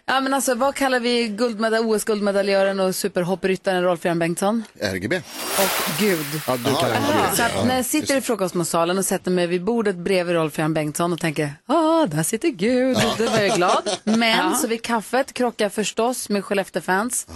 Ja, 0.06 0.20
men 0.20 0.34
alltså, 0.34 0.54
vad 0.54 0.74
kallar 0.74 1.00
vi 1.00 1.28
guldmedal- 1.28 1.84
OS-guldmedaljören 1.84 2.80
och 2.80 2.94
superhoppryttaren 2.94 3.82
Rolf-Göran 3.82 4.18
Bengtsson? 4.18 4.64
RGB. 4.80 5.16
Och 5.58 6.00
Gud. 6.00 6.26
Ja, 6.46 6.56
du 6.56 6.64
kallar 6.64 6.94
det 7.30 7.36
Så 7.36 7.42
att 7.42 7.66
när 7.66 7.76
jag 7.76 7.84
sitter 7.86 8.16
i 8.16 8.20
frukostmatsalen 8.20 8.98
och 8.98 9.04
sätter 9.04 9.30
mig 9.30 9.46
vid 9.46 9.64
bordet 9.64 9.96
bredvid 9.96 10.36
Rolf-Göran 10.36 10.74
Bengtsson 10.74 11.12
och 11.12 11.20
tänker, 11.20 11.52
ja, 11.68 12.06
där 12.10 12.22
sitter 12.22 12.48
Gud, 12.48 12.98
då 13.18 13.24
är 13.24 13.42
jag 13.42 13.56
glad. 13.56 13.90
Men 14.04 14.54
så 14.56 14.66
vid 14.66 14.82
kaffet 14.82 15.32
krockar 15.32 15.68
förstås 15.68 16.28
med 16.28 16.44
Skellefteå-fans. 16.44 17.26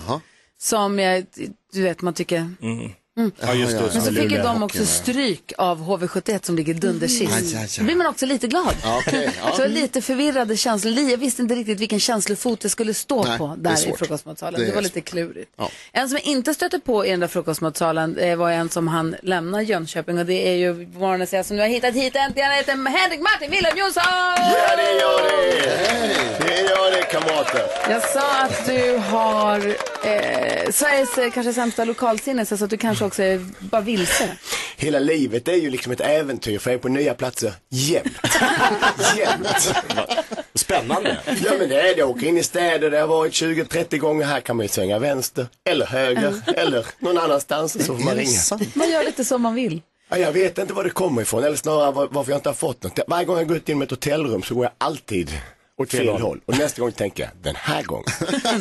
Som 0.61 0.99
jag, 0.99 1.27
du 1.73 1.83
vet, 1.83 2.03
man 2.03 2.15
tycker. 2.15 2.55
Ja, 3.41 3.55
just 3.55 3.73
det. 3.79 3.91
Men 3.95 4.03
så 4.03 4.13
fick 4.13 4.31
ju 4.33 4.39
de 4.39 4.63
också 4.63 4.87
stryk 4.87 5.53
av 5.59 5.89
HV71 5.89 6.47
som 6.47 6.57
ligger 6.57 6.75
dundersist. 6.75 7.57
Aj. 7.57 7.69
Då 7.79 7.85
blir 7.85 7.97
man 7.97 8.07
också 8.07 8.27
lite 8.27 8.47
glad. 8.47 8.75
Ja, 8.83 9.03
okej, 9.07 9.31
ja. 9.45 9.57
Så 9.57 9.67
lite 9.69 10.03
förvirrade 10.03 10.57
känslor. 10.57 11.11
Jag 11.11 11.19
visste 11.19 11.43
inte 11.43 11.55
riktigt 11.55 11.81
vilken 11.81 12.01
känslofot 12.01 12.61
det 12.61 12.69
skulle 12.69 12.95
stå 12.95 13.25
Nej, 13.25 13.39
på 13.39 13.55
där 13.59 13.89
i 13.89 13.93
frukostmatsalen. 13.97 14.61
Det 14.61 14.67
Det, 14.67 14.75
var 14.75 14.83
lite 14.83 15.01
klurigt. 15.01 15.51
Ja. 15.57 15.71
En 15.93 16.09
som 16.09 16.19
jag 16.19 16.27
inte 16.27 16.55
stötte 16.55 16.79
på 16.79 17.07
i 17.07 17.11
den 17.11 17.21
där 17.21 17.29
frukostmatsalen 17.29 18.19
eh, 18.19 18.37
var 18.37 18.51
en 18.51 18.69
som 18.69 18.89
han 18.89 19.17
lämnar 19.23 19.61
Jönköping 19.61 20.19
och 20.19 20.27
det 20.27 20.49
är 20.49 20.55
ju 20.55 20.87
morgonens 20.87 21.33
gäst 21.33 21.49
som 21.49 21.57
nu 21.57 21.63
har 21.63 21.69
hittat 21.69 21.95
hit 21.95 22.17
äntligen. 22.17 22.49
Han 22.49 22.57
heter 22.57 22.73
Henrik 22.99 23.21
Martin 23.21 23.51
Wilhelm 23.51 23.79
Jonsson! 23.79 24.03
Ja, 24.07 24.77
det 24.77 24.93
gör 24.93 25.23
det! 25.23 26.47
Det 26.47 26.61
gör 26.61 26.91
det, 26.97 27.03
kamrater. 27.03 27.63
Jag 27.91 28.03
sa 28.03 28.43
att 28.43 28.67
du 28.67 28.97
har 28.97 29.96
eh, 30.07 30.71
Sveriges 30.73 31.19
eh, 31.19 31.31
kanske 31.31 31.53
sämsta 31.53 31.85
lokalsinne 31.85 32.47
så 32.47 32.65
att 32.65 32.71
du 32.71 32.77
kanske 32.77 33.05
också 33.05 33.23
är 33.23 33.47
bara 33.61 33.81
vilse. 33.81 34.29
Hela 34.77 34.99
livet 34.99 35.49
är 35.49 35.53
ju 35.55 35.71
liksom 35.71 35.93
ett 35.93 36.01
äventyr 36.01 36.59
för 36.59 36.71
jag 36.71 36.79
är 36.79 36.83
på 36.83 36.89
nya 36.89 37.15
platser 37.15 37.53
jämt. 37.69 38.13
jämt. 39.17 39.75
Spännande. 40.55 41.17
Ja 41.45 41.53
men 41.59 41.69
det 41.69 41.81
är 41.81 41.95
det. 41.95 41.99
Jag 42.01 42.11
åker 42.11 42.27
in 42.27 42.39
i 42.39 42.43
städer 42.43 42.91
där 42.91 42.99
jag 42.99 43.07
varit 43.07 43.33
20-30 43.33 43.97
gånger. 43.99 44.25
Här 44.27 44.41
kan 44.41 44.57
man 44.57 44.65
ju 44.65 44.69
svänga 44.69 44.99
vänster 44.99 45.47
eller 45.69 45.87
höger 45.87 46.35
eller 46.57 46.87
någon 46.99 47.19
annanstans 47.19 47.73
så 47.73 47.79
får 47.97 48.05
man 48.05 48.15
ringa. 48.17 48.71
Man 48.75 48.91
gör 48.91 49.05
lite 49.05 49.25
som 49.25 49.43
man 49.43 49.55
vill. 49.55 49.83
Ja, 50.09 50.19
jag 50.19 50.33
vet 50.33 50.59
inte 50.59 50.75
var 50.75 50.85
det 50.85 50.91
kommer 50.91 51.23
ifrån 51.23 51.45
eller 51.45 51.57
snarare 51.57 51.93
var- 51.93 52.09
varför 52.11 52.33
jag 52.33 52.39
inte 52.39 52.49
har 52.49 52.55
fått 52.55 52.83
något. 52.83 52.99
Varje 53.09 53.25
gång 53.25 53.37
jag 53.39 53.49
går 53.49 53.57
ut 53.57 53.69
genom 53.69 53.83
ett 53.83 53.91
hotellrum 53.91 54.43
så 54.43 54.55
går 54.55 54.65
jag 54.65 54.73
alltid 54.79 55.31
åt 55.79 55.91
fel, 55.91 56.09
håll. 56.09 56.21
håll. 56.23 56.41
Och 56.47 56.59
nästa 56.59 56.83
gång 56.83 56.93
tänker 56.93 57.23
jag, 57.23 57.33
den 57.43 57.55
här 57.57 57.83
gången. 57.83 58.05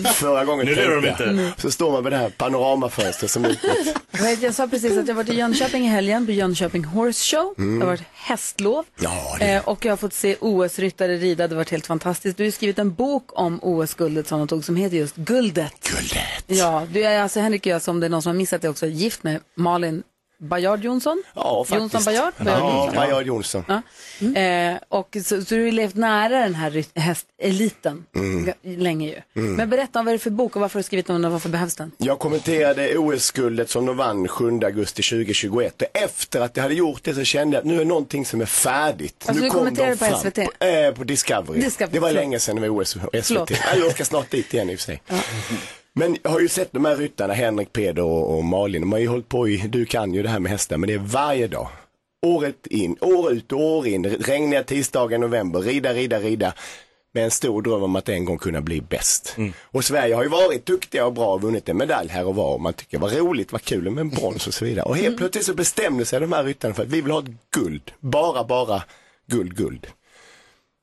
Förra 0.13 0.45
gången 0.45 0.65
Nu 0.65 0.75
tänkte 0.75 1.23
jag. 1.23 1.32
inte. 1.34 1.54
Så 1.62 1.71
står 1.71 1.91
man 1.91 2.04
vid 2.04 2.13
det 2.13 2.17
här 2.17 2.30
panoramafönstret 2.30 3.32
som 3.32 3.45
ut 3.45 3.60
mot 3.63 4.41
Jag 4.41 4.54
sa 4.56 4.67
precis 4.67 4.97
att 4.97 5.08
jag 5.08 5.15
varit 5.15 5.30
i 5.30 5.34
Jönköping 5.36 5.86
i 5.86 5.88
helgen 5.88 6.25
på 6.25 6.32
Jönköping 6.32 6.84
Horse 6.84 7.36
Show. 7.36 7.54
Det 7.58 7.63
har 7.80 7.86
varit 7.86 8.04
hästlov. 8.13 8.86
Ja, 8.99 9.36
det- 9.39 9.45
Eh, 9.45 9.63
och 9.67 9.86
jag 9.86 9.91
har 9.91 9.97
fått 9.97 10.13
se 10.13 10.36
OS-ryttare 10.39 11.17
rida. 11.17 11.47
Det 11.47 11.54
har 11.56 11.58
varit 11.58 11.69
helt 11.71 11.88
fantastiskt. 11.88 12.38
Du 12.38 12.43
har 12.43 12.51
skrivit 12.51 12.80
en 12.80 12.93
bok 12.93 13.39
om 13.39 13.60
OS-guldet 13.62 14.28
som 14.28 14.39
de 14.39 14.47
tog 14.47 14.65
som 14.65 14.75
heter 14.75 14.97
just 14.97 15.15
Guldet. 15.15 15.73
guldet. 15.91 16.43
Ja, 16.47 16.88
du 16.91 17.04
är 17.04 17.19
alltså 17.19 17.39
Henrik 17.39 17.62
och 17.62 17.67
jag, 17.67 17.82
som 17.82 17.99
det 17.99 18.08
är 18.08 18.10
någon 18.10 18.21
som 18.21 18.30
har 18.30 18.38
missat 18.38 18.62
det 18.62 18.69
också, 18.69 18.88
gift 18.88 19.23
med 19.23 19.39
Malin 19.56 20.04
Bajard 20.45 20.84
Jonsson. 20.84 21.23
Ja, 21.36 21.63
faktiskt. 21.67 21.93
Jonsson 21.93 22.03
Bajard? 22.13 22.34
Bajard 22.38 22.60
Ja, 22.62 22.77
Jonsson. 22.86 22.95
Bajard 22.95 23.25
Jonsson. 23.27 23.63
Ja. 23.67 24.41
Eh, 24.41 24.77
och 24.89 25.17
så, 25.25 25.41
så 25.45 25.55
du 25.55 25.63
har 25.65 25.71
levt 25.71 25.95
nära 25.95 26.39
den 26.39 26.55
här 26.55 26.99
hästeliten 26.99 28.05
Mm. 28.15 28.53
länge 28.63 29.08
ju. 29.08 29.41
Men 29.41 29.69
berätta 29.69 29.99
om 29.99 30.05
vad 30.05 30.13
det 30.13 30.15
är 30.15 30.19
för 30.19 30.29
bok 30.29 30.55
och 30.55 30.62
varför 30.62 30.73
har 30.79 30.79
du 30.79 30.84
skrivit 30.84 31.08
den 31.08 31.25
och 31.25 31.31
varför 31.31 31.49
behövs 31.49 31.75
den? 31.75 31.91
Jag 31.97 32.19
kommenterade 32.19 32.97
OS-guldet 32.97 33.69
som 33.69 33.86
de 33.86 33.97
vann 33.97 34.27
7 34.27 34.60
augusti 34.63 35.01
2021 35.03 35.81
och 35.81 35.88
efter 35.93 36.41
att 36.41 36.55
jag 36.58 36.63
hade 36.63 36.75
gjort 36.75 37.03
det 37.03 37.13
så 37.13 37.23
kände 37.23 37.55
jag 37.58 37.62
att 37.62 37.65
nu 37.67 37.81
är 37.81 37.86
någonting 37.86 38.25
som 38.25 38.41
är 38.41 38.45
färdigt. 38.45 39.15
Alltså, 39.27 39.34
nu 39.34 39.47
du 39.47 39.49
kom 39.51 39.60
kommenterade 39.60 39.91
de 39.93 39.97
på 39.97 40.05
fram. 40.05 40.19
SVT? 40.19 40.36
På, 40.60 40.65
eh, 40.65 40.91
på 40.93 41.03
Discovery. 41.03 41.62
Discovery, 41.62 41.93
Det 41.93 41.99
var 41.99 42.08
förlåt. 42.08 42.21
länge 42.21 42.39
sedan 42.39 42.55
det 42.55 42.62
var 42.69 42.81
OS 42.81 42.95
och 42.95 43.01
Förlåt. 43.01 43.25
SVT. 43.25 43.51
Ja, 43.51 43.77
jag 43.79 43.91
ska 43.91 44.05
snart 44.05 44.31
dit 44.31 44.53
igen 44.53 44.69
i 44.69 44.75
och 44.75 44.79
för 44.79 44.86
sig. 44.86 45.01
Men 45.99 46.17
jag 46.23 46.31
har 46.31 46.39
ju 46.39 46.47
sett 46.47 46.71
de 46.71 46.86
här 46.86 46.95
ryttarna, 46.95 47.34
Henrik, 47.34 47.73
Peder 47.73 48.03
och, 48.03 48.38
och 48.38 48.43
Malin, 48.43 48.81
de 48.81 48.91
har 48.91 48.99
ju 48.99 49.08
hållit 49.08 49.29
på 49.29 49.49
i, 49.49 49.58
du 49.58 49.86
kan 49.86 50.13
ju 50.13 50.23
det 50.23 50.29
här 50.29 50.39
med 50.39 50.51
hästar, 50.51 50.77
men 50.77 50.88
det 50.88 50.93
är 50.93 50.97
varje 50.99 51.47
dag. 51.47 51.67
Året 52.25 52.67
in, 52.67 52.97
år 53.01 53.31
ut 53.31 53.51
och 53.51 53.60
år 53.60 53.88
in, 53.88 54.05
regniga 54.05 54.63
tisdagar 54.63 55.17
i 55.17 55.21
november, 55.21 55.60
rida, 55.60 55.93
rida, 55.93 56.19
rida. 56.19 56.53
Med 57.13 57.23
en 57.23 57.31
stor 57.31 57.62
dröm 57.62 57.84
om 57.84 57.95
att 57.95 58.10
en 58.10 58.25
gång 58.25 58.38
kunna 58.38 58.62
bli 58.62 58.81
bäst. 58.81 59.36
Och 59.62 59.84
Sverige 59.84 60.15
har 60.15 60.23
ju 60.23 60.29
varit 60.29 60.65
duktiga 60.65 61.05
och 61.05 61.13
bra 61.13 61.34
och 61.34 61.41
vunnit 61.41 61.69
en 61.69 61.77
medalj 61.77 62.10
här 62.10 62.25
och 62.25 62.36
var. 62.36 62.53
Och 62.53 62.62
man 62.62 62.73
tycker 62.73 62.97
vad 62.99 63.13
roligt, 63.13 63.51
vad 63.51 63.62
kul 63.62 63.89
med 63.91 64.01
en 64.01 64.10
brons 64.10 64.47
och 64.47 64.53
så 64.53 64.65
vidare. 64.65 64.86
Och 64.86 64.97
helt 64.97 65.17
plötsligt 65.17 65.45
så 65.45 65.53
bestämde 65.53 66.05
sig 66.05 66.19
de 66.19 66.31
här 66.31 66.43
ryttarna 66.43 66.73
för 66.73 66.84
att 66.84 66.89
vi 66.89 67.01
vill 67.01 67.12
ha 67.12 67.19
ett 67.19 67.51
guld. 67.55 67.91
Bara, 67.99 68.43
bara 68.43 68.84
guld, 69.27 69.55
guld. 69.55 69.88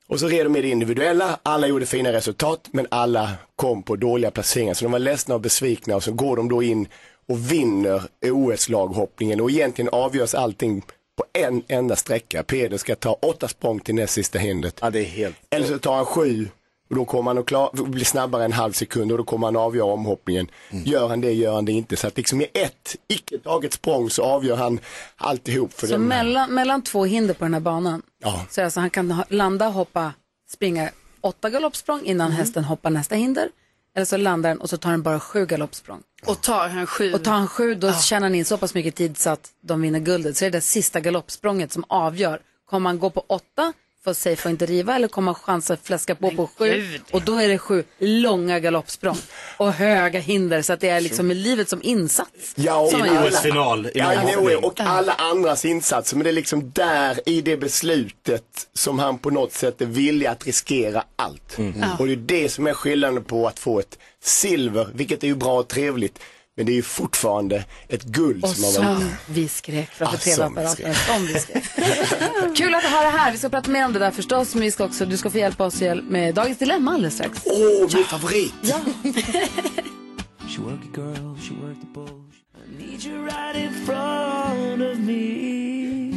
Och 0.07 0.19
så 0.19 0.27
red 0.27 0.45
de 0.45 0.55
i 0.55 0.61
det 0.61 0.69
individuella, 0.69 1.39
alla 1.43 1.67
gjorde 1.67 1.85
fina 1.85 2.13
resultat 2.13 2.67
men 2.71 2.87
alla 2.91 3.31
kom 3.55 3.83
på 3.83 3.95
dåliga 3.95 4.31
placeringar 4.31 4.73
så 4.73 4.85
de 4.85 4.91
var 4.91 4.99
ledsna 4.99 5.35
och 5.35 5.41
besvikna 5.41 5.95
och 5.95 6.03
så 6.03 6.11
går 6.11 6.37
de 6.37 6.49
då 6.49 6.63
in 6.63 6.87
och 7.27 7.51
vinner 7.51 8.03
OS-laghoppningen 8.21 9.41
och 9.41 9.51
egentligen 9.51 9.89
avgörs 9.89 10.35
allting 10.35 10.81
på 11.15 11.25
en 11.33 11.63
enda 11.67 11.95
sträcka. 11.95 12.43
Peder 12.43 12.77
ska 12.77 12.95
ta 12.95 13.13
åtta 13.21 13.47
språng 13.47 13.79
till 13.79 13.95
näst 13.95 14.13
sista 14.13 14.39
hindret. 14.39 14.79
Ja, 14.81 14.89
det 14.89 14.99
är 14.99 15.05
helt... 15.05 15.35
Eller 15.49 15.67
så 15.67 15.79
tar 15.79 15.95
han 15.95 16.05
sju 16.05 16.47
och 16.89 16.95
då 16.95 17.05
kommer 17.05 17.31
han 17.31 17.37
att 17.37 17.45
klar, 17.45 17.69
bli 17.73 18.05
snabbare 18.05 18.45
en 18.45 18.53
halv 18.53 18.71
sekund 18.71 19.11
och 19.11 19.17
då 19.17 19.23
kommer 19.23 19.47
han 19.47 19.55
att 19.55 19.61
avgöra 19.61 19.93
omhoppningen. 19.93 20.47
Gör 20.85 21.07
han 21.07 21.21
det, 21.21 21.31
gör 21.31 21.53
han 21.53 21.65
det 21.65 21.71
inte. 21.71 21.95
Så 21.95 22.07
att 22.07 22.17
liksom 22.17 22.41
i 22.41 22.47
ett 22.53 22.95
icke 23.07 23.37
taget 23.37 23.73
språng 23.73 24.09
så 24.09 24.23
avgör 24.23 24.55
han 24.55 24.79
alltihop. 25.15 25.73
För 25.73 25.87
Så 25.87 25.93
den 25.93 26.07
mellan, 26.07 26.53
mellan 26.53 26.81
två 26.81 27.05
hinder 27.05 27.33
på 27.33 27.45
den 27.45 27.53
här 27.53 27.61
banan 27.61 28.01
Ja. 28.23 28.45
så 28.49 28.63
alltså 28.63 28.79
han 28.79 28.89
kan 28.89 29.11
ha, 29.11 29.25
landa, 29.29 29.67
hoppa, 29.67 30.13
springa 30.49 30.89
åtta 31.21 31.49
galoppsprång 31.49 32.01
innan 32.03 32.31
hästen 32.31 32.63
hoppar 32.63 32.89
nästa 32.89 33.15
hinder. 33.15 33.49
Eller 33.95 34.05
så 34.05 34.17
landar 34.17 34.49
den 34.49 34.61
och 34.61 34.69
så 34.69 34.77
tar 34.77 34.91
den 34.91 35.01
bara 35.01 35.19
sju 35.19 35.45
galoppsprång. 35.45 36.01
Och 36.25 36.41
tar 36.41 36.69
han 36.69 36.87
sju. 36.87 37.13
Och 37.13 37.23
tar 37.23 37.31
han 37.31 37.47
sju 37.47 37.75
då 37.75 37.93
tjänar 37.93 38.25
han 38.25 38.35
in 38.35 38.45
så 38.45 38.57
pass 38.57 38.73
mycket 38.73 38.95
tid 38.95 39.17
så 39.17 39.29
att 39.29 39.51
de 39.61 39.81
vinner 39.81 39.99
guldet. 39.99 40.37
Så 40.37 40.45
är 40.45 40.49
det 40.51 40.57
det 40.57 40.61
sista 40.61 40.99
galoppsprånget 40.99 41.71
som 41.71 41.83
avgör. 41.87 42.41
Kommer 42.65 42.89
han 42.89 42.99
gå 42.99 43.09
på 43.09 43.25
åtta 43.27 43.73
för 44.03 44.13
safe 44.13 44.47
och 44.47 44.51
inte 44.51 44.65
riva 44.65 44.95
eller 44.95 45.07
kommer 45.07 45.31
han 45.31 45.35
chansa 45.35 45.73
att 45.73 45.87
fläska 45.87 46.15
på 46.15 46.31
på 46.31 46.49
sju? 46.57 46.65
gud. 46.65 47.01
Och 47.11 47.21
då 47.21 47.37
är 47.37 47.47
det 47.47 47.57
sju 47.57 47.83
långa 47.99 48.59
galoppsprång 48.59 49.17
och 49.57 49.73
höga 49.73 50.19
hinder 50.19 50.61
så 50.61 50.73
att 50.73 50.79
det 50.79 50.89
är 50.89 51.01
liksom 51.01 51.27
med 51.27 51.37
livet 51.37 51.69
som 51.69 51.81
insats. 51.83 52.53
Ja, 52.55 52.79
och 52.79 52.89
som 52.89 53.05
I. 53.05 53.09
OS-final. 53.09 53.89
Ja, 53.93 54.13
och 54.61 54.79
alla 54.79 55.13
andras 55.13 55.65
insatser. 55.65 56.17
Men 56.17 56.23
det 56.23 56.29
är 56.29 56.33
liksom 56.33 56.71
där 56.71 57.29
i 57.29 57.41
det 57.41 57.57
beslutet 57.57 58.67
som 58.73 58.99
han 58.99 59.17
på 59.17 59.29
något 59.29 59.53
sätt 59.53 59.81
är 59.81 59.85
villig 59.85 60.25
att 60.25 60.45
riskera 60.45 61.03
allt. 61.15 61.57
Och 61.99 62.07
det 62.07 62.13
är 62.13 62.17
det 62.17 62.49
som 62.49 62.67
är 62.67 62.73
skillnaden 62.73 63.23
på 63.23 63.47
att 63.47 63.59
få 63.59 63.79
ett 63.79 63.97
silver, 64.23 64.87
vilket 64.93 65.23
är 65.23 65.27
ju 65.27 65.35
bra 65.35 65.59
och 65.59 65.67
trevligt. 65.67 66.19
Men 66.57 66.65
det 66.65 66.71
är 66.71 66.75
ju 66.75 66.81
fortfarande 66.83 67.65
ett 67.87 68.03
guld 68.03 68.43
Och 68.43 68.49
som 68.49 68.63
har 68.85 68.93
varit... 68.93 69.01
som 69.01 69.11
vi 69.27 69.47
skrek 69.47 69.89
framför 69.89 70.17
Ah, 70.17 70.19
tv-apparaten. 70.19 70.93
Som 70.95 71.25
vi 71.25 71.39
skrek. 71.39 71.63
Kul 72.55 72.75
att 72.75 72.83
ha 72.83 73.01
dig 73.01 73.11
här. 73.11 73.31
Vi 73.31 73.37
ska 73.37 73.49
prata 73.49 73.71
mer 73.71 73.85
om 73.85 73.93
det 73.93 73.99
där 73.99 74.11
förstås. 74.11 74.55
Men 74.55 74.63
vi 74.63 74.71
ska 74.71 74.85
också, 74.85 75.05
du 75.05 75.17
ska 75.17 75.29
få 75.29 75.37
hjälpa 75.37 75.65
oss 75.65 75.81
med 76.09 76.35
dagens 76.35 76.57
dilemma 76.57 76.93
alldeles 76.93 77.13
strax. 77.13 77.39
Åh, 77.45 77.89
min 77.95 78.03
favorit! 78.05 78.53
Ja. 78.61 78.79
She 80.47 80.61
work 80.61 80.79
a 80.83 80.89
girl, 80.95 81.35
she 81.39 81.53
work 81.53 81.77
the 81.81 81.87
bull. 81.93 82.23
I 82.55 82.83
need 82.83 83.05
you 83.05 83.25
right 83.25 83.55
in 83.55 83.85
front 83.85 84.81
of 84.81 84.99
me. 84.99 85.62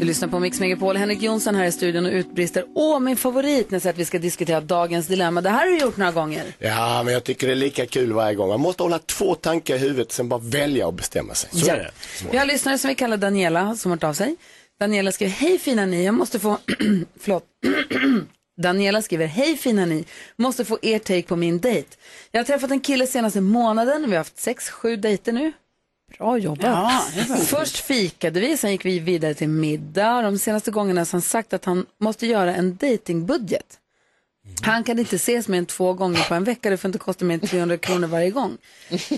Lyssnar 0.06 0.28
på 0.28 0.40
Mix 0.40 0.60
Megapol. 0.60 0.96
Henrik 0.96 1.22
Jonsson 1.22 1.54
här 1.54 1.64
i 1.64 1.72
studion 1.72 2.06
och 2.06 2.12
utbrister. 2.12 2.64
Åh, 2.74 3.00
min 3.00 3.16
favorit 3.16 3.70
när 3.70 3.80
jag 3.84 3.90
att 3.90 3.98
vi 3.98 4.04
ska 4.04 4.18
diskutera 4.18 4.60
dagens 4.60 5.06
dilemma. 5.06 5.40
Det 5.40 5.50
här 5.50 5.58
har 5.58 5.66
du 5.66 5.78
gjort 5.78 5.96
några 5.96 6.12
gånger. 6.12 6.44
Ja, 6.58 7.02
men 7.02 7.14
jag 7.14 7.24
tycker 7.24 7.46
det 7.46 7.52
är 7.52 7.56
lika 7.56 7.86
kul 7.86 8.12
varje 8.12 8.34
gång. 8.34 8.48
Man 8.48 8.60
måste 8.60 8.82
hålla 8.82 8.98
två 8.98 9.34
tankar 9.34 9.74
i 9.74 9.78
huvudet, 9.78 10.12
sen 10.12 10.28
bara 10.28 10.40
välja 10.40 10.86
och 10.86 10.94
bestämma 10.94 11.34
sig. 11.34 11.50
Så 11.52 11.70
är 11.70 11.76
det. 11.76 11.90
Vi 12.30 12.36
har 12.36 12.42
en 12.42 12.48
lyssnare 12.48 12.78
som 12.78 12.88
vi 12.88 12.94
kallar 12.94 13.16
Daniela 13.16 13.76
som 13.76 13.90
har 13.90 13.96
hört 13.96 14.04
av 14.04 14.12
sig. 14.12 14.36
Daniela 14.80 15.12
skriver, 15.12 15.32
hej 15.32 15.58
fina 15.58 15.86
ni, 15.86 16.04
jag 16.04 16.14
måste 16.14 16.38
få, 16.38 16.58
förlåt. 17.20 17.44
Daniela 18.62 19.02
skriver, 19.02 19.26
hej 19.26 19.56
fina 19.56 19.86
ni, 19.86 20.04
måste 20.36 20.64
få 20.64 20.78
er 20.82 20.98
take 20.98 21.22
på 21.22 21.36
min 21.36 21.58
dejt. 21.58 21.88
Jag 22.30 22.40
har 22.40 22.44
träffat 22.44 22.70
en 22.70 22.80
kille 22.80 23.06
senaste 23.06 23.40
månaden, 23.40 24.04
vi 24.06 24.10
har 24.10 24.18
haft 24.18 24.38
sex, 24.38 24.70
sju 24.70 24.96
dejter 24.96 25.32
nu. 25.32 25.52
Bra 26.18 26.38
jobbat. 26.38 26.64
Ja. 26.64 27.06
Först 27.46 27.76
fikade 27.76 28.40
vi, 28.40 28.56
sen 28.56 28.70
gick 28.70 28.84
vi 28.84 28.98
vidare 28.98 29.34
till 29.34 29.48
middag. 29.48 30.22
De 30.22 30.38
senaste 30.38 30.70
gångerna 30.70 31.00
har 31.00 31.12
han 31.12 31.22
sagt 31.22 31.52
att 31.52 31.64
han 31.64 31.86
måste 32.00 32.26
göra 32.26 32.54
en 32.54 32.76
datingbudget. 32.76 33.78
Han 34.62 34.84
kan 34.84 34.98
inte 34.98 35.16
ses 35.16 35.48
mer 35.48 35.58
än 35.58 35.66
två 35.66 35.92
gånger 35.92 36.28
på 36.28 36.34
en 36.34 36.44
vecka, 36.44 36.70
det 36.70 36.76
får 36.76 36.88
inte 36.88 36.98
kosta 36.98 37.24
mer 37.24 37.34
än 37.34 37.40
300 37.40 37.78
kronor 37.78 38.06
varje 38.06 38.30
gång. 38.30 38.58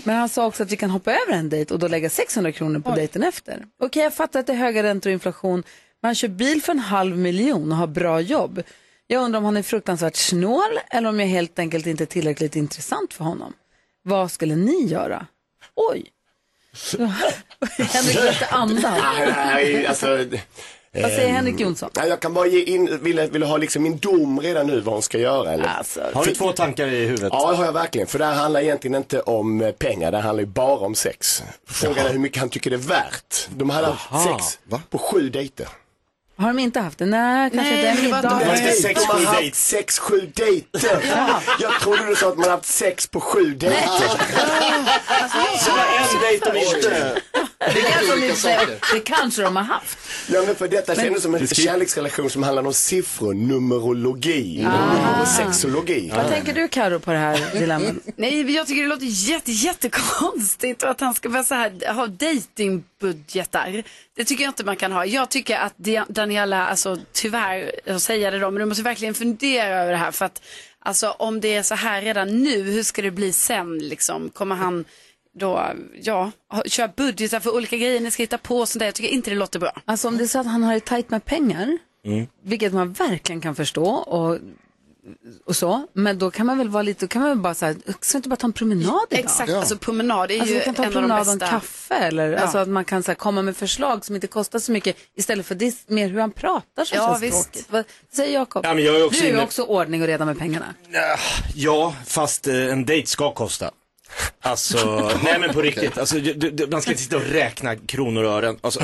Men 0.03 0.15
han 0.15 0.29
sa 0.29 0.45
också 0.45 0.63
att 0.63 0.71
vi 0.71 0.77
kan 0.77 0.89
hoppa 0.89 1.11
över 1.11 1.33
en 1.33 1.49
dejt 1.49 1.73
och 1.73 1.79
då 1.79 1.87
lägga 1.87 2.09
600 2.09 2.51
kronor 2.51 2.79
på 2.79 2.95
dejten 2.95 3.23
efter. 3.23 3.65
Okej, 3.79 4.03
jag 4.03 4.13
fattar 4.13 4.39
att 4.39 4.47
det 4.47 4.53
är 4.53 4.57
höga 4.57 4.83
räntor 4.83 5.09
och 5.09 5.13
inflation, 5.13 5.63
men 6.01 6.07
han 6.09 6.15
kör 6.15 6.27
bil 6.27 6.61
för 6.61 6.71
en 6.71 6.79
halv 6.79 7.17
miljon 7.17 7.71
och 7.71 7.77
har 7.77 7.87
bra 7.87 8.21
jobb. 8.21 8.63
Jag 9.07 9.23
undrar 9.23 9.37
om 9.37 9.45
han 9.45 9.57
är 9.57 9.63
fruktansvärt 9.63 10.15
snål 10.15 10.79
eller 10.91 11.09
om 11.09 11.19
jag 11.19 11.27
helt 11.27 11.59
enkelt 11.59 11.87
inte 11.87 12.03
är 12.03 12.05
tillräckligt 12.05 12.55
intressant 12.55 13.13
för 13.13 13.23
honom. 13.23 13.53
Vad 14.03 14.31
skulle 14.31 14.55
ni 14.55 14.85
göra? 14.85 15.27
Oj! 15.75 16.05
Henrik 17.77 18.15
lite 18.15 18.45
andan. 18.49 18.93
Nej, 19.35 19.87
alltså, 19.87 20.07
Vad 20.07 21.11
säger 21.11 21.27
ehm, 21.29 21.35
Henrik 21.35 21.59
Jonsson? 21.59 21.89
Nej, 21.95 22.09
jag 22.09 22.19
kan 22.19 22.33
bara 22.33 22.47
ge 22.47 22.63
in, 22.63 22.99
vill, 23.03 23.19
vill 23.19 23.43
ha 23.43 23.57
liksom 23.57 23.83
min 23.83 23.97
dom 23.97 24.39
redan 24.39 24.67
nu 24.67 24.79
vad 24.79 24.93
hon 24.93 25.01
ska 25.01 25.17
göra 25.17 25.53
eller? 25.53 25.65
Alltså, 25.65 26.01
Har 26.13 26.25
du 26.25 26.35
två 26.35 26.51
tankar 26.51 26.87
i 26.87 27.05
huvudet? 27.05 27.29
Ja, 27.31 27.51
det 27.51 27.57
har 27.57 27.65
jag 27.65 27.73
verkligen. 27.73 28.07
För 28.07 28.19
det 28.19 28.25
här 28.25 28.33
handlar 28.33 28.61
egentligen 28.61 28.95
inte 28.95 29.21
om 29.21 29.73
pengar, 29.79 30.11
det 30.11 30.17
handlar 30.19 30.41
ju 30.41 30.45
bara 30.49 30.79
om 30.85 30.95
sex. 30.95 31.43
Frågan 31.67 32.05
är 32.05 32.11
hur 32.11 32.19
mycket 32.19 32.39
han 32.39 32.49
tycker 32.49 32.69
det 32.69 32.75
är 32.75 32.77
värt. 32.77 33.47
De 33.49 33.69
hade 33.69 33.87
Jaha, 34.11 34.23
sex 34.23 34.59
på 34.89 34.97
sju 34.97 35.29
dejter. 35.29 35.67
Har 36.39 36.47
de 36.47 36.59
inte 36.59 36.79
haft 36.79 36.97
det? 36.99 37.05
Nej, 37.05 37.49
kanske 37.51 37.71
Nej, 37.73 37.89
inte. 38.05 38.21
det 38.21 38.27
var 38.27 38.41
inte- 38.41 38.63
Nej, 38.63 38.71
sex, 38.73 39.05
sju 39.05 39.25
dejter. 39.25 39.55
sex, 39.57 39.99
sju 39.99 40.31
dejter. 40.35 41.01
Jag 41.59 41.79
trodde 41.81 42.05
du 42.05 42.15
sa 42.15 42.27
att 42.29 42.37
man 42.37 42.49
haft 42.49 42.65
sex 42.65 43.07
på 43.07 43.21
sju 43.21 43.53
dejter. 43.53 44.07
Så 45.59 45.71
var 45.71 45.85
en 45.99 46.21
dejt 46.21 46.51
de 46.51 46.59
inte... 46.59 47.21
Det 47.59 47.81
kanske, 47.81 48.05
de 48.05 48.11
olika 48.11 48.61
inte, 48.61 48.79
det 48.93 48.99
kanske 48.99 49.41
de 49.41 49.55
har 49.55 49.63
haft. 49.63 49.97
Ja, 50.27 50.43
men 50.45 50.55
för 50.55 50.67
detta 50.67 50.95
kändes 50.95 51.23
som 51.23 51.35
en 51.35 51.47
kärleksrelation 51.47 52.29
som 52.29 52.43
handlar 52.43 52.65
om 52.65 52.73
siffror, 52.73 53.33
numerologi, 53.33 54.67
och 55.21 55.27
sexologi. 55.27 56.11
Vad 56.15 56.27
tänker 56.29 56.53
du 56.53 56.67
Karo 56.67 56.99
på 56.99 57.11
det 57.11 57.17
här 57.17 57.59
dilemmat? 57.59 57.95
Nej, 58.15 58.43
men 58.43 58.53
jag 58.53 58.67
tycker 58.67 58.81
det 58.81 58.87
låter 58.87 59.05
jätte, 59.05 59.51
jättekonstigt 59.51 60.83
att 60.83 61.01
han 61.01 61.13
ska 61.13 61.29
vara 61.29 61.43
så 61.43 61.55
här, 61.55 61.93
ha 61.93 62.07
datingbudgetar. 62.07 63.83
Det 64.15 64.25
tycker 64.25 64.43
jag 64.43 64.49
inte 64.49 64.65
man 64.65 64.75
kan 64.75 64.91
ha. 64.91 65.05
Jag 65.05 65.29
tycker 65.29 65.57
att 65.57 65.77
Daniela, 66.07 66.67
alltså 66.67 66.97
tyvärr, 67.13 67.71
jag 67.85 68.01
säger 68.01 68.31
det 68.31 68.39
då, 68.39 68.51
men 68.51 68.59
du 68.59 68.65
måste 68.65 68.83
verkligen 68.83 69.13
fundera 69.13 69.81
över 69.81 69.91
det 69.91 69.97
här. 69.97 70.11
För 70.11 70.25
att 70.25 70.41
alltså, 70.79 71.09
om 71.09 71.41
det 71.41 71.55
är 71.55 71.63
så 71.63 71.75
här 71.75 72.01
redan 72.01 72.43
nu, 72.43 72.61
hur 72.61 72.83
ska 72.83 73.01
det 73.01 73.11
bli 73.11 73.33
sen 73.33 73.77
liksom? 73.77 74.29
Kommer 74.29 74.55
han 74.55 74.85
då, 75.39 75.63
ja, 76.01 76.31
köra 76.65 76.87
budgetar 76.87 77.39
för 77.39 77.55
olika 77.55 77.77
grejer 77.77 77.99
ni 77.99 78.11
ska 78.11 78.23
hitta 78.23 78.37
på 78.37 78.57
och 78.59 78.69
sånt 78.69 78.79
där. 78.79 78.85
Jag 78.85 78.95
tycker 78.95 79.09
inte 79.09 79.29
det 79.29 79.35
låter 79.35 79.59
bra. 79.59 79.71
Alltså 79.85 80.07
om 80.07 80.17
det 80.17 80.23
är 80.23 80.27
så 80.27 80.39
att 80.39 80.45
han 80.47 80.63
har 80.63 80.73
det 80.73 80.79
tajt 80.85 81.09
med 81.09 81.25
pengar, 81.25 81.77
vilket 82.43 82.73
man 82.73 82.93
verkligen 82.93 83.41
kan 83.41 83.55
förstå 83.55 83.85
och, 83.85 84.37
och 85.45 85.55
så, 85.55 85.87
men 85.93 86.19
då 86.19 86.31
kan 86.31 86.45
man 86.45 86.57
väl 86.57 86.69
vara 86.69 86.83
lite, 86.83 87.05
då 87.05 87.07
kan 87.07 87.21
man 87.21 87.29
väl 87.31 87.37
bara 87.39 87.53
säga, 87.53 87.75
ska 87.99 88.17
vi 88.17 88.17
inte 88.17 88.29
bara 88.29 88.35
ta 88.35 88.47
en 88.47 88.53
promenad 88.53 88.85
idag? 89.09 89.19
Exakt, 89.19 89.51
alltså 89.53 89.77
promenad 89.77 90.31
är 90.31 90.39
Alltså 90.39 90.53
ju 90.53 90.59
vi 90.59 90.65
kan 90.65 90.75
ta 90.75 90.83
en 90.83 90.89
en 90.91 90.97
av 90.97 91.01
de 91.03 91.07
promenad 91.07 91.27
och 91.27 91.33
en 91.33 91.49
kaffe 91.49 91.95
eller 91.95 92.33
alltså 92.33 92.57
att 92.57 92.67
man 92.67 92.85
kan 92.85 93.03
så 93.03 93.11
här, 93.11 93.15
komma 93.15 93.41
med 93.41 93.57
förslag 93.57 94.05
som 94.05 94.15
inte 94.15 94.27
kostar 94.27 94.59
så 94.59 94.71
mycket 94.71 94.95
istället 95.15 95.45
för 95.45 95.55
det 95.55 95.65
är 95.67 95.93
mer 95.93 96.07
hur 96.09 96.19
han 96.19 96.31
pratar 96.31 96.85
som 96.85 96.97
Ja, 96.97 97.07
känns 97.07 97.21
visst. 97.21 97.51
tråkigt. 97.51 97.67
Vad 97.71 97.83
säger 98.13 98.33
Jakob? 98.33 98.65
Ja, 98.65 98.73
du 98.73 98.87
är 98.87 99.29
inne- 99.29 99.43
också 99.43 99.63
ordning 99.63 100.01
och 100.01 100.07
reda 100.07 100.25
med 100.25 100.39
pengarna. 100.39 100.73
Ja, 101.55 101.95
fast 102.05 102.47
eh, 102.47 102.55
en 102.55 102.85
dejt 102.85 103.07
ska 103.07 103.33
kosta. 103.33 103.71
Alltså, 104.41 105.11
nej 105.23 105.39
men 105.39 105.53
på 105.53 105.61
riktigt. 105.61 105.97
Alltså, 105.97 106.15
du, 106.19 106.33
du, 106.33 106.67
man 106.67 106.81
ska 106.81 106.91
inte 106.91 107.03
sitta 107.03 107.15
och 107.17 107.25
räkna 107.25 107.75
kronor 107.75 108.23
och 108.23 108.31
ören. 108.31 108.57
Alltså, 108.61 108.83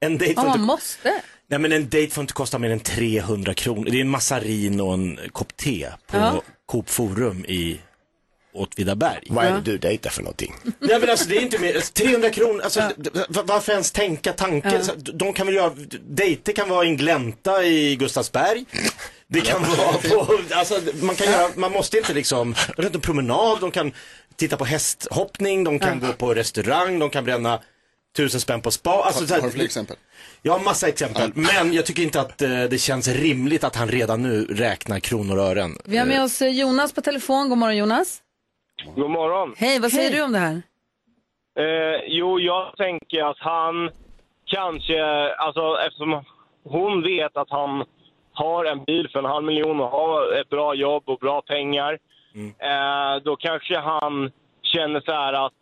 en 0.00 0.18
dejt 0.18 0.34
Ja, 0.36 0.42
får 0.42 0.48
man 0.48 0.58
inte, 0.58 0.66
måste. 0.66 1.22
nej 1.50 1.58
men 1.58 1.72
en 1.72 1.88
dejt 1.88 2.14
får 2.14 2.22
inte 2.22 2.32
kosta 2.34 2.58
mer 2.58 2.70
än 2.70 2.80
300 2.80 3.54
kronor. 3.54 3.84
Det 3.90 3.96
är 3.96 4.00
en 4.00 4.08
massarin 4.10 4.80
och 4.80 4.94
en 4.94 5.18
kopp 5.32 5.56
te 5.56 5.88
på 6.06 6.16
Ja. 6.16 6.42
Coop 6.66 6.90
Forum 6.90 7.44
i 7.44 7.80
Åtvidaberg. 8.54 9.22
Vad 9.28 9.44
är 9.44 9.52
det 9.52 9.60
du 9.60 9.78
dejtar 9.78 10.10
för 10.10 10.22
någonting? 10.22 10.54
Nej 10.78 11.00
men 11.00 11.10
alltså 11.10 11.28
det 11.28 11.36
är 11.36 11.40
inte 11.40 11.58
mer, 11.58 11.80
300 11.92 12.30
kronor, 12.30 12.60
alltså 12.62 12.80
d- 12.96 13.10
d- 13.14 13.40
varför 13.44 13.72
ens 13.72 13.92
tänka 13.92 14.32
tanken? 14.32 14.84
Så, 14.84 14.92
De 14.96 15.32
kan 15.32 15.46
väl 15.46 15.54
göra, 15.56 15.72
dejter 16.08 16.52
kan 16.52 16.68
vara 16.68 16.84
i 16.84 16.88
en 16.88 16.96
glänta 16.96 17.64
i 17.64 17.96
Gustavsberg. 17.96 18.64
Det 19.26 19.40
kan 19.40 19.62
vara 19.62 19.92
på, 19.92 20.38
alltså 20.54 20.80
man 21.02 21.14
kan 21.14 21.26
göra, 21.32 21.50
man 21.56 21.72
måste 21.72 21.98
inte 21.98 22.14
liksom, 22.14 22.54
runt 22.76 22.94
en 22.94 23.00
promenad, 23.00 23.60
de 23.60 23.70
kan 23.70 23.92
titta 24.42 24.56
på 24.56 24.64
hästhoppning, 24.64 25.64
de 25.64 25.78
kan 25.78 26.00
gå 26.00 26.12
på 26.12 26.34
restaurang, 26.34 26.98
de 26.98 27.10
kan 27.10 27.24
bränna 27.24 27.58
tusen 28.16 28.40
spänn 28.40 28.60
på 28.62 28.70
spa. 28.70 28.90
Alltså, 28.90 29.26
så 29.26 29.34
Har, 29.34 29.40
har 29.40 29.48
du 29.48 29.52
fler 29.52 29.64
exempel? 29.64 29.96
Jag 30.42 30.52
har 30.52 30.60
massa 30.60 30.88
exempel, 30.88 31.32
men 31.34 31.72
jag 31.72 31.86
tycker 31.86 32.02
inte 32.02 32.20
att 32.20 32.42
eh, 32.42 32.48
det 32.70 32.78
känns 32.78 33.08
rimligt 33.08 33.64
att 33.64 33.76
han 33.76 33.88
redan 33.88 34.22
nu 34.22 34.44
räknar 34.44 35.00
kronor 35.00 35.38
och 35.38 35.44
ören. 35.44 35.70
Vi 35.84 35.96
har 35.96 36.06
med 36.06 36.22
oss 36.22 36.42
eh, 36.42 36.48
Jonas 36.48 36.92
på 36.92 37.00
telefon. 37.00 37.48
God 37.48 37.58
morgon 37.58 37.76
Jonas. 37.76 38.22
God 38.96 39.10
morgon. 39.10 39.54
Hej, 39.56 39.80
vad 39.80 39.92
säger 39.92 40.10
du 40.10 40.22
om 40.22 40.32
det 40.32 40.38
här? 40.38 40.62
Eh, 41.58 42.00
jo, 42.06 42.40
jag 42.40 42.76
tänker 42.76 43.30
att 43.30 43.38
han 43.38 43.90
kanske, 44.46 45.00
alltså 45.38 45.76
eftersom 45.86 46.24
hon 46.64 47.02
vet 47.02 47.36
att 47.36 47.50
han 47.50 47.84
har 48.32 48.64
en 48.64 48.84
bil 48.84 49.08
för 49.12 49.18
en 49.18 49.24
halv 49.24 49.44
miljon 49.44 49.80
och 49.80 49.90
har 49.90 50.40
ett 50.40 50.48
bra 50.48 50.74
jobb 50.74 51.02
och 51.06 51.18
bra 51.18 51.42
pengar, 51.42 51.98
eh, 52.58 53.22
då 53.24 53.36
kanske 53.36 53.78
han 53.78 54.30
känner 54.62 55.00
så 55.00 55.12
här 55.12 55.32
att 55.32 55.52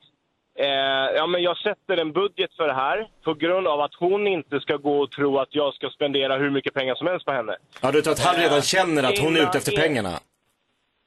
eh, 0.59 1.17
ja, 1.17 1.27
men 1.27 1.43
jag 1.43 1.57
sätter 1.57 1.97
en 1.97 2.13
budget 2.13 2.55
för 2.57 2.67
det 2.67 2.75
här 2.75 3.09
på 3.25 3.35
grund 3.35 3.67
av 3.67 3.81
att 3.81 3.95
hon 3.95 4.27
inte 4.27 4.61
ska 4.61 4.77
gå 4.77 5.03
och 5.03 5.11
tro 5.11 5.39
att 5.39 5.55
jag 5.55 5.75
ska 5.75 5.91
spendera 5.91 6.37
hur 6.37 6.51
mycket 6.51 6.75
pengar 6.75 6.95
som 6.95 7.07
helst 7.07 7.27
på 7.27 7.33
henne. 7.33 7.57
Ja, 7.83 7.93
du 7.93 8.03
tror 8.03 8.13
att 8.13 8.25
han 8.25 8.37
redan 8.37 8.63
känner 8.63 9.03
att 9.03 9.19
hon 9.19 9.37
är 9.37 9.41
ute 9.41 9.59
efter 9.59 9.77
pengarna? 9.77 10.21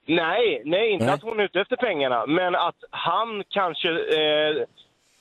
Nej, 0.06 0.62
nej, 0.66 0.92
inte 0.92 1.06
Nej. 1.06 1.14
att 1.14 1.22
hon 1.22 1.40
är 1.40 1.44
ute 1.44 1.62
efter 1.62 1.76
pengarna, 1.76 2.26
men 2.26 2.56
att 2.56 2.76
han 2.90 3.44
kanske, 3.50 3.90
eh, 3.90 4.64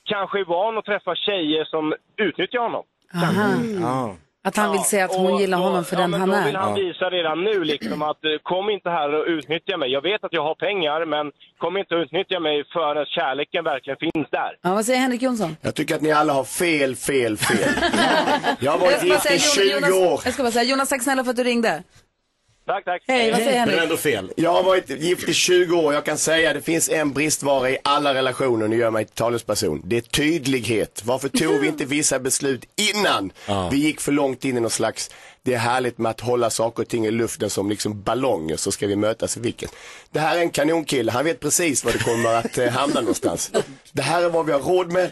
kanske 0.03 0.39
är 0.39 0.45
van 0.45 0.77
att 0.77 0.85
träffa 0.85 1.15
tjejer 1.15 1.65
som 1.65 1.93
utnyttjar 2.17 2.59
honom. 2.59 2.83
Aha. 3.15 3.49
Ja. 3.81 4.15
Att 4.45 4.57
han 4.57 4.71
vill 4.71 4.81
säga 4.81 5.05
att 5.05 5.15
hon 5.15 5.33
Och 5.33 5.41
gillar 5.41 5.57
då- 5.57 5.63
honom 5.63 5.85
för 5.85 5.95
ja, 5.95 6.01
den 6.01 6.11
men 6.11 6.19
han 6.19 6.29
då 6.29 6.35
är. 6.35 6.45
vill 6.45 6.55
han 6.55 6.73
visa 6.75 7.09
redan 7.09 7.43
nu 7.43 7.63
liksom 7.63 8.01
att 8.01 8.23
eh, 8.25 8.29
kom 8.43 8.69
inte 8.69 8.89
här 8.89 9.13
och 9.13 9.25
utnyttja 9.27 9.77
mig. 9.77 9.91
Jag 9.91 10.01
vet 10.01 10.23
att 10.23 10.33
jag 10.33 10.43
har 10.43 10.55
pengar, 10.55 11.05
men 11.05 11.31
kom 11.57 11.77
inte 11.77 11.95
och 11.95 12.01
utnyttja 12.01 12.39
mig 12.39 12.63
förrän 12.73 13.05
kärleken 13.05 13.63
verkligen 13.63 13.97
finns 13.99 14.27
där. 14.31 14.51
Ja, 14.61 14.73
vad 14.73 14.85
säger 14.85 14.99
Henrik 14.99 15.21
Jonsson? 15.21 15.57
Jag 15.61 15.75
tycker 15.75 15.95
att 15.95 16.01
ni 16.01 16.11
alla 16.11 16.33
har 16.33 16.43
fel, 16.43 16.95
fel, 16.95 17.37
fel. 17.37 17.69
Jag 18.59 18.71
har 18.71 18.79
varit 18.79 19.03
gift 19.03 19.25
i 19.25 19.39
säga, 19.39 19.39
20 19.39 19.73
Jonas, 19.75 19.91
år. 19.91 20.21
Jag 20.25 20.33
ska 20.33 20.43
bara 20.43 20.51
säga, 20.51 20.63
Jonas, 20.71 20.89
tack 20.89 21.01
snälla 21.03 21.23
för 21.23 21.31
att 21.31 21.37
du 21.37 21.43
ringde. 21.43 21.83
Tack, 22.65 22.85
tack. 22.85 23.03
Hej, 23.07 23.31
vad 23.31 23.39
säger 23.39 23.51
Men 23.51 23.69
Henrik? 23.69 23.83
ändå 23.83 23.97
fel. 23.97 24.31
Jag 24.35 24.53
har 24.53 24.63
varit 24.63 24.89
gift 24.89 25.29
i 25.29 25.33
20 25.33 25.75
år. 25.75 25.93
Jag 25.93 26.05
kan 26.05 26.17
säga 26.17 26.49
att 26.49 26.55
det 26.55 26.61
finns 26.61 26.89
en 26.89 27.13
bristvara 27.13 27.69
i 27.69 27.77
alla 27.83 28.13
relationer. 28.13 28.67
Nu 28.67 28.75
gör 28.75 28.83
jag 28.83 28.93
mig 28.93 29.05
till 29.05 29.15
talesperson. 29.15 29.81
Det 29.85 29.97
är 29.97 30.01
tydlighet. 30.01 31.01
Varför 31.05 31.29
tog 31.29 31.59
vi 31.59 31.67
inte 31.67 31.85
vissa 31.85 32.19
beslut 32.19 32.65
innan 32.93 33.31
vi 33.71 33.77
gick 33.77 34.01
för 34.01 34.11
långt 34.11 34.45
in 34.45 34.57
i 34.57 34.59
någon 34.59 34.69
slags 34.69 35.09
det 35.45 35.53
är 35.53 35.57
härligt 35.57 35.97
med 35.97 36.09
att 36.09 36.19
hålla 36.19 36.49
saker 36.49 36.83
och 36.83 36.89
ting 36.89 37.05
i 37.05 37.11
luften 37.11 37.49
som 37.49 37.69
liksom 37.69 38.01
ballonger 38.01 38.57
så 38.57 38.71
ska 38.71 38.87
vi 38.87 38.95
mötas 38.95 39.37
i 39.37 39.39
vilken. 39.39 39.69
Det 40.11 40.19
här 40.19 40.37
är 40.37 40.41
en 40.41 40.49
kanonkille. 40.49 41.11
Han 41.11 41.25
vet 41.25 41.39
precis 41.39 41.85
var 41.85 41.91
det 41.91 42.03
kommer 42.03 42.33
att 42.33 42.57
eh, 42.57 42.69
hamna 42.69 42.99
någonstans. 42.99 43.51
Det 43.91 44.01
här 44.01 44.23
är 44.23 44.29
vad 44.29 44.45
vi 44.45 44.51
har 44.51 44.59
råd 44.59 44.91
med. 44.91 45.11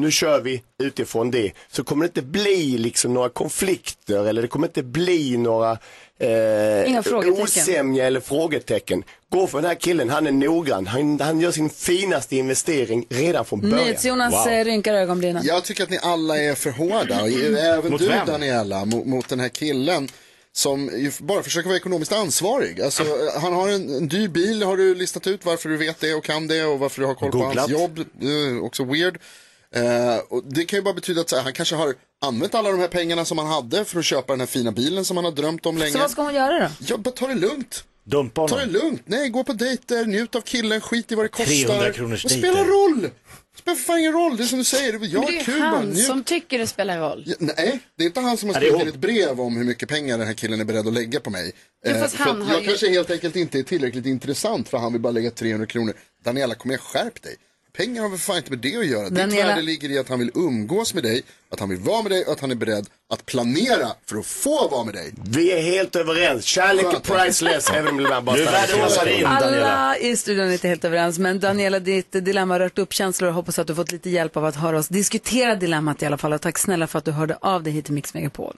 Nu 0.00 0.10
kör 0.10 0.40
vi 0.40 0.62
utifrån 0.82 1.30
det. 1.30 1.52
Så 1.70 1.84
kommer 1.84 2.04
det 2.04 2.06
inte 2.06 2.22
bli 2.22 2.78
liksom 2.78 3.14
några 3.14 3.28
konflikter 3.28 4.26
eller 4.28 4.42
det 4.42 4.48
kommer 4.48 4.66
inte 4.66 4.82
bli 4.82 5.36
några 5.36 5.78
eh, 6.18 7.40
osämja 7.42 8.06
eller 8.06 8.20
frågetecken. 8.20 9.04
Gå 9.30 9.46
för 9.46 9.58
den 9.60 9.68
här 9.68 9.74
killen, 9.74 10.10
han 10.10 10.26
är 10.26 10.32
noggrann. 10.32 10.86
Han, 10.86 11.20
han 11.20 11.40
gör 11.40 11.50
sin 11.50 11.70
finaste 11.70 12.36
investering 12.36 13.06
redan 13.10 13.44
från 13.44 13.60
början. 13.60 13.76
NyhetsJonas 13.78 14.32
Wow. 14.46 14.52
eh, 14.52 14.64
rynkar 14.64 14.94
ögonbrynen. 14.94 15.42
Jag 15.46 15.64
tycker 15.64 15.82
att 15.82 15.90
ni 15.90 15.98
alla 16.02 16.38
är 16.38 16.54
för 16.54 16.70
hårda. 16.70 17.20
Även 17.58 17.90
Mot 17.90 18.00
du 18.00 18.08
vem? 18.08 18.26
Daniela, 18.26 18.84
mot, 18.84 19.06
mot 19.06 19.28
den 19.28 19.40
här 19.40 19.48
killen. 19.48 20.08
Som 20.52 20.90
ju 20.96 21.12
bara 21.20 21.42
försöker 21.42 21.68
vara 21.68 21.76
ekonomiskt 21.76 22.12
ansvarig. 22.12 22.80
Alltså, 22.82 23.04
han 23.40 23.52
har 23.52 23.68
en, 23.68 23.94
en 23.96 24.08
dyr 24.08 24.28
bil, 24.28 24.62
har 24.62 24.76
du 24.76 24.94
listat 24.94 25.26
ut 25.26 25.44
varför 25.44 25.68
du 25.68 25.76
vet 25.76 26.00
det 26.00 26.14
och 26.14 26.24
kan 26.24 26.48
det 26.48 26.64
och 26.64 26.78
varför 26.78 27.00
du 27.00 27.06
har 27.06 27.14
koll 27.14 27.30
på 27.30 27.38
Googlat. 27.38 27.56
hans 27.58 27.70
jobb. 27.70 28.04
Också 28.62 28.84
weird. 28.84 29.18
Eh, 29.74 30.18
och 30.28 30.44
det 30.44 30.64
kan 30.64 30.78
ju 30.78 30.82
bara 30.82 30.94
betyda 30.94 31.20
att 31.20 31.28
så 31.30 31.36
här, 31.36 31.42
han 31.42 31.52
kanske 31.52 31.74
har 31.74 31.94
använt 32.24 32.54
alla 32.54 32.70
de 32.70 32.78
här 32.80 32.88
pengarna 32.88 33.24
som 33.24 33.38
han 33.38 33.46
hade 33.46 33.84
för 33.84 33.98
att 33.98 34.04
köpa 34.04 34.32
den 34.32 34.40
här 34.40 34.46
fina 34.46 34.72
bilen 34.72 35.04
som 35.04 35.16
han 35.16 35.24
har 35.24 35.32
drömt 35.32 35.66
om 35.66 35.78
länge. 35.78 35.92
Så 35.92 35.98
vad 35.98 36.10
ska 36.10 36.22
hon 36.22 36.34
göra 36.34 36.58
då? 36.60 36.70
Ja, 36.86 36.96
bara 36.96 37.10
ta 37.10 37.26
det 37.26 37.34
lugnt. 37.34 37.84
Dumpa 38.04 38.48
Ta 38.48 38.54
det 38.56 38.60
honom. 38.62 38.72
lugnt. 38.82 39.02
Nej, 39.04 39.28
gå 39.28 39.44
på 39.44 39.52
dejter, 39.52 40.04
njut 40.06 40.34
av 40.34 40.40
killen, 40.40 40.80
skit 40.80 41.12
i 41.12 41.14
vad 41.14 41.24
det 41.24 41.28
kostar. 41.28 41.54
300 41.54 41.92
kronors 41.92 42.24
Vad 42.24 42.32
dejter. 42.32 42.48
spelar 42.48 42.64
roll? 42.64 43.10
spelar 43.58 43.76
för 43.76 43.84
fan 43.84 43.98
ingen 43.98 44.12
roll, 44.12 44.36
det 44.36 44.42
är 44.42 44.46
som 44.46 44.58
du 44.58 44.64
säger, 44.64 44.98
det 44.98 45.06
jag 45.06 45.20
Men 45.24 45.30
det 45.32 45.38
är 45.40 45.44
kul 45.44 45.60
han 45.60 45.86
Njut. 45.90 46.06
som 46.06 46.24
tycker 46.24 46.58
det 46.58 46.66
spelar 46.66 46.98
roll. 46.98 47.22
Ja, 47.26 47.34
nej, 47.38 47.78
det 47.96 48.02
är 48.04 48.06
inte 48.06 48.20
han 48.20 48.36
som 48.36 48.48
har 48.48 48.54
det 48.54 48.60
skrivit 48.60 48.78
hon. 48.80 48.88
ett 48.88 48.94
brev 48.96 49.40
om 49.40 49.56
hur 49.56 49.64
mycket 49.64 49.88
pengar 49.88 50.18
den 50.18 50.26
här 50.26 50.34
killen 50.34 50.60
är 50.60 50.64
beredd 50.64 50.86
att 50.86 50.92
lägga 50.94 51.20
på 51.20 51.30
mig. 51.30 51.52
Jo, 51.86 51.90
Eh, 51.92 52.06
för 52.08 52.18
han 52.18 52.42
att 52.42 52.46
har 52.48 52.54
jag 52.54 52.62
ju- 52.62 52.68
kanske 52.68 52.88
helt 52.90 53.10
enkelt 53.10 53.36
inte 53.36 53.58
är 53.58 53.62
tillräckligt 53.62 54.06
intressant 54.06 54.68
för 54.68 54.78
han 54.78 54.92
vill 54.92 55.02
bara 55.02 55.10
lägga 55.12 55.30
300 55.30 55.66
kronor. 55.66 55.94
Daniela, 56.24 56.54
kom 56.54 56.70
igen, 56.70 56.80
skärp 56.84 57.22
dig. 57.22 57.36
Pengar 57.78 58.02
har 58.02 58.08
väl 58.08 58.18
fan 58.18 58.36
inte 58.36 58.50
med 58.50 58.58
det 58.58 58.76
att 58.76 58.86
göra. 58.86 59.08
Ditt 59.08 59.18
Daniela- 59.18 59.46
värde 59.46 59.62
ligger 59.62 59.88
i 59.90 59.98
att 59.98 60.08
han 60.08 60.18
vill 60.18 60.30
umgås 60.34 60.94
med 60.94 61.02
dig, 61.02 61.22
att 61.50 61.60
han 61.60 61.68
vill 61.68 61.78
vara 61.78 62.02
med 62.02 62.12
dig 62.12 62.24
och 62.24 62.32
att 62.32 62.40
han 62.40 62.50
är 62.50 62.54
beredd 62.54 62.86
att 63.12 63.26
planera 63.26 63.88
för 64.06 64.16
att 64.16 64.26
få 64.26 64.68
vara 64.68 64.84
med 64.84 64.94
dig. 64.94 65.12
Vi 65.28 65.52
är 65.52 65.62
helt 65.62 65.96
överens. 65.96 66.44
Kärlek 66.44 66.84
är 66.84 67.00
priceless. 67.00 67.70
Även 67.70 67.88
om 67.88 67.96
det 67.96 68.20
bara 68.22 68.36
är 68.38 69.08
in, 69.08 69.22
Daniela. 69.24 69.72
Alla 69.76 69.96
i 69.98 70.16
studion 70.16 70.48
är 70.48 70.52
inte 70.52 70.68
helt 70.68 70.84
överens, 70.84 71.18
men 71.18 71.40
Daniela, 71.40 71.78
ditt 71.78 72.12
dilemma 72.12 72.54
har 72.54 72.60
rört 72.60 72.78
upp 72.78 72.92
känslor 72.92 73.28
och 73.28 73.34
hoppas 73.34 73.58
att 73.58 73.66
du 73.66 73.74
fått 73.74 73.92
lite 73.92 74.10
hjälp 74.10 74.36
av 74.36 74.44
att 74.44 74.56
höra 74.56 74.78
oss 74.78 74.88
diskutera 74.88 75.54
dilemmat 75.54 76.02
i 76.02 76.06
alla 76.06 76.18
fall. 76.18 76.32
Och 76.32 76.40
tack 76.40 76.58
snälla 76.58 76.86
för 76.86 76.98
att 76.98 77.04
du 77.04 77.10
hörde 77.10 77.36
av 77.40 77.62
dig 77.62 77.72
hit 77.72 77.84
till 77.84 77.94
Mix 77.94 78.14
Megapol. 78.14 78.54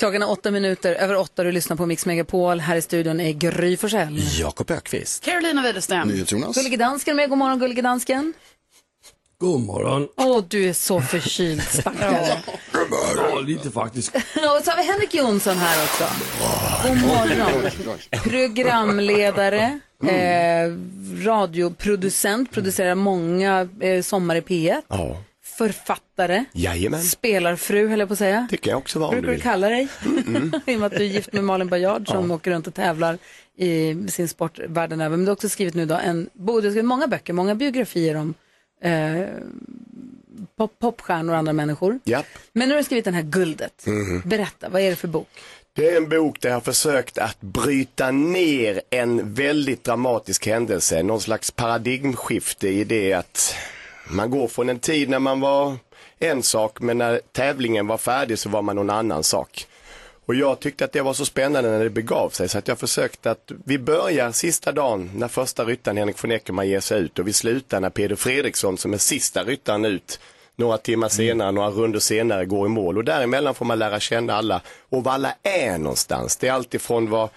Klockan 0.00 0.22
är 0.22 0.30
åtta 0.30 0.50
minuter 0.50 0.94
över 0.94 1.16
åtta 1.16 1.42
och 1.42 1.46
du 1.46 1.52
lyssnar 1.52 1.76
på 1.76 1.86
Mix 1.86 2.06
Megapol. 2.06 2.60
Här 2.60 2.76
i 2.76 2.82
studion 2.82 3.20
är 3.20 3.32
Gry 3.32 3.76
Forssell. 3.76 4.20
Jakob 4.38 4.70
Ökvist. 4.70 5.24
Carolina 5.24 5.62
Widerström. 5.62 6.24
Jonas. 6.26 6.56
Gullige 6.56 6.76
dansken 6.76 7.16
med. 7.16 7.28
God 7.28 7.38
morgon, 7.38 7.58
gullige 7.58 7.82
dansken. 7.82 8.32
God 9.38 9.60
morgon. 9.60 10.08
Åh, 10.16 10.44
du 10.48 10.68
är 10.68 10.72
så 10.72 11.00
förkyld, 11.00 11.62
stackare. 11.62 12.42
Ja, 13.16 13.40
lite 13.40 13.70
faktiskt. 13.70 14.14
Och 14.34 14.64
så 14.64 14.70
har 14.70 14.76
vi 14.76 14.82
Henrik 14.92 15.14
Jonsson 15.14 15.56
här 15.56 15.84
också. 15.84 16.04
God 16.88 16.96
morgon. 16.96 17.70
Programledare, 18.22 19.80
eh, 20.06 20.76
radioproducent, 21.26 22.50
producerar 22.52 22.94
många 22.94 23.68
eh, 23.80 24.02
Sommar 24.02 24.36
i 24.36 24.40
P1. 24.40 24.82
Ja. 24.88 25.16
Författare, 25.64 26.44
Jajamän. 26.52 27.02
spelarfru 27.02 27.88
höll 27.88 27.98
jag 27.98 28.08
på 28.08 28.12
att 28.12 28.18
säga. 28.18 28.48
Kan 28.50 28.70
jag 28.70 28.78
också 28.78 28.98
vara 28.98 29.08
om 29.08 29.14
du 29.16 29.20
brukar 29.20 29.32
du 29.32 29.36
vill. 29.36 29.42
kalla 29.42 29.68
dig. 29.68 29.88
I 30.72 30.76
och 30.76 30.80
med 30.80 30.86
att 30.86 30.92
du 30.98 31.04
är 31.04 31.08
gift 31.08 31.32
med 31.32 31.44
Malin 31.44 31.68
Bajard 31.68 32.08
som 32.08 32.30
åker 32.30 32.50
runt 32.50 32.66
och 32.66 32.74
tävlar 32.74 33.18
i 33.56 33.96
sin 34.08 34.28
sport 34.28 34.58
världen 34.68 35.00
över. 35.00 35.16
Men 35.16 35.24
du 35.24 35.30
har 35.30 35.32
också 35.32 35.48
skrivit 35.48 35.74
nu 35.74 35.86
då 35.86 35.94
en, 35.94 36.30
bo- 36.32 36.60
du 36.60 36.66
har 36.66 36.72
skrivit 36.72 36.84
många 36.84 37.06
böcker, 37.06 37.32
många 37.32 37.54
biografier 37.54 38.14
om 38.16 38.34
eh, 38.82 39.26
pop, 40.56 40.78
popstjärnor 40.78 41.32
och 41.32 41.38
andra 41.38 41.52
människor. 41.52 41.98
Japp. 42.04 42.26
Men 42.52 42.68
nu 42.68 42.74
har 42.74 42.78
du 42.78 42.84
skrivit 42.84 43.04
den 43.04 43.14
här 43.14 43.22
Guldet. 43.22 43.86
Mhm. 43.86 44.22
Berätta, 44.24 44.68
vad 44.68 44.82
är 44.82 44.90
det 44.90 44.96
för 44.96 45.08
bok? 45.08 45.28
Det 45.72 45.88
är 45.90 45.96
en 45.96 46.08
bok 46.08 46.40
där 46.40 46.48
jag 46.48 46.56
har 46.56 46.60
försökt 46.60 47.18
att 47.18 47.40
bryta 47.40 48.10
ner 48.10 48.80
en 48.90 49.34
väldigt 49.34 49.84
dramatisk 49.84 50.46
händelse, 50.46 51.02
någon 51.02 51.20
slags 51.20 51.50
paradigmskifte 51.50 52.68
i 52.68 52.84
det 52.84 53.12
att 53.12 53.54
man 54.12 54.30
går 54.30 54.48
från 54.48 54.68
en 54.68 54.78
tid 54.78 55.08
när 55.08 55.18
man 55.18 55.40
var 55.40 55.76
en 56.18 56.42
sak 56.42 56.80
men 56.80 56.98
när 56.98 57.20
tävlingen 57.32 57.86
var 57.86 57.98
färdig 57.98 58.38
så 58.38 58.48
var 58.48 58.62
man 58.62 58.76
någon 58.76 58.90
annan 58.90 59.22
sak. 59.22 59.66
Och 60.26 60.34
jag 60.34 60.60
tyckte 60.60 60.84
att 60.84 60.92
det 60.92 61.02
var 61.02 61.12
så 61.12 61.24
spännande 61.24 61.70
när 61.70 61.84
det 61.84 61.90
begav 61.90 62.30
sig 62.30 62.48
så 62.48 62.58
att 62.58 62.68
jag 62.68 62.78
försökte 62.78 63.30
att 63.30 63.52
vi 63.64 63.78
börjar 63.78 64.32
sista 64.32 64.72
dagen 64.72 65.10
när 65.14 65.28
första 65.28 65.64
ryttaren 65.64 65.96
Henrik 65.96 66.24
von 66.24 66.32
Eckermann 66.32 66.68
ger 66.68 66.80
sig 66.80 67.00
ut 67.00 67.18
och 67.18 67.28
vi 67.28 67.32
slutar 67.32 67.80
när 67.80 67.90
Peder 67.90 68.16
Fredriksson 68.16 68.78
som 68.78 68.94
är 68.94 68.98
sista 68.98 69.44
ryttaren 69.44 69.84
ut 69.84 70.20
några 70.56 70.78
timmar 70.78 71.08
senare, 71.08 71.52
några 71.52 71.70
runder 71.70 71.98
senare 71.98 72.44
går 72.44 72.66
i 72.66 72.68
mål 72.68 72.98
och 72.98 73.04
däremellan 73.04 73.54
får 73.54 73.64
man 73.64 73.78
lära 73.78 74.00
känna 74.00 74.34
alla 74.34 74.60
och 74.88 75.04
var 75.04 75.12
alla 75.12 75.34
är 75.42 75.78
någonstans. 75.78 76.36
Det 76.36 76.48
är 76.48 76.52
alltifrån 76.52 77.10
vad 77.10 77.28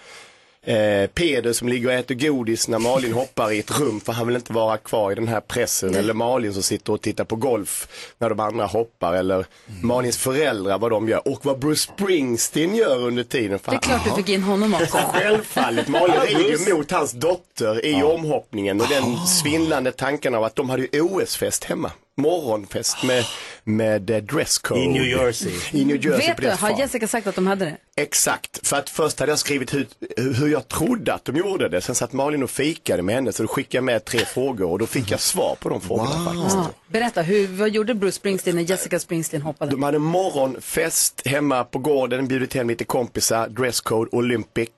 eh, 0.64 1.06
Peder 1.06 1.52
som 1.52 1.68
ligger 1.68 1.88
och 1.88 1.94
äter 1.94 2.14
godis 2.14 2.68
när 2.68 2.78
Malin 2.78 3.12
hoppar 3.22 3.52
i 3.52 3.58
ett 3.58 3.80
rum 3.80 4.00
för 4.00 4.12
han 4.12 4.26
vill 4.26 4.36
inte 4.36 4.52
vara 4.52 4.76
kvar 4.76 5.12
i 5.12 5.14
den 5.14 5.28
här 5.28 5.40
pressen 5.40 5.94
eller 5.94 6.14
Malin 6.14 6.54
som 6.54 6.62
sitter 6.62 6.92
och 6.92 7.00
tittar 7.00 7.24
på 7.24 7.36
golf 7.36 7.88
när 8.18 8.28
de 8.28 8.40
andra 8.40 8.66
hoppar 8.66 9.14
eller 9.14 9.46
Malins 9.82 10.18
föräldrar 10.18 10.78
vad 10.78 10.90
de 10.90 11.08
gör 11.08 11.28
och 11.28 11.46
vad 11.46 11.58
Bruce 11.58 11.92
Springsteen 11.94 12.74
gör 12.74 12.98
under 12.98 13.24
tiden. 13.24 13.58
För 13.58 13.70
Det 13.70 13.76
är 13.76 13.80
klart 13.80 14.04
du 14.04 14.10
fick 14.10 14.28
in 14.28 14.42
honom 14.42 14.74
också. 14.74 14.96
Självfallet, 15.12 15.88
Malin 15.88 16.20
rider 16.20 16.74
mot 16.74 16.90
hans 16.90 17.12
dotter 17.12 17.86
i 17.86 18.02
omhoppningen 18.02 18.80
och 18.80 18.88
den 18.88 19.26
svindlande 19.26 19.92
tanken 19.92 20.34
av 20.34 20.44
att 20.44 20.56
de 20.56 20.70
hade 20.70 21.00
OS-fest 21.00 21.64
hemma. 21.64 21.92
Morgonfest 22.16 23.02
med, 23.02 23.24
med 23.64 24.10
eh, 24.10 24.16
dresscode. 24.16 24.80
I 24.80 24.88
New 24.88 25.04
Jersey. 25.04 25.52
I 25.72 25.84
New 25.84 26.04
Jersey 26.04 26.28
Vet 26.28 26.36
du, 26.36 26.50
har. 26.50 26.78
Jessica 26.78 27.08
sagt 27.08 27.26
att 27.26 27.34
de 27.34 27.46
hade 27.46 27.64
det? 27.93 27.93
Exakt, 27.96 28.68
för 28.68 28.76
att 28.76 28.90
först 28.90 29.20
hade 29.20 29.32
jag 29.32 29.38
skrivit 29.38 29.74
hur, 29.74 29.86
hur 30.16 30.48
jag 30.48 30.68
trodde 30.68 31.14
att 31.14 31.24
de 31.24 31.36
gjorde 31.36 31.68
det. 31.68 31.80
Sen 31.80 31.94
satt 31.94 32.12
Malin 32.12 32.42
och 32.42 32.50
fikade 32.50 33.02
med 33.02 33.14
henne 33.14 33.32
så 33.32 33.42
då 33.42 33.48
skickade 33.48 33.76
jag 33.76 33.84
med 33.84 34.04
tre 34.04 34.20
frågor 34.24 34.70
och 34.70 34.78
då 34.78 34.86
fick 34.86 35.10
jag 35.10 35.20
svar 35.20 35.56
på 35.60 35.68
de 35.68 35.80
frågorna 35.80 36.24
faktiskt. 36.24 36.56
Ja. 36.56 36.70
Berätta, 36.86 37.22
hur, 37.22 37.46
vad 37.46 37.70
gjorde 37.70 37.94
Bruce 37.94 38.16
Springsteen 38.16 38.56
när 38.56 38.62
Jessica 38.62 38.98
Springsteen 39.00 39.42
hoppade? 39.42 39.70
De 39.70 39.82
hade 39.82 39.98
morgonfest 39.98 41.26
hemma 41.26 41.64
på 41.64 41.78
gården, 41.78 42.28
bjudit 42.28 42.54
hem 42.54 42.68
lite 42.68 42.84
kompisar, 42.84 43.48
dresscode 43.48 44.10
Olympic. 44.12 44.68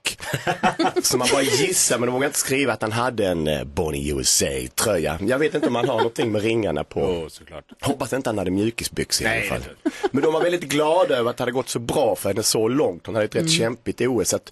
så 1.03 1.17
man 1.17 1.27
bara 1.31 1.41
gissar, 1.41 1.97
men 1.99 2.07
de 2.07 2.11
vågade 2.13 2.25
inte 2.25 2.39
skriva 2.39 2.73
att 2.73 2.81
han 2.81 2.91
hade 2.91 3.27
en 3.27 3.47
eh, 3.47 3.63
Bonnie 3.63 4.11
USA-tröja. 4.11 5.19
Jag 5.21 5.39
vet 5.39 5.55
inte 5.55 5.67
om 5.67 5.75
han 5.75 5.89
har 5.89 5.97
någonting 5.97 6.31
med 6.31 6.41
ringarna 6.41 6.83
på. 6.83 7.01
Oh, 7.01 7.27
såklart. 7.27 7.65
Hoppas 7.81 8.13
inte 8.13 8.29
han 8.29 8.37
hade 8.37 8.51
mjukisbyxor 8.51 9.27
i 9.27 9.29
Nej, 9.29 9.49
alla 9.49 9.59
fall. 9.59 9.73
Men 10.11 10.23
de 10.23 10.33
var 10.33 10.41
väldigt 10.41 10.63
glada 10.63 11.15
över 11.17 11.29
att 11.29 11.37
det 11.37 11.41
hade 11.41 11.51
gått 11.51 11.69
så 11.69 11.79
bra 11.79 12.15
för 12.15 12.29
henne 12.29 12.43
så 12.43 12.67
långt. 12.67 13.06
Hon 13.07 13.15
hade 13.15 13.25
ett 13.25 13.35
rätt 13.35 13.51
kämpigt 13.51 14.01
OS. 14.01 14.33
Att 14.33 14.51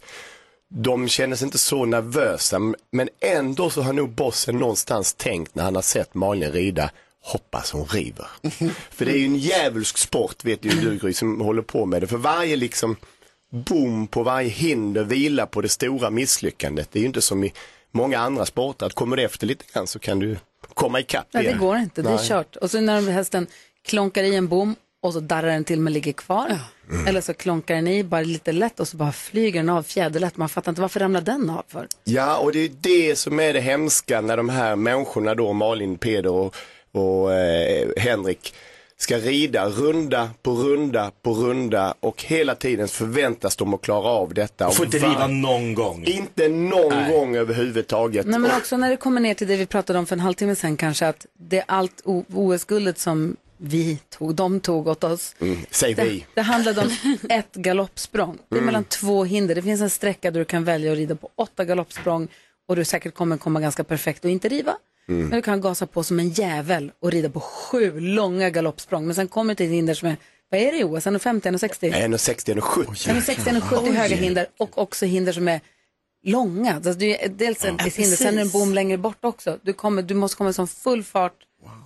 de 0.70 1.08
kände 1.08 1.38
sig 1.38 1.46
inte 1.46 1.58
så 1.58 1.86
nervösa. 1.86 2.60
Men 2.92 3.10
ändå 3.20 3.70
så 3.70 3.82
har 3.82 3.94
nog 3.94 4.10
bossen 4.10 4.58
någonstans 4.58 5.14
tänkt 5.14 5.56
när 5.56 5.64
han 5.64 5.76
har 5.76 5.82
sett 5.82 6.14
Malin 6.14 6.52
rida 6.52 6.92
hoppas 7.22 7.72
hon 7.72 7.86
river. 7.86 8.28
För 8.90 9.06
det 9.06 9.12
är 9.12 9.18
ju 9.18 9.26
en 9.26 9.36
djävulsk 9.36 9.98
sport, 9.98 10.44
vet 10.44 10.66
ju 10.66 10.70
du 10.70 10.98
Gry, 10.98 11.14
som 11.14 11.42
håller 11.42 11.62
på 11.62 11.86
med 11.86 12.02
det. 12.02 12.08
För 12.08 12.18
varje 12.18 12.56
liksom 12.56 12.96
bom 13.50 14.08
på 14.08 14.24
varje 14.24 14.50
hinder 14.50 15.04
vilar 15.04 15.46
på 15.46 15.62
det 15.62 15.70
stora 15.70 16.10
misslyckandet. 16.10 16.90
Det 16.92 17.00
är 17.00 17.02
ju 17.02 17.08
inte 17.08 17.22
som 17.22 17.44
i 17.44 17.54
många 17.92 18.20
andra 18.20 18.46
sporter, 18.46 18.86
att 18.86 18.94
kommer 18.94 19.18
du 19.18 19.24
efter 19.24 19.48
lite 19.48 19.66
grann 19.74 19.88
så 19.88 20.00
kan 20.00 20.20
du 20.20 20.38
komma 20.74 21.00
ikapp 21.00 21.28
Nej, 21.32 21.44
det 21.44 21.54
går 21.54 21.78
inte, 21.78 22.02
det 22.02 22.10
är 22.10 22.16
Nej. 22.16 22.28
kört. 22.28 22.56
Och 22.56 22.72
så 22.72 22.82
när 22.82 23.02
hästen 23.02 23.48
klonkar 23.86 24.24
i 24.24 24.36
en 24.36 24.48
bom 24.48 24.76
och 25.06 25.14
så 25.14 25.20
darrar 25.20 25.48
den 25.48 25.64
till 25.64 25.80
men 25.80 25.94
ligger 25.94 26.14
kvar. 26.14 26.58
Mm. 26.92 27.08
Eller 27.08 27.22
så 27.22 27.34
klonkar 27.34 27.76
den 27.76 27.88
i 27.88 28.04
bara 28.04 28.22
lite 28.22 28.52
lätt 28.52 28.80
och 28.80 28.88
så 28.88 28.98
bara 28.98 29.12
flyger 29.12 29.60
den 29.60 29.70
av 29.70 29.84
fjäderlätt. 29.84 30.38
Man 30.38 30.50
fattar 30.50 30.72
inte 30.72 30.82
varför 30.82 31.00
ramlar 31.00 31.22
den 31.22 31.50
av 31.50 31.64
för. 31.68 31.88
Ja, 32.04 32.38
och 32.38 32.52
det 32.52 32.60
är 32.60 32.72
det 32.82 33.16
som 33.16 33.40
är 33.40 33.54
det 33.54 33.60
hemska 33.62 34.22
när 34.22 34.38
de 34.38 34.50
här 34.50 34.76
människorna 34.76 35.36
då, 35.36 35.54
Malin, 35.54 35.98
Peder 35.98 36.32
och, 36.32 36.56
och 36.92 37.34
eh, 37.34 37.88
Henrik, 37.98 38.54
ska 38.98 39.18
rida 39.18 39.66
runda 39.70 40.30
på 40.44 40.52
runda 40.52 41.12
på 41.22 41.34
runda 41.34 41.94
och 42.00 42.24
hela 42.24 42.56
tiden 42.56 42.88
förväntas 42.88 43.56
de 43.56 43.74
att 43.74 43.82
klara 43.82 44.08
av 44.08 44.34
detta. 44.34 44.70
Får 44.72 44.86
inte 44.86 44.98
Och 44.98 45.04
riva 45.04 45.28
någon 45.28 45.74
gång. 45.74 46.04
Inte 46.06 46.48
någon 46.50 47.12
gång 47.12 47.36
överhuvudtaget. 47.36 48.26
Nej, 48.26 48.40
men 48.40 48.52
Och- 48.52 48.58
också 48.58 48.78
när 48.78 48.90
det 48.90 48.98
kommer 48.98 49.22
ner 49.22 49.34
till 49.34 49.48
det 49.48 49.56
vi 49.56 49.66
pratade 49.66 50.00
om 50.00 50.06
för 50.06 50.16
en 50.16 50.20
halvtimme 50.20 50.56
sedan 50.56 50.78
kanske 50.78 51.08
att 51.08 51.26
det 51.40 51.58
är 51.58 51.64
allt 51.68 52.02
OS-guldet 52.34 53.00
som 53.00 53.36
vi 53.68 54.00
tog, 54.10 54.36
de 54.36 54.60
tog 54.60 54.88
åt 54.88 55.04
oss. 55.04 55.36
Mm, 55.40 55.58
säg 55.72 55.94
Det, 55.94 56.04
vi. 56.04 56.26
det 56.34 56.42
handlade 56.42 56.82
om 56.82 57.18
ett 57.30 57.54
galoppsprång. 57.56 58.38
Det 58.50 58.56
är 58.56 58.58
Mm. 58.58 58.66
mellan 58.66 58.84
två 58.84 59.24
hinder. 59.24 59.56
Det 59.56 59.62
finns 59.62 59.82
en 59.82 59.90
sträcka 59.90 60.32
där 60.32 60.40
du 60.40 60.46
kan 60.46 60.64
välja 60.64 60.92
att 60.92 60.98
rida 60.98 61.16
på 61.16 61.30
åtta 61.36 61.66
galoppsprång 61.66 62.28
och 62.68 62.76
du 62.76 62.86
säkert 62.86 63.14
kommer 63.16 63.38
komma 63.38 63.60
ganska 63.62 63.84
perfekt 63.84 64.26
och 64.26 64.32
inte 64.32 64.48
riva. 64.50 64.76
Mm. 65.08 65.22
Men 65.22 65.32
du 65.32 65.42
kan 65.42 65.62
gasa 65.62 65.88
på 65.88 66.04
som 66.04 66.20
en 66.20 66.30
jävel 66.30 66.92
och 67.02 67.12
rida 67.12 67.30
på 67.30 67.40
sju 67.40 68.00
långa 68.00 68.50
galoppsprång. 68.50 69.06
Men 69.06 69.16
sen 69.16 69.28
kommer 69.28 69.54
du 69.54 69.56
till 69.56 69.66
ett 69.66 69.72
hinder 69.72 69.94
som 69.94 70.08
är, 70.08 70.18
vad 70.50 70.60
är 70.62 70.72
det 70.72 70.84
OS? 70.84 71.06
1,50, 71.06 71.42
1,60? 71.42 71.94
1,60, 71.94 72.56
1,70. 72.56 72.86
1,60, 72.86 73.62
1,70 73.62 73.94
höga 73.94 74.16
hinder 74.16 74.48
och 74.60 74.78
också 74.78 75.06
hinder 75.06 75.34
som 75.34 75.48
är 75.48 75.62
långa. 76.24 76.76
Alltså, 76.76 76.94
det 76.94 77.26
är 77.26 77.30
dels 77.30 77.66
ett 77.66 77.74
Ja, 77.78 77.84
hinder, 77.96 78.16
sen 78.18 78.28
är 78.28 78.32
det 78.32 78.38
en 78.42 78.46
precis. 78.48 78.54
bom 78.54 78.74
längre 78.74 78.98
bort 78.98 79.26
också. 79.26 79.60
Du, 79.62 79.74
kommer, 79.74 80.02
du 80.02 80.14
måste 80.14 80.38
komma 80.38 80.54
som 80.54 80.68
full 80.68 81.04
fart 81.04 81.34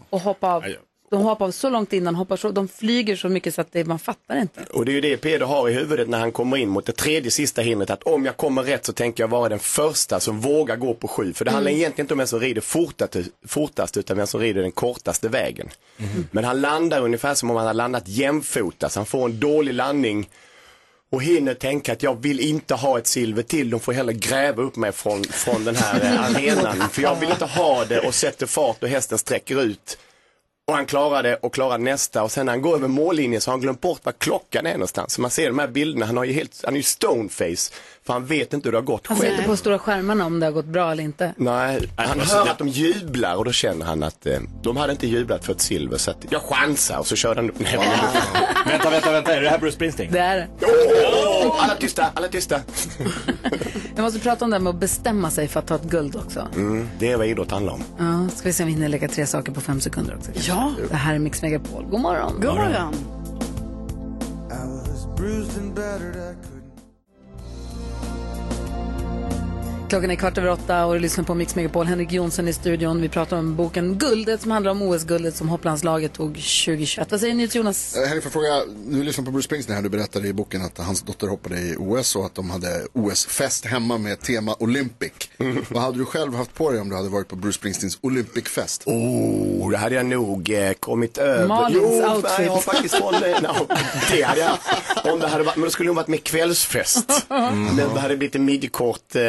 och 0.09 0.19
hoppa 0.19 0.53
av. 0.53 0.63
De 1.11 1.21
hoppar 1.23 1.45
av 1.45 1.51
så 1.51 1.69
långt 1.69 1.93
innan, 1.93 2.15
hoppar 2.15 2.37
så, 2.37 2.51
de 2.51 2.67
flyger 2.67 3.15
så 3.15 3.29
mycket 3.29 3.55
så 3.55 3.61
att 3.61 3.71
det, 3.71 3.85
man 3.85 3.99
fattar 3.99 4.41
inte. 4.41 4.63
Och 4.73 4.85
det 4.85 4.91
är 4.91 4.93
ju 4.93 5.01
det 5.01 5.17
Peder 5.17 5.45
har 5.45 5.69
i 5.69 5.73
huvudet 5.73 6.09
när 6.09 6.19
han 6.19 6.31
kommer 6.31 6.57
in 6.57 6.69
mot 6.69 6.85
det 6.85 6.91
tredje 6.91 7.31
sista 7.31 7.61
hindret. 7.61 7.89
Att 7.89 8.03
om 8.03 8.25
jag 8.25 8.37
kommer 8.37 8.63
rätt 8.63 8.85
så 8.85 8.93
tänker 8.93 9.23
jag 9.23 9.27
vara 9.27 9.49
den 9.49 9.59
första 9.59 10.19
som 10.19 10.39
vågar 10.39 10.75
gå 10.75 10.93
på 10.93 11.07
sju. 11.07 11.33
För 11.33 11.45
det 11.45 11.51
handlar 11.51 11.71
Mm. 11.71 11.79
egentligen 11.81 12.03
inte 12.05 12.13
om 12.13 12.17
vem 12.17 12.27
som 12.27 12.39
rider 12.39 12.61
fortast, 12.61 13.15
fortast 13.47 13.97
utan 13.97 14.17
vem 14.17 14.27
som 14.27 14.39
rider 14.41 14.61
den 14.61 14.71
kortaste 14.71 15.29
vägen. 15.29 15.69
Men 16.31 16.43
han 16.43 16.61
landar 16.61 17.01
ungefär 17.01 17.33
som 17.33 17.49
om 17.49 17.55
han 17.57 17.65
har 17.67 17.73
landat 17.73 18.07
jämfotas. 18.07 18.95
Han 18.95 19.05
får 19.05 19.25
en 19.25 19.39
dålig 19.39 19.73
landning 19.73 20.29
och 21.11 21.23
hinner 21.23 21.53
tänka 21.53 21.93
att 21.93 22.03
jag 22.03 22.21
vill 22.21 22.39
inte 22.39 22.75
ha 22.75 22.97
ett 22.97 23.07
silver 23.07 23.43
till. 23.43 23.69
De 23.69 23.79
får 23.79 23.93
heller 23.93 24.13
gräva 24.13 24.63
upp 24.63 24.75
mig 24.75 24.91
från, 24.91 25.23
från 25.23 25.63
den 25.65 25.75
här 25.75 26.03
eh, 26.03 26.23
arenan. 26.35 26.89
För 26.89 27.01
jag 27.01 27.15
vill 27.19 27.29
inte 27.29 27.45
ha 27.45 27.85
det 27.85 27.99
och 27.99 28.13
sätter 28.15 28.45
fart 28.45 28.83
och 28.83 28.89
hästen 28.89 29.17
sträcker 29.17 29.61
ut. 29.61 29.97
Och 30.69 30.75
han 30.75 30.85
klarar 30.85 31.23
det 31.23 31.35
och 31.35 31.53
klarar 31.53 31.77
nästa 31.77 32.23
och 32.23 32.31
sen 32.31 32.45
när 32.45 32.53
han 32.53 32.61
går 32.61 32.75
över 32.75 32.87
mållinjen 32.87 33.41
så 33.41 33.51
har 33.51 33.53
han 33.53 33.61
glömt 33.61 33.81
bort 33.81 33.99
var 34.05 34.13
klockan 34.13 34.65
är 34.65 34.73
någonstans. 34.73 35.13
Så 35.13 35.21
man 35.21 35.31
ser 35.31 35.47
de 35.47 35.59
här 35.59 35.67
bilderna, 35.67 36.05
han, 36.05 36.17
har 36.17 36.23
ju 36.23 36.33
helt, 36.33 36.61
han 36.65 36.73
är 36.73 36.77
ju 36.77 36.83
stoneface 36.83 37.73
för 38.05 38.13
han 38.13 38.25
vet 38.25 38.53
inte 38.53 38.67
hur 38.67 38.71
det 38.71 38.77
har 38.77 38.83
gått 38.83 39.07
Han 39.07 39.17
ser 39.17 39.23
själv. 39.23 39.35
inte 39.35 39.49
på 39.49 39.57
stora 39.57 39.79
skärmarna 39.79 40.25
om 40.25 40.39
det 40.39 40.45
har 40.45 40.53
gått 40.53 40.65
bra 40.65 40.91
eller 40.91 41.03
inte. 41.03 41.33
Nej, 41.37 41.89
han 41.95 42.19
hör 42.19 42.47
att 42.47 42.57
de 42.57 42.67
jublar 42.67 43.35
och 43.35 43.45
då 43.45 43.51
känner 43.51 43.85
han 43.85 44.03
att 44.03 44.25
eh, 44.25 44.39
de 44.63 44.77
hade 44.77 44.91
inte 44.91 45.07
jublat 45.07 45.45
för 45.45 45.53
ett 45.53 45.61
silver 45.61 45.97
så 45.97 46.11
att 46.11 46.25
jag 46.29 46.41
chansar 46.41 46.97
och 46.97 47.07
så 47.07 47.15
kör 47.15 47.35
han 47.35 47.49
upp 47.49 47.59
näven. 47.59 47.85
Vänta, 48.67 48.89
vänta, 48.89 49.11
vänta, 49.11 49.35
är 49.35 49.41
det 49.41 49.49
här 49.49 49.57
Bruce 49.59 49.75
Springsteen? 49.75 50.11
Det 50.11 50.19
är 50.19 50.37
det. 50.37 50.47
Åh, 50.65 51.63
alla 51.63 51.75
tysta, 51.75 52.05
alla 52.13 52.27
tysta. 52.27 52.61
Jag 53.99 54.03
måste 54.03 54.19
prata 54.19 54.45
om 54.45 54.51
det 54.51 54.57
här 54.57 54.63
med 54.63 54.69
att 54.69 54.79
bestämma 54.79 55.31
sig 55.31 55.47
för 55.47 55.59
att 55.59 55.67
ta 55.67 55.75
ett 55.75 55.83
guld 55.83 56.15
också. 56.15 56.47
Mm, 56.55 56.87
det 56.99 57.11
är 57.11 57.17
vad 57.17 57.27
idrott 57.27 57.51
handlar 57.51 57.73
om. 57.73 57.83
Ja, 57.97 58.29
ska 58.35 58.49
vi 58.49 58.53
se 58.53 58.63
om 58.63 58.67
vi 58.67 58.73
hinner 58.73 58.87
lägga 58.87 59.07
tre 59.07 59.25
saker 59.25 59.51
på 59.51 59.61
fem 59.61 59.81
sekunder 59.81 60.15
också. 60.15 60.31
Ja. 60.35 60.73
Det 60.89 60.95
här 60.95 61.15
är 61.15 61.19
Mix 61.19 61.41
Megapol. 61.41 61.85
God 61.85 61.99
morgon. 61.99 62.33
God 62.41 62.55
morgon. 62.55 62.93
Klockan 69.89 70.11
är 70.11 70.15
kvart 70.15 70.37
över 70.37 70.49
åtta 70.49 70.85
och 70.85 70.93
du 70.93 70.99
lyssnar 70.99 71.23
på 71.23 71.33
Mix 71.33 71.55
Megapol. 71.55 71.85
Henrik 71.85 72.11
Jonsson 72.11 72.47
i 72.47 72.53
studion. 72.53 73.01
Vi 73.01 73.09
pratar 73.09 73.37
om 73.37 73.55
boken 73.55 73.97
Guldet 73.97 74.41
som 74.41 74.51
handlar 74.51 74.71
om 74.71 74.81
OS-guldet 74.81 75.35
som 75.35 75.49
hopplandslaget 75.49 76.13
tog 76.13 76.27
2021. 76.27 77.11
Vad 77.11 77.19
säger 77.19 77.33
ni 77.33 77.47
till 77.47 77.57
Jonas? 77.57 77.95
Eh, 77.95 78.07
Henrik, 78.07 78.23
får 78.23 78.29
fråga, 78.29 78.61
nu 78.85 79.03
lyssnar 79.03 79.25
på 79.25 79.31
Bruce 79.31 79.45
Springsteen 79.45 79.75
här, 79.75 79.83
du 79.83 79.89
berättade 79.89 80.27
i 80.27 80.33
boken 80.33 80.61
att 80.61 80.77
hans 80.77 81.01
dotter 81.01 81.27
hoppade 81.27 81.59
i 81.59 81.75
OS 81.77 82.15
och 82.15 82.25
att 82.25 82.35
de 82.35 82.49
hade 82.49 82.87
OS-fest 82.93 83.65
hemma 83.65 83.97
med 83.97 84.21
tema 84.21 84.55
Olympic. 84.59 85.11
Vad 85.69 85.83
hade 85.83 85.97
du 85.97 86.05
själv 86.05 86.35
haft 86.35 86.53
på 86.53 86.71
dig 86.71 86.81
om 86.81 86.89
du 86.89 86.95
hade 86.95 87.09
varit 87.09 87.27
på 87.27 87.35
Bruce 87.35 87.57
Springsteens 87.57 87.97
Olympic-fest? 88.01 88.83
Oh, 88.85 89.71
det 89.71 89.77
hade 89.77 89.95
jag 89.95 90.05
nog 90.05 90.49
eh, 90.49 90.73
kommit 90.73 91.17
över. 91.17 91.47
Malins 91.47 91.83
jo, 91.83 92.15
outfit. 92.15 92.45
Jag 92.45 92.51
har 92.51 92.61
faktiskt 92.61 92.95
eh, 92.95 93.01
no, 93.41 93.67
det 94.11 94.21
hade 94.21 94.41
jag, 94.41 94.57
om 95.13 95.19
det 95.19 95.27
hade 95.27 95.43
varit, 95.43 95.55
men 95.55 95.63
då 95.63 95.71
skulle 95.71 95.87
nog 95.87 95.95
varit 95.95 96.07
med 96.07 96.23
kvällsfest. 96.23 97.25
Men 97.29 97.75
det 97.93 97.99
hade 97.99 98.17
blivit 98.17 98.35
en 98.35 98.45
midjekort 98.45 99.15
eh, 99.15 99.21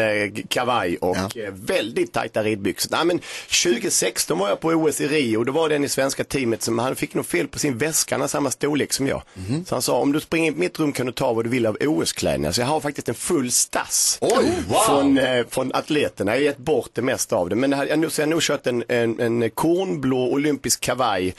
kavaj 0.50 0.96
och 0.96 1.36
eh, 1.36 1.52
väldigt 1.52 2.12
tajta 2.12 2.42
ridbyxor. 2.42 2.90
Nej, 2.92 3.04
men 3.04 3.20
2016 3.64 4.38
var 4.38 4.48
jag 4.48 4.60
på 4.60 4.68
OS 4.68 5.00
i 5.00 5.08
Rio, 5.08 5.44
då 5.44 5.52
var 5.52 5.68
det 5.68 5.76
en 5.76 5.84
i 5.84 5.88
svenska 5.88 6.24
teamet 6.24 6.62
som 6.62 6.78
han 6.78 6.96
fick 6.96 7.14
nog 7.14 7.26
fel 7.26 7.48
på 7.48 7.58
sin 7.58 7.78
väska, 7.78 8.14
han 8.14 8.20
har 8.20 8.28
samma 8.28 8.50
storlek 8.50 8.92
som 8.92 9.06
jag. 9.06 9.22
Så 9.66 9.74
han 9.74 9.82
sa, 9.82 9.98
om 10.00 10.12
du 10.12 10.20
springer 10.20 10.46
in 10.46 10.54
på 10.54 10.60
mitt 10.60 10.78
rum 10.80 10.92
kan 10.92 11.06
du 11.06 11.12
ta 11.12 11.32
vad 11.32 11.44
du 11.44 11.48
vill 11.50 11.66
av 11.66 11.76
OS-kläderna. 11.80 12.52
Så 12.52 12.60
jag 12.60 12.66
har 12.66 12.80
faktiskt 12.80 13.08
en 13.08 13.14
full 13.14 13.50
stass 13.52 14.18
från, 14.86 15.18
eh, 15.18 15.46
från 15.50 15.72
atleterna. 15.74 16.30
Jag 16.32 16.36
har 16.38 16.44
gett 16.44 16.58
bort 16.58 16.90
det 16.92 17.02
mesta 17.02 17.36
av 17.36 17.48
det. 17.48 17.56
Men 17.56 17.70
jag, 17.70 17.78
har 17.78 17.96
nog- 17.96 18.28
nog 18.28 18.42
kört 18.42 18.66
en, 18.66 18.84
en, 18.88 19.20
en 19.20 19.50
kornblå 19.50 20.30
olympisk 20.32 20.80
kavaj. 20.80 21.34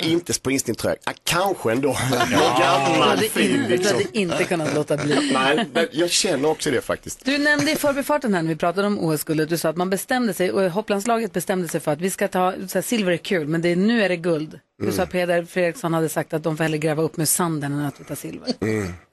Inte 0.00 0.32
Springsteen-tröja. 0.32 0.96
Ja, 1.04 1.12
kanske 1.24 1.72
ändå. 1.72 1.96
Du 2.30 2.36
gammal 2.62 3.18
fin 3.18 3.62
du 3.62 3.68
liksom. 3.68 3.96
hade 3.96 4.18
inte 4.18 4.44
kunnat 4.44 4.74
låta 4.74 4.96
bli. 4.96 5.30
Nej, 5.32 5.66
men 5.72 5.86
jag 5.92 6.10
känner 6.10 6.48
också 6.48 6.70
det 6.70 6.80
faktiskt. 6.80 7.24
Du 7.24 7.38
nämnde 7.38 7.70
i 7.72 7.76
förbifarten 7.76 8.34
här 8.34 8.42
när 8.42 8.48
vi 8.48 8.56
pratade 8.56 8.86
om 8.86 8.98
OS-guldet, 8.98 9.48
du 9.48 9.58
sa 9.58 9.68
att 9.68 9.76
man 9.76 9.90
bestämde 9.90 10.34
sig, 10.34 10.52
och 10.52 10.62
hopplandslaget 10.70 11.32
bestämde 11.32 11.68
sig 11.68 11.80
för 11.80 11.92
att 11.92 12.00
vi 12.00 12.10
ska 12.10 12.28
ta, 12.28 12.52
så 12.68 12.74
här, 12.78 12.82
silver 12.82 13.12
är 13.12 13.16
kul, 13.16 13.48
men 13.48 13.62
det 13.62 13.68
är, 13.68 13.76
nu 13.76 14.02
är 14.02 14.08
det 14.08 14.16
guld. 14.16 14.58
Du 14.78 14.84
Mm. 14.84 14.96
sa 14.96 15.02
att 15.02 15.10
Peder 15.10 15.44
Fredriksson 15.44 15.94
hade 15.94 16.08
sagt 16.08 16.32
att 16.34 16.42
de 16.42 16.56
får 16.56 16.64
hellre 16.64 16.78
gräva 16.78 17.02
upp 17.02 17.16
med 17.16 17.28
sanden 17.28 17.72
än 17.72 17.84
att 17.84 18.00
vi 18.00 18.04
tar 18.04 18.14
silver. 18.14 18.48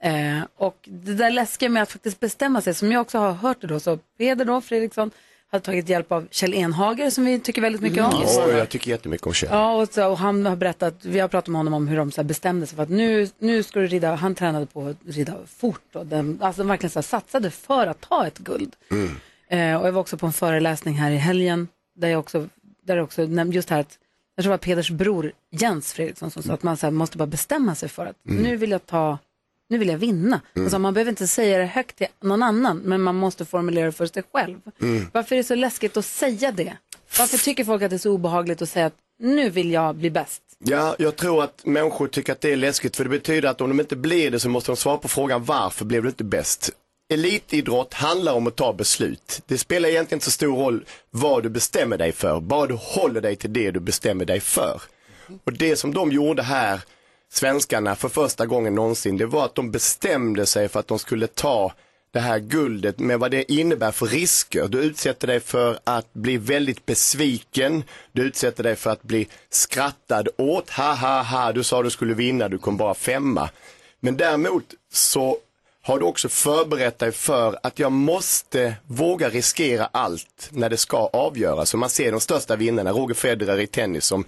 Eh, 0.03 0.43
och 0.57 0.76
det 0.88 1.14
där 1.14 1.32
läskiga 1.32 1.70
med 1.70 1.84
att 1.84 1.91
faktiskt 1.91 2.20
bestämma 2.20 2.62
sig, 2.62 2.74
som 2.74 2.91
jag 2.91 3.01
också 3.01 3.18
har 3.18 3.32
hört 3.32 3.62
det 3.62 3.68
då, 3.68 3.80
så 3.80 3.97
Peder 4.18 4.45
då, 4.45 4.62
Fredriksson, 4.62 5.12
hade 5.52 5.64
tagit 5.66 5.89
hjälp 5.89 6.12
av 6.12 6.28
Kjell 6.32 6.54
Enhager 6.54 7.10
som 7.10 7.26
vi 7.26 7.39
tycker 7.39 7.62
väldigt 7.62 7.82
mycket 7.82 8.04
om. 8.06 8.14
Oj, 8.47 8.52
jag 8.58 8.70
tycker 8.70 8.89
jättemycket 8.91 9.28
om 9.28 9.34
Kjell. 9.34 9.50
Ja, 9.52 9.82
och, 9.82 9.93
så, 9.93 10.08
och 10.10 10.18
han 10.18 10.45
har 10.45 10.56
berättat, 10.56 11.06
vi 11.06 11.20
har 11.20 11.28
pratat 11.28 11.47
med 11.47 11.60
honom 11.60 11.74
om 11.74 11.88
hur 11.88 11.97
de 11.97 12.12
så 12.12 12.22
här 12.22 12.28
bestämde 12.28 12.68
sig 12.68 12.76
för 12.76 12.84
att 12.84 12.89
nu, 12.89 13.30
nu 13.39 13.64
ska 13.64 13.80
du 13.80 13.88
rida, 13.88 14.16
han 14.16 14.36
tränade 14.36 14.66
på 14.66 14.88
att 14.88 14.97
rida 15.06 15.36
fort 15.47 15.95
och 15.95 16.06
den, 16.06 16.38
alltså 16.41 16.64
verkligen 16.64 16.91
så 16.91 17.00
här, 17.00 17.04
satsade 17.04 17.52
för 17.52 17.88
att 17.88 18.02
ta 18.02 18.28
ett 18.28 18.38
guld. 18.38 18.76
Eh, 19.47 19.76
och 19.76 19.88
jag 19.88 19.91
var 19.91 20.02
också 20.02 20.18
på 20.18 20.26
en 20.26 20.34
föreläsning 20.34 20.93
här 20.95 21.12
i 21.12 21.18
helgen 21.18 21.68
där 21.95 22.08
jag 22.08 22.20
också, 22.20 22.47
där 22.86 22.95
jag 22.95 23.04
också 23.04 23.22
nämnde 23.26 23.56
just 23.56 23.70
här 23.70 23.80
att, 23.80 23.97
jag 24.36 24.43
tror 24.43 24.50
det 24.52 24.54
var 24.54 24.58
Peders 24.58 24.89
bror 24.91 25.32
Jens 25.52 25.93
Fredriksson 25.93 26.32
som 26.32 26.43
sa 26.43 26.54
att 26.54 26.64
man 26.64 26.78
så 26.78 26.86
här, 26.86 26.91
måste 26.91 27.18
bara 27.18 27.28
bestämma 27.28 27.76
sig 27.76 27.89
för 27.89 28.06
att 28.06 28.16
Mm. 28.30 28.43
nu 28.43 28.56
vill 28.58 28.72
jag 28.72 28.86
ta, 28.86 29.18
nu 29.70 29.78
vill 29.78 29.88
jag 29.88 29.98
vinna. 29.98 30.42
Mm. 30.56 30.66
Alltså, 30.66 30.80
man 30.80 30.94
behöver 30.94 31.10
inte 31.10 31.28
säga 31.28 31.58
det 31.58 31.66
högt 31.66 31.96
till 31.96 32.08
någon 32.22 32.44
annan, 32.44 32.78
men 32.78 33.02
man 33.02 33.16
måste 33.16 33.46
formulera 33.46 33.86
det 33.86 33.92
för 33.92 34.06
sig 34.06 34.24
själv. 34.34 34.58
Mm. 34.82 35.08
Varför 35.14 35.36
är 35.36 35.38
det 35.38 35.44
så 35.44 35.56
läskigt 35.56 35.98
att 35.98 36.06
säga 36.06 36.52
det? 36.52 36.78
Varför 37.20 37.38
tycker 37.38 37.64
folk 37.64 37.82
att 37.82 37.90
det 37.90 37.96
är 37.96 37.98
så 37.98 38.12
obehagligt 38.12 38.62
att 38.62 38.70
säga 38.70 38.86
att 38.86 38.96
nu 39.20 39.50
vill 39.50 39.72
jag 39.72 39.96
bli 39.96 40.10
bäst? 40.10 40.42
Ja, 40.64 40.96
jag 41.00 41.16
tror 41.16 41.44
att 41.44 41.66
människor 41.66 42.08
tycker 42.08 42.34
att 42.34 42.42
det 42.42 42.52
är 42.52 42.56
läskigt 42.56 42.96
för 42.96 43.04
det 43.04 43.10
betyder 43.10 43.50
att 43.50 43.62
om 43.62 43.70
de 43.70 43.80
inte 43.80 43.96
blir 43.96 44.32
det 44.32 44.40
så 44.40 44.50
måste 44.50 44.72
de 44.72 44.76
svara 44.76 44.98
på 44.98 45.08
frågan 45.08 45.44
varför 45.44 45.86
blev 45.86 46.04
du 46.04 46.10
inte 46.10 46.24
bäst? 46.24 46.72
Elitidrott 47.14 47.94
handlar 47.94 48.34
om 48.34 48.48
att 48.48 48.56
ta 48.56 48.74
beslut. 48.74 49.42
Det 49.46 49.58
spelar 49.58 49.90
egentligen 49.90 50.18
inte 50.18 50.26
så 50.26 50.32
stor 50.32 50.58
roll 50.58 50.86
vad 51.10 51.44
du 51.44 51.50
bestämmer 51.50 51.98
dig 51.98 52.12
för, 52.12 52.40
bara 52.40 52.68
du 52.68 52.74
håller 52.74 53.22
dig 53.22 53.36
till 53.36 53.54
det 53.54 53.72
du 53.72 53.80
bestämmer 53.80 54.26
dig 54.26 54.40
för. 54.40 54.82
Och 55.44 55.54
det 55.54 55.76
som 55.76 55.94
de 55.94 56.12
gjorde 56.12 56.44
här, 56.44 56.82
svenskarna, 57.32 57.96
för 57.96 58.10
första 58.10 58.46
gången 58.46 58.76
någonsin, 58.76 59.18
det 59.18 59.26
var 59.26 59.46
att 59.46 59.56
de 59.56 59.72
bestämde 59.72 60.46
sig 60.46 60.70
för 60.70 60.80
att 60.80 60.88
de 60.88 61.00
skulle 61.00 61.28
ta 61.28 61.74
det 62.12 62.20
här 62.20 62.40
guldet 62.40 63.00
med 63.00 63.20
vad 63.20 63.32
det 63.32 63.52
innebär 63.52 63.92
för 63.92 64.06
risker. 64.06 64.68
Du 64.68 64.82
utsätter 64.82 65.28
dig 65.28 65.40
för 65.40 65.80
att 65.84 66.14
bli 66.14 66.38
väldigt 66.38 66.86
besviken, 66.86 67.84
du 68.12 68.22
utsätter 68.22 68.64
dig 68.64 68.76
för 68.76 68.90
att 68.90 69.04
bli 69.04 69.28
skrattad 69.50 70.28
åt, 70.38 70.70
ha 70.70 70.94
ha 70.94 71.22
ha, 71.22 71.52
du 71.52 71.64
sa 71.64 71.84
du 71.84 71.90
skulle 71.90 72.14
vinna, 72.14 72.48
du 72.48 72.58
kom 72.58 72.78
bara 72.78 72.94
femma. 72.94 73.50
Men 74.00 74.18
däremot 74.18 74.64
så 74.92 75.38
har 75.82 76.00
du 76.00 76.06
också 76.06 76.30
förberett 76.30 77.00
dig 77.00 77.12
för 77.12 77.60
att 77.64 77.80
jag 77.80 77.92
måste 77.92 78.76
våga 78.88 79.30
riskera 79.30 79.90
allt 79.92 80.50
när 80.52 80.70
det 80.70 80.78
ska 80.78 80.98
avgöras. 80.98 81.70
Så 81.70 81.78
man 81.78 81.90
ser 81.90 82.12
de 82.12 82.20
största 82.20 82.56
vinnarna, 82.56 82.92
Roger 82.92 83.16
Federer 83.16 83.60
i 83.60 83.68
tennis 83.68 84.06
som 84.06 84.26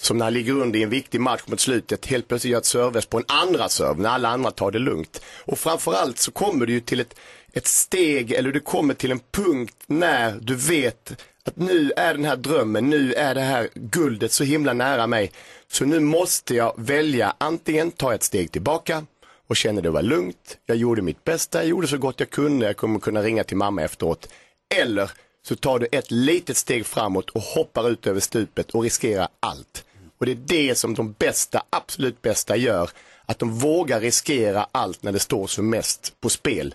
som 0.00 0.18
när 0.18 0.24
han 0.24 0.34
ligger 0.34 0.52
under 0.52 0.78
i 0.78 0.82
en 0.82 0.90
viktig 0.90 1.20
match 1.20 1.42
mot 1.46 1.60
slutet 1.60 2.06
helt 2.06 2.28
plötsligt 2.28 2.50
gör 2.50 2.58
ett 2.58 2.66
service 2.66 3.06
på 3.06 3.18
en 3.18 3.24
andra 3.28 3.68
serve 3.68 4.02
när 4.02 4.10
alla 4.10 4.28
andra 4.28 4.50
tar 4.50 4.70
det 4.70 4.78
lugnt. 4.78 5.22
Och 5.44 5.58
framförallt 5.58 6.18
så 6.18 6.30
kommer 6.30 6.66
du 6.66 6.72
ju 6.72 6.80
till 6.80 7.00
ett, 7.00 7.14
ett 7.52 7.66
steg 7.66 8.32
eller 8.32 8.52
du 8.52 8.60
kommer 8.60 8.94
till 8.94 9.10
en 9.10 9.20
punkt 9.30 9.76
när 9.86 10.38
du 10.40 10.54
vet 10.54 11.12
att 11.44 11.56
nu 11.56 11.92
är 11.96 12.14
den 12.14 12.24
här 12.24 12.36
drömmen, 12.36 12.90
nu 12.90 13.14
är 13.14 13.34
det 13.34 13.40
här 13.40 13.68
guldet 13.74 14.32
så 14.32 14.44
himla 14.44 14.72
nära 14.72 15.06
mig. 15.06 15.32
Så 15.68 15.84
nu 15.84 16.00
måste 16.00 16.54
jag 16.54 16.74
välja 16.76 17.34
antingen 17.38 17.90
ta 17.90 18.14
ett 18.14 18.22
steg 18.22 18.52
tillbaka 18.52 19.06
och 19.48 19.56
känna 19.56 19.80
det 19.80 19.90
var 19.90 20.02
lugnt, 20.02 20.58
jag 20.66 20.76
gjorde 20.76 21.02
mitt 21.02 21.24
bästa, 21.24 21.58
jag 21.58 21.68
gjorde 21.68 21.88
så 21.88 21.98
gott 21.98 22.20
jag 22.20 22.30
kunde, 22.30 22.66
jag 22.66 22.76
kommer 22.76 22.98
kunna 22.98 23.22
ringa 23.22 23.44
till 23.44 23.56
mamma 23.56 23.82
efteråt. 23.82 24.28
Eller 24.74 25.10
så 25.42 25.56
tar 25.56 25.78
du 25.78 25.88
ett 25.92 26.10
litet 26.10 26.56
steg 26.56 26.86
framåt 26.86 27.30
och 27.30 27.42
hoppar 27.42 27.90
ut 27.90 28.06
över 28.06 28.20
stupet 28.20 28.70
och 28.70 28.82
riskerar 28.82 29.28
allt. 29.40 29.84
Och 30.18 30.26
det 30.26 30.32
är 30.32 30.36
det 30.68 30.74
som 30.74 30.94
de 30.94 31.14
bästa, 31.18 31.62
absolut 31.70 32.22
bästa 32.22 32.56
gör. 32.56 32.90
Att 33.26 33.38
de 33.38 33.58
vågar 33.58 34.00
riskera 34.00 34.66
allt 34.72 35.02
när 35.02 35.12
det 35.12 35.18
står 35.18 35.46
som 35.46 35.70
mest 35.70 36.12
på 36.20 36.28
spel 36.28 36.74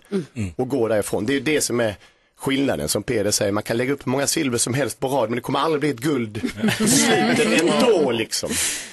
och 0.56 0.68
gå 0.68 0.88
därifrån. 0.88 1.26
Det 1.26 1.34
är 1.36 1.40
det 1.40 1.60
som 1.60 1.80
är 1.80 1.96
skillnaden 2.36 2.88
som 2.88 3.02
Peder 3.02 3.30
säger. 3.30 3.52
Man 3.52 3.62
kan 3.62 3.76
lägga 3.76 3.92
upp 3.92 4.06
hur 4.06 4.10
många 4.10 4.26
silver 4.26 4.58
som 4.58 4.74
helst 4.74 5.00
på 5.00 5.08
rad 5.08 5.28
men 5.28 5.36
det 5.36 5.42
kommer 5.42 5.58
aldrig 5.58 5.80
bli 5.80 5.90
ett 5.90 6.00
guld 6.00 6.40
på 6.78 6.86
slutet 6.86 7.62
ändå 7.62 8.10
liksom. 8.10 8.50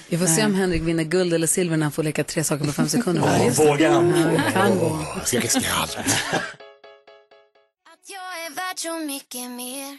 Vi 0.10 0.18
får 0.18 0.26
se 0.26 0.46
om 0.46 0.56
Henrik 0.56 0.82
vinner 0.82 1.04
guld 1.04 1.34
eller 1.34 1.48
silver 1.48 1.78
när 1.78 1.84
han 1.84 1.92
får 1.92 2.04
leka 2.04 2.24
tre 2.24 2.44
saker 2.44 2.66
på 2.66 2.72
fem 2.72 2.88
sekunder. 2.88 3.40
Det. 3.46 3.66
vågar 3.66 3.92
han? 3.92 4.10
Ja, 4.10 4.42
han 4.44 4.52
kan 4.52 4.80
gå. 4.80 5.06
Jag 5.18 5.28
ska 5.28 5.40
riskera 5.40 5.74
allt. 5.82 5.98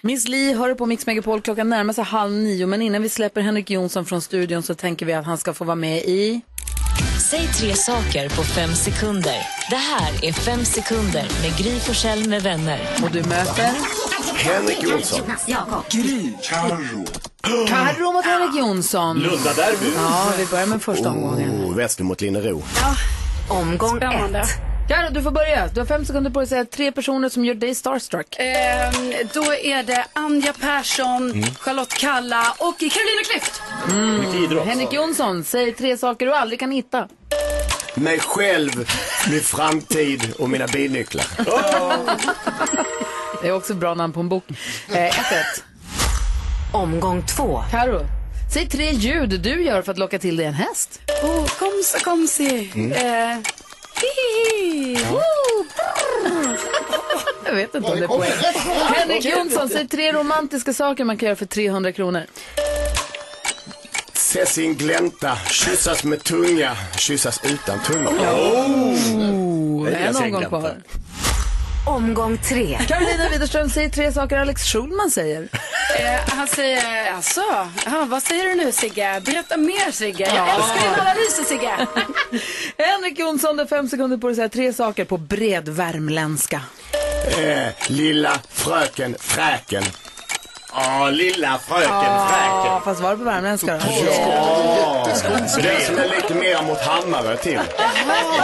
Miss 0.03 0.29
Li 0.29 0.55
hör 0.55 0.75
på 0.75 0.87
Mix 0.87 1.07
Megapol. 1.07 1.41
Klockan 1.41 1.69
närmar 1.69 1.93
sig 1.93 2.05
halv 2.05 2.33
nio. 2.33 2.67
Men 2.67 2.83
innan 2.83 3.03
vi 3.03 3.09
släpper 3.09 3.41
Henrik 3.41 3.71
Jonsson 3.71 4.05
från 4.05 4.23
studion 4.23 4.63
så 4.63 4.75
tänker 4.75 5.07
vi 5.07 5.13
att 5.13 5.27
han 5.27 5.39
ska 5.39 5.55
få 5.55 5.65
vara 5.65 5.75
med 5.75 5.99
i... 5.99 6.41
Säg 7.31 7.49
tre 7.49 7.75
saker 7.75 8.29
på 8.29 8.43
fem 8.43 8.75
sekunder. 8.75 9.37
Det 9.71 9.77
här 9.77 10.25
är 10.25 10.33
Fem 10.33 10.65
sekunder 10.65 11.29
med 11.43 11.59
Gry 11.59 11.81
Forssell 11.81 12.29
med 12.29 12.43
vänner. 12.43 12.81
Och 13.03 13.11
du 13.11 13.23
möter? 13.23 13.71
Henrik 14.35 14.83
Jonsson. 14.83 15.33
Gry. 15.91 16.33
Carro 17.69 18.13
mot 18.13 18.25
Henrik 18.25 18.59
Jonsson. 18.59 19.19
Lunda-derby. 19.19 19.93
Ja, 19.97 20.33
vi 20.39 20.47
börjar 20.47 20.67
med 20.67 20.83
första 20.83 21.11
omgången. 21.11 21.65
Oh, 21.65 21.77
Väster 21.77 22.05
mot 22.05 22.21
Linnero. 22.21 22.63
Omgång 23.49 23.99
ett. 23.99 24.72
Carro, 24.89 25.11
du 25.11 25.23
får 25.23 25.31
börja. 25.31 25.69
Du 25.75 25.81
har 25.81 25.87
fem 25.87 26.05
sekunder 26.05 26.31
på 26.31 26.41
dig 26.41 26.45
att 26.45 26.49
säga 26.49 26.65
tre 26.65 26.93
personer 26.93 27.29
som 27.29 27.45
gör 27.45 27.55
dig 27.55 27.75
starstruck. 27.75 28.37
Ehm, 28.39 28.93
då 29.33 29.55
är 29.55 29.83
det 29.83 30.05
Anja 30.13 30.53
Persson, 30.53 31.45
Charlotte 31.59 31.95
Kalla 31.95 32.55
och 32.59 32.79
Carolina 32.79 33.23
Klüft. 33.25 33.63
Mm. 33.91 34.69
Henrik 34.69 34.93
Jonsson, 34.93 35.45
säg 35.45 35.73
tre 35.73 35.97
saker 35.97 36.27
du 36.27 36.35
aldrig 36.35 36.61
kan 36.61 36.71
hitta. 36.71 37.09
Mig 37.95 38.19
själv, 38.19 38.91
min 39.31 39.41
framtid 39.41 40.35
och 40.39 40.51
mina 40.51 40.67
bilnycklar. 40.67 41.27
Det 43.43 43.49
är 43.49 43.53
också 43.53 43.75
bra 43.75 43.95
namn 43.95 44.13
på 44.13 44.21
en 44.21 44.29
bok. 44.29 44.45
Eh, 44.89 44.95
1-1. 44.95 45.11
Omgång 46.73 47.27
två. 47.27 47.63
Karo, 47.71 48.07
Säg 48.53 48.69
tre 48.69 48.91
ljud 48.91 49.41
du 49.41 49.63
gör 49.63 49.83
för 49.83 49.93
att 49.93 49.99
locka 49.99 50.19
till 50.19 50.37
dig 50.37 50.47
en 50.47 50.55
häst. 50.55 51.01
Oh, 51.23 51.47
komsi, 51.47 52.01
komsi. 52.05 52.73
Mm. 52.75 52.93
Eh. 52.93 53.39
Jag 57.45 57.55
vet 57.55 57.75
inte 57.75 57.91
om 57.91 57.99
det 57.99 58.05
är 58.05 58.09
poäng. 58.09 58.31
Henrik 58.95 59.25
Jonsson, 59.25 59.69
säg 59.69 59.89
tre 59.89 60.13
romantiska 60.13 60.73
saker 60.73 61.05
man 61.05 61.17
kan 61.17 61.27
göra 61.27 61.37
för 61.37 61.47
300 61.47 61.93
kronor. 61.93 62.23
Se 64.13 64.47
sin 64.47 64.75
glänta, 64.75 65.37
kyssas 65.51 66.05
med 66.05 66.25
tunga, 66.25 66.77
kyssas 66.99 67.41
utan 67.45 67.81
tunga. 67.83 68.09
Oh, 68.33 69.89
en 69.95 70.17
omgång 70.17 70.45
kvar. 70.45 70.77
Omgång 71.87 72.39
tre. 72.39 72.79
Carolina 72.89 73.29
Widerström 73.29 73.71
säger 73.71 73.89
tre 73.89 74.13
saker 74.13 74.37
Alex 74.39 74.63
Schulman 74.65 75.11
säger. 75.11 75.49
Eh, 75.99 76.21
han 76.37 76.49
säger, 76.49 77.13
alltså, 77.13 77.41
ja, 77.87 78.05
vad 78.09 78.23
säger 78.23 78.45
du 78.45 78.55
nu 78.55 78.73
Sigge? 78.73 79.23
Berätta 79.25 79.57
mer 79.57 79.91
Sigge. 79.93 80.25
Jag 80.25 80.37
Ja. 80.49 80.55
älskar 80.55 80.91
dina 80.91 81.03
analyser 81.03 81.45
Sigge. 81.45 81.87
Henrik 82.79 83.19
Jonsson, 83.19 83.57
det 83.57 83.63
är 83.63 83.67
fem 83.67 83.89
sekunder 83.89 84.17
på 84.17 84.27
dig 84.27 84.33
att 84.33 84.37
säga 84.37 84.49
tre 84.49 84.73
saker 84.73 85.05
på 85.05 85.17
bred 85.17 85.69
värmländska. 85.69 86.61
Eh, 87.39 87.69
lilla 87.89 88.33
fröken 88.51 89.17
Fräken. 89.21 89.85
Ja, 90.75 91.11
lilla 91.11 91.59
fröken 91.69 91.89
Ja, 91.93 92.83
fast 92.85 93.01
var 93.01 93.11
det 93.11 93.17
på 93.17 93.25
värmländska 93.25 93.73
då? 93.73 93.81
Ja, 94.07 95.07
det 95.57 95.85
som 95.87 95.99
är 95.99 96.17
lite 96.17 96.35
mer 96.35 96.63
mot 96.63 96.81
Hammarö 96.81 97.37
till. 97.37 97.59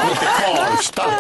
Mot 0.08 0.18
Karlstad. 0.40 1.10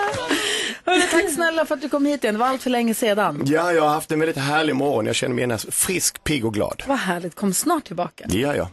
Hörru, 0.88 1.00
tack 1.10 1.30
snälla 1.34 1.66
för 1.66 1.74
att 1.74 1.80
du 1.80 1.88
kom 1.88 2.06
hit 2.06 2.24
igen. 2.24 2.34
Det 2.34 2.38
var 2.38 2.46
allt 2.46 2.62
för 2.62 2.70
länge 2.70 2.94
sedan. 2.94 3.42
Ja, 3.46 3.72
jag 3.72 3.82
har 3.82 3.88
haft 3.88 4.12
en 4.12 4.20
väldigt 4.20 4.36
härlig 4.36 4.76
morgon. 4.76 5.06
Jag 5.06 5.14
känner 5.14 5.34
mig 5.34 5.42
gärna 5.42 5.58
frisk, 5.58 6.24
pigg 6.24 6.44
och 6.44 6.54
glad. 6.54 6.82
Vad 6.86 6.98
härligt. 6.98 7.34
Kom 7.34 7.54
snart 7.54 7.84
tillbaka. 7.84 8.24
Det 8.28 8.38
gör 8.38 8.54
jag. 8.54 8.68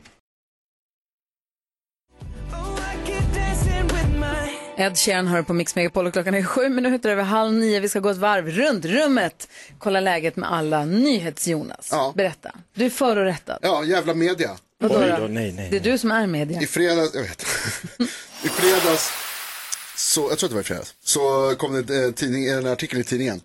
Ed 4.78 4.98
Sheeran 4.98 5.28
hör 5.28 5.42
på 5.42 5.54
Mix 5.54 5.76
Megapol 5.76 6.08
och 6.08 6.14
klockan 6.14 6.36
är 6.36 6.44
sju 6.44 6.70
minuter 6.70 7.10
över 7.10 7.24
halv 7.24 7.54
nio. 7.54 7.80
Vi 7.80 7.90
ska 7.90 8.00
gå 8.00 8.10
ett 8.10 8.18
varv 8.18 8.50
runt 8.50 8.86
rummet. 8.86 9.48
Kolla 9.80 10.00
läget 10.00 10.36
med 10.36 10.52
alla 10.52 10.86
NyhetsJonas. 10.86 11.94
Berätta. 12.16 12.52
Du 12.74 12.86
är 12.86 12.90
förorättad. 12.90 13.60
Ja, 13.62 13.84
jävla 13.84 14.14
media. 14.14 14.50
Vadå 14.80 15.00
då? 15.00 15.18
då, 15.18 15.28
nej, 15.28 15.52
nej. 15.52 15.68
Det 15.72 15.78
är 15.78 15.92
du 15.92 15.98
som 15.98 16.12
är 16.12 16.28
media. 16.28 16.62
I 16.62 16.68
fredags, 16.68 17.16
jag 17.16 17.22
vet. 17.22 17.42
I 18.44 18.48
fredags, 18.48 19.12
så, 19.96 20.22
jag 20.30 20.38
tror 20.38 20.48
att 20.48 20.52
det 20.52 20.56
var 20.56 20.62
i 20.62 20.64
fredags, 20.64 20.96
så 21.04 21.56
kom 21.58 21.86
det 21.86 21.96
en, 22.06 22.14
tidning, 22.14 22.48
en 22.48 22.68
artikel 22.68 23.00
i 23.00 23.04
tidningen. 23.04 23.42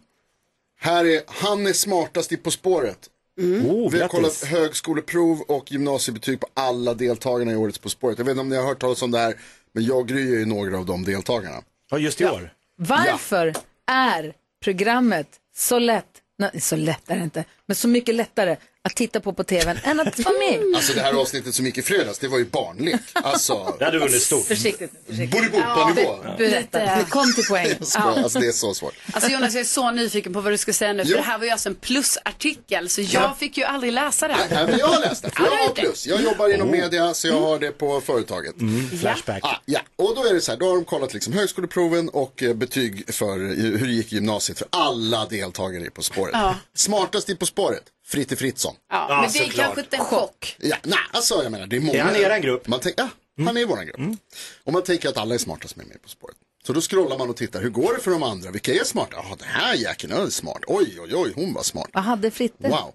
Här 0.80 1.05
är, 1.05 1.22
han 1.26 1.66
är 1.66 1.72
smartast 1.72 2.32
i 2.32 2.36
På 2.36 2.51
spåret. 2.51 2.98
Oh, 3.40 3.44
Vi 3.44 3.72
har 3.80 3.90
grattis. 3.90 4.11
kollat 4.11 4.44
högskoleprov 4.44 5.40
och 5.40 5.72
gymnasiebetyg 5.72 6.40
på 6.40 6.46
alla 6.55 6.94
deltagarna 6.94 7.53
i 7.53 7.57
årets 7.57 7.78
På 7.78 7.88
spåret. 7.88 8.18
Jag 8.18 8.24
vet 8.24 8.30
inte 8.30 8.40
om 8.40 8.48
ni 8.48 8.57
har 8.57 8.64
hört 8.66 8.78
talas 8.80 9.03
om 9.03 9.11
det 9.11 9.18
här, 9.18 9.34
men 9.72 9.84
jag 9.84 10.09
gryr 10.09 10.38
ju 10.38 10.44
några 10.46 10.78
av 10.78 10.86
de 10.86 11.05
deltagarna. 11.05 11.62
Ja, 11.90 11.98
just 11.98 12.20
i 12.20 12.24
år. 12.26 12.53
Varför 12.76 13.55
är 13.86 14.34
programmet 14.64 15.28
så 15.57 15.78
lätt, 15.78 16.07
nej 16.38 16.61
så 16.61 16.76
lätt 16.76 17.11
är 17.11 17.16
det 17.16 17.24
inte, 17.24 17.44
men 17.66 17.76
så 17.76 17.88
mycket 17.88 18.14
lättare 18.14 18.57
att 18.84 18.94
titta 18.96 19.20
på 19.20 19.32
på 19.32 19.44
tvn 19.44 19.78
än 19.84 20.00
att 20.00 20.18
vara 20.18 20.34
med? 20.38 20.76
Alltså 20.76 20.92
det 20.92 21.00
här 21.00 21.12
avsnittet 21.14 21.54
som 21.54 21.66
gick 21.66 21.78
i 21.78 21.82
fredags, 21.82 22.18
det 22.18 22.28
var 22.28 22.38
ju 22.38 22.44
barnlek. 22.44 23.00
Alltså, 23.14 23.76
Det 23.78 23.84
hade 23.84 23.98
vunnit 23.98 24.22
stort. 24.22 24.46
Försiktigt. 24.46 24.90
försiktigt. 25.06 25.30
Bolibompa-nivå. 25.30 26.16
Berätta, 26.38 27.04
kom 27.04 27.32
till 27.34 27.44
poäng. 27.44 27.68
Jag 27.78 27.86
skojar, 27.88 28.22
Alltså 28.22 28.38
det 28.38 28.46
är 28.46 28.52
så 28.52 28.74
svårt. 28.74 28.94
Alltså 29.12 29.30
Jonas, 29.30 29.54
jag 29.54 29.60
är 29.60 29.64
så 29.64 29.90
nyfiken 29.90 30.32
på 30.32 30.40
vad 30.40 30.52
du 30.52 30.58
ska 30.58 30.72
säga 30.72 30.92
nu. 30.92 31.02
För 31.04 31.10
Jo. 31.10 31.16
det 31.16 31.22
här 31.22 31.38
var 31.38 31.44
ju 31.44 31.50
alltså 31.50 31.68
en 31.68 31.74
plusartikel. 31.74 32.88
Så 32.88 33.00
jag 33.00 33.08
Ja. 33.22 33.36
fick 33.38 33.56
ju 33.58 33.64
aldrig 33.64 33.92
läsa 33.92 34.28
det. 34.28 34.36
Nej, 34.50 34.66
men 34.66 34.78
jag 34.78 34.86
har 34.86 35.00
läst 35.00 35.22
det. 35.22 35.30
För 35.30 35.42
Ja, 35.44 35.50
jag 35.58 35.66
har 35.68 35.74
plus. 35.74 36.06
Jag 36.06 36.22
jobbar 36.22 36.54
inom 36.54 36.70
media 36.70 37.14
så 37.14 37.28
jag 37.28 37.40
har 37.40 37.58
det 37.58 37.70
på 37.72 38.00
företaget. 38.00 38.54
Flashback. 39.00 39.40
Ah, 39.44 39.56
ja, 39.64 39.80
och 39.96 40.14
då 40.16 40.24
är 40.26 40.34
det 40.34 40.40
så 40.40 40.52
här, 40.52 40.58
då 40.58 40.66
har 40.68 40.74
de 40.74 40.84
kollat 40.84 41.14
liksom 41.14 41.32
högskoleproven 41.32 42.08
och 42.08 42.42
eh, 42.42 42.54
betyg 42.54 43.14
för 43.14 43.38
hur 43.78 43.86
det 43.86 43.92
gick 43.92 44.12
i 44.12 44.14
gymnasiet 44.14 44.58
för 44.58 44.68
alla 44.70 45.26
deltagare 45.26 45.84
i 45.84 45.90
På 45.90 46.02
spåret. 46.02 46.30
Ja. 46.34 46.54
Smartast 46.74 47.30
i 47.30 47.36
På 47.36 47.46
spåret, 47.46 47.82
Fritte 48.11 48.36
Fritzson. 48.36 48.74
Ja, 48.90 49.06
Ja, 49.08 49.20
men 49.22 49.32
det 49.32 49.38
är 49.38 49.44
såklart. 49.44 49.66
kanske 49.66 49.80
inte 49.80 49.96
en 49.96 50.04
chock. 50.04 50.56
Ja, 50.58 50.76
nej, 50.82 50.98
alltså 51.12 51.42
jag 51.42 51.52
menar 51.52 51.66
det 51.66 51.76
är 51.76 51.80
många. 51.80 51.98
Är 51.98 52.02
han 52.04 52.16
i 52.16 52.20
eran 52.20 52.40
grupp? 52.40 52.66
Man 52.68 52.80
ja, 52.96 53.08
han 53.44 53.56
är 53.56 53.61
i 53.61 53.64
våran 53.64 53.86
grupp. 53.86 54.18
Och 54.64 54.72
man 54.72 54.82
tänker 54.82 55.08
att 55.08 55.16
alla 55.16 55.34
är 55.34 55.38
smarta 55.38 55.68
som 55.68 55.80
är 55.80 55.86
med 55.86 56.02
På 56.02 56.08
spåret. 56.08 56.36
Så 56.66 56.72
då 56.72 56.80
scrollar 56.80 57.18
man 57.18 57.30
och 57.30 57.36
tittar, 57.36 57.62
hur 57.62 57.70
går 57.70 57.94
det 57.94 58.00
för 58.00 58.11
de 58.11 58.22
andra? 58.22 58.50
Vilka 58.50 58.74
är 58.74 58.84
smarta? 58.84 59.16
Ja, 59.16 59.36
den 59.38 59.48
här 59.48 59.74
jäkeln 59.74 60.12
är 60.12 60.30
smart. 60.30 60.62
Oj, 60.66 60.98
oj, 61.00 61.14
oj, 61.14 61.32
hon 61.34 61.52
var 61.52 61.62
smart. 61.62 61.90
Vad 61.92 62.02
hade 62.02 62.30
Fritte? 62.30 62.68
Wow. 62.68 62.92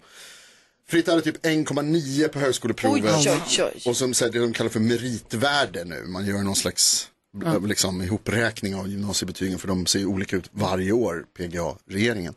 Fritte 0.88 1.12
hade 1.12 1.24
typ 1.24 1.46
1,9 1.46 2.28
på 2.28 2.40
högskoleprovet. 2.40 3.16
Oj, 3.18 3.32
oj, 3.48 3.64
oj. 3.64 3.82
Och 3.86 3.98
som 3.98 4.12
det 4.12 4.40
de 4.40 4.54
kallar 4.54 4.70
för 4.70 4.80
meritvärde 4.80 5.84
nu. 5.84 6.04
Man 6.08 6.26
gör 6.26 6.44
någon 6.44 6.56
slags 6.56 7.10
eh, 7.46 7.62
liksom, 7.66 8.02
ihopräkning 8.02 8.76
av 8.76 8.88
gymnasiebetygen 8.88 9.60
för 9.60 9.68
de 9.68 9.86
ser 9.86 10.00
ju 10.00 10.06
olika 10.06 10.36
ut 10.36 10.50
varje 10.52 10.92
år, 10.92 11.26
PGA-regeringen. 11.38 12.34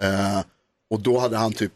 Eh, 0.00 0.40
och 0.90 1.00
då 1.00 1.18
hade 1.18 1.36
han 1.36 1.52
typ 1.52 1.72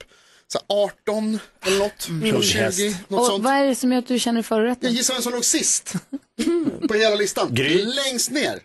så 0.52 0.58
här, 0.58 0.66
18 1.08 1.38
eller 1.62 1.78
något, 1.78 2.06
Plus 2.30 2.46
20, 2.48 2.58
häst. 2.58 2.80
något 3.08 3.20
Och 3.20 3.26
sånt. 3.26 3.44
vad 3.44 3.52
är 3.52 3.64
det 3.66 3.74
som 3.74 3.92
gör 3.92 3.98
att 3.98 4.06
du 4.08 4.18
känner 4.18 4.34
dig 4.34 4.38
Jag 4.40 4.46
förorättad? 4.46 4.90
gissar 4.90 5.14
vem 5.14 5.22
som 5.22 5.32
låg 5.32 5.44
sist 5.44 5.94
på 6.88 6.94
hela 6.94 7.14
listan. 7.16 7.48
Gry. 7.54 7.84
Längst 7.84 8.30
ner. 8.30 8.58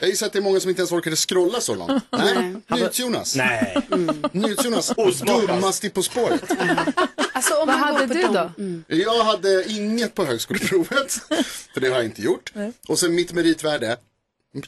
Jag 0.00 0.08
gissar 0.10 0.26
att 0.26 0.32
det 0.32 0.38
är 0.38 0.42
många 0.42 0.60
som 0.60 0.68
inte 0.70 0.80
ens 0.80 0.92
orkade 0.92 1.16
scrolla 1.16 1.60
så 1.60 1.74
långt. 1.74 2.04
Nej, 2.12 2.54
NyhetsJonas. 2.70 3.36
Nej. 3.36 3.76
NyhetsJonas, 4.32 4.90
Osmartast. 4.96 5.46
dummast 5.48 5.84
i 5.84 5.90
På 5.90 6.02
spåret. 6.02 6.42
Alltså, 7.32 7.54
om 7.54 7.66
Vad 7.66 7.76
hade 7.76 8.06
du 8.06 8.22
dem- 8.22 8.34
då? 8.34 8.62
Mm. 8.62 8.84
Jag 8.88 9.24
hade 9.24 9.64
inget 9.70 10.14
på 10.14 10.24
högskoleprovet, 10.24 11.12
för 11.74 11.80
det 11.80 11.88
har 11.88 11.96
jag 11.96 12.04
inte 12.04 12.22
gjort. 12.22 12.52
Och 12.88 12.98
sen 12.98 13.14
mitt 13.14 13.32
meritvärde, 13.32 13.96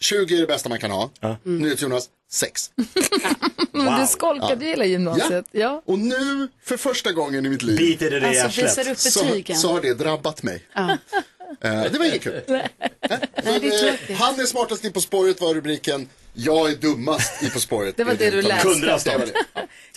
20 0.01 0.37
är 0.37 0.41
det 0.41 0.47
bästa 0.47 0.69
man 0.69 0.79
kan 0.79 0.91
ha. 0.91 1.11
NyhetsJonas, 1.43 2.09
6. 2.31 2.71
Men 3.73 4.01
du 4.01 4.07
skolkade 4.07 4.65
ju 4.65 4.71
hela 4.71 4.85
gymnasiet. 4.85 5.47
Ja. 5.51 5.83
Och 5.85 5.99
nu, 5.99 6.49
för 6.63 6.77
första 6.77 7.13
gången 7.13 7.47
i 7.47 7.49
mitt 7.49 7.63
liv, 7.63 7.77
Biter 7.77 8.21
det 8.21 8.29
Alltså 8.29 8.63
visar 8.63 8.91
upp 8.91 8.99
så, 8.99 9.55
så 9.55 9.73
har 9.73 9.81
det 9.81 9.95
drabbat 9.95 10.43
mig. 10.43 10.65
Eh, 11.61 11.83
det 11.93 11.99
var 11.99 12.05
inget 12.07 12.23
kul. 12.23 12.43
Nej, 12.49 12.69
det 13.61 13.69
är 13.69 14.11
eh, 14.11 14.17
han 14.17 14.41
är 14.41 14.47
smartast 14.47 14.85
i 14.85 14.91
På 14.91 15.01
spåret 15.01 15.41
var 15.41 15.55
rubriken. 15.55 16.09
Jag 16.35 16.71
är 16.71 16.77
dummast 16.77 17.43
i 17.43 17.51
På 17.51 17.61
spåret. 17.61 17.97
Det 17.97 18.05
var 18.05 18.15
det 18.15 18.31
du 18.31 18.43
läste. 18.43 18.69
Kundrast. 18.69 19.07
Ja. 19.07 19.19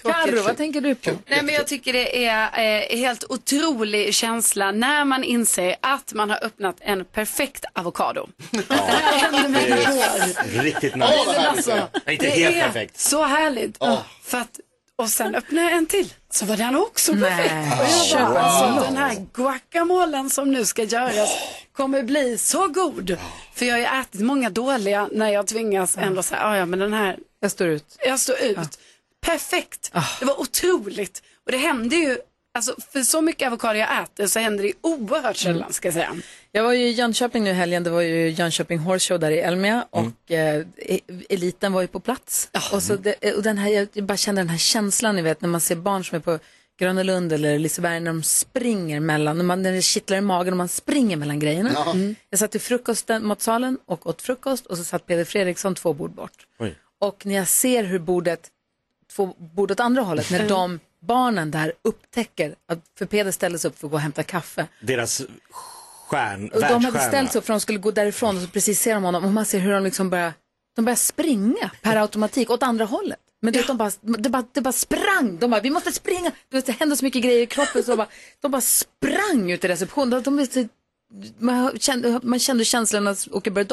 Carro, 0.03 0.41
vad 0.45 0.57
tänker 0.57 0.81
du 0.81 0.95
på? 0.95 1.11
Nej, 1.27 1.43
men 1.43 1.55
jag 1.55 1.67
tycker 1.67 1.93
det 1.93 2.25
är 2.25 2.43
eh, 2.43 2.97
helt 2.97 3.23
otrolig 3.29 4.13
känsla 4.13 4.71
när 4.71 5.05
man 5.05 5.23
inser 5.23 5.75
att 5.81 6.13
man 6.13 6.29
har 6.29 6.43
öppnat 6.45 6.75
en 6.79 7.05
perfekt 7.05 7.65
avokado. 7.73 8.27
Det 8.51 8.73
här 8.73 9.19
hände 9.19 9.49
mig 9.49 9.67
igår. 9.69 10.61
Riktigt 10.63 10.93
Ja, 10.95 11.07
nice. 11.07 11.31
härligt. 11.31 11.47
Alltså, 11.69 11.87
inte 12.11 12.27
helt 12.27 12.59
perfekt. 12.59 12.99
så 12.99 13.23
härligt. 13.23 13.77
För 14.23 14.37
att, 14.37 14.59
och 14.97 15.09
sen 15.09 15.35
öppnade 15.35 15.67
jag 15.69 15.77
en 15.77 15.85
till. 15.85 16.13
Så 16.29 16.45
var 16.45 16.57
den 16.57 16.75
också 16.75 17.11
perfekt. 17.13 17.79
Och 17.81 18.19
jag 18.19 18.29
bara, 18.33 18.39
alltså, 18.41 18.83
den 18.83 18.97
här 18.97 19.25
guacamolen 19.33 20.29
som 20.29 20.51
nu 20.51 20.65
ska 20.65 20.83
göras 20.83 21.29
kommer 21.73 22.03
bli 22.03 22.37
så 22.37 22.67
god. 22.67 23.17
För 23.53 23.65
jag 23.65 23.73
har 23.73 23.79
ju 23.79 24.01
ätit 24.01 24.21
många 24.21 24.49
dåliga 24.49 25.09
när 25.11 25.29
jag 25.29 25.47
tvingas 25.47 25.97
ändå 25.97 26.23
säga, 26.23 26.41
"Ah, 26.43 26.57
ja 26.57 26.65
men 26.65 26.79
den 26.79 26.93
här, 26.93 27.17
Jag 27.39 27.51
står 27.51 27.67
ut. 27.67 27.97
jag 28.05 28.19
står 28.19 28.39
ut. 28.39 28.79
Perfekt. 29.25 29.91
Det 30.19 30.25
var 30.25 30.39
otroligt. 30.41 31.23
Och 31.45 31.51
det 31.51 31.57
hände 31.57 31.95
ju, 31.95 32.17
alltså 32.57 32.75
för 32.93 33.01
så 33.03 33.21
mycket 33.21 33.47
avokado 33.47 33.79
jag 33.79 34.03
äter 34.03 34.27
så 34.27 34.39
händer 34.39 34.63
det 34.63 34.73
oerhört 34.81 35.37
sällan 35.37 35.73
ska 35.73 35.87
jag 35.87 35.93
säga. 35.93 36.15
Jag 36.55 36.63
var 36.63 36.73
ju 36.73 36.87
i 36.87 36.91
Jönköping 36.91 37.43
nu 37.43 37.49
i 37.49 37.53
helgen, 37.53 37.83
det 37.83 37.89
var 37.89 38.01
ju 38.01 38.29
Jönköping 38.29 38.79
Horse 38.79 39.07
Show 39.07 39.19
där 39.19 39.31
i 39.31 39.39
Elmia 39.39 39.87
och 39.89 40.31
eh, 40.31 40.65
e- 40.77 40.99
eliten 41.29 41.73
var 41.73 41.81
ju 41.81 41.87
på 41.87 41.99
plats. 41.99 42.49
Och, 42.73 42.83
så 42.83 42.95
det, 42.95 43.33
och 43.35 43.43
den 43.43 43.57
här, 43.57 43.87
jag 43.93 44.05
bara 44.05 44.17
kände 44.17 44.41
den 44.41 44.49
här 44.49 44.57
känslan, 44.57 45.15
ni 45.15 45.21
vet 45.21 45.41
när 45.41 45.49
man 45.49 45.61
ser 45.61 45.75
barn 45.75 46.03
som 46.03 46.15
är 46.15 46.19
på 46.19 46.39
Gröna 46.79 47.03
Lund 47.03 47.33
eller 47.33 47.59
Liseberg 47.59 47.99
när 47.99 48.11
de 48.11 48.23
springer 48.23 48.99
mellan, 48.99 49.37
när, 49.37 49.43
man, 49.43 49.61
när 49.61 49.71
det 49.71 49.81
kittlar 49.81 50.17
i 50.17 50.21
magen 50.21 50.53
och 50.53 50.57
man 50.57 50.67
springer 50.67 51.17
mellan 51.17 51.39
grejerna. 51.39 51.85
Mm. 51.85 52.15
Jag 52.29 52.39
satt 52.39 52.55
i 52.55 52.59
frukosten, 52.59 53.27
matsalen 53.27 53.77
och 53.85 54.07
åt 54.07 54.21
frukost 54.21 54.65
och 54.65 54.77
så 54.77 54.83
satt 54.83 55.05
Peder 55.05 55.25
Fredriksson 55.25 55.75
två 55.75 55.93
bord 55.93 56.11
bort. 56.11 56.47
Oj. 56.59 56.75
Och 56.99 57.25
när 57.25 57.35
jag 57.35 57.47
ser 57.47 57.83
hur 57.83 57.99
bordet, 57.99 58.49
två 59.15 59.35
bord 59.37 59.71
åt 59.71 59.79
andra 59.79 60.01
hållet, 60.01 60.31
när 60.31 60.49
de 60.49 60.79
barnen 60.99 61.51
där 61.51 61.73
upptäcker 61.81 62.55
att, 62.67 62.79
för 62.97 63.05
Peder 63.05 63.31
ställde 63.31 63.59
sig 63.59 63.69
upp 63.69 63.79
för 63.79 63.87
att 63.87 63.91
gå 63.91 63.97
och 63.97 64.01
hämta 64.01 64.23
kaffe. 64.23 64.67
Deras 64.81 65.21
stjärn, 66.07 66.49
Och 66.53 66.61
de 66.61 66.85
hade 66.85 66.99
ställt 66.99 67.31
sig 67.31 67.39
upp 67.39 67.45
för 67.45 67.53
att 67.53 67.59
de 67.59 67.61
skulle 67.61 67.79
gå 67.79 67.91
därifrån 67.91 68.35
och 68.35 68.41
så 68.41 68.47
precis 68.47 68.81
ser 68.81 68.93
de 68.93 69.03
honom 69.03 69.25
och 69.25 69.31
man 69.31 69.45
ser 69.45 69.59
hur 69.59 69.73
de 69.73 69.83
liksom 69.83 70.09
börjar, 70.09 70.33
de 70.75 70.85
börjar 70.85 70.95
springa 70.95 71.71
per 71.81 71.95
automatik 71.95 72.49
åt 72.49 72.63
andra 72.63 72.85
hållet. 72.85 73.19
Men 73.41 73.53
du 73.53 73.59
vet, 73.59 73.67
de 73.67 73.77
bara, 73.77 73.91
det, 74.01 74.29
bara, 74.29 74.43
det 74.51 74.61
bara 74.61 74.71
sprang, 74.71 75.37
de 75.39 75.51
bara, 75.51 75.61
vi 75.61 75.69
måste 75.69 75.91
springa, 75.91 76.31
du 76.49 76.57
vet, 76.57 76.65
det 76.65 76.71
hände 76.71 76.97
så 76.97 77.05
mycket 77.05 77.23
grejer 77.23 77.41
i 77.41 77.45
kroppen 77.45 77.83
så 77.83 77.91
de 77.91 77.97
bara, 77.97 78.07
de 78.41 78.51
bara 78.51 78.61
sprang 78.61 79.51
ut 79.51 79.65
i 79.65 79.67
receptionen. 79.67 80.23
De, 80.23 80.37
de, 80.37 80.45
de, 80.45 80.69
man, 81.37 81.79
kände, 81.79 82.19
man 82.23 82.39
kände 82.39 82.65
känslan 82.65 83.07
att 83.07 83.27
åka 83.31 83.51
berg 83.51 83.65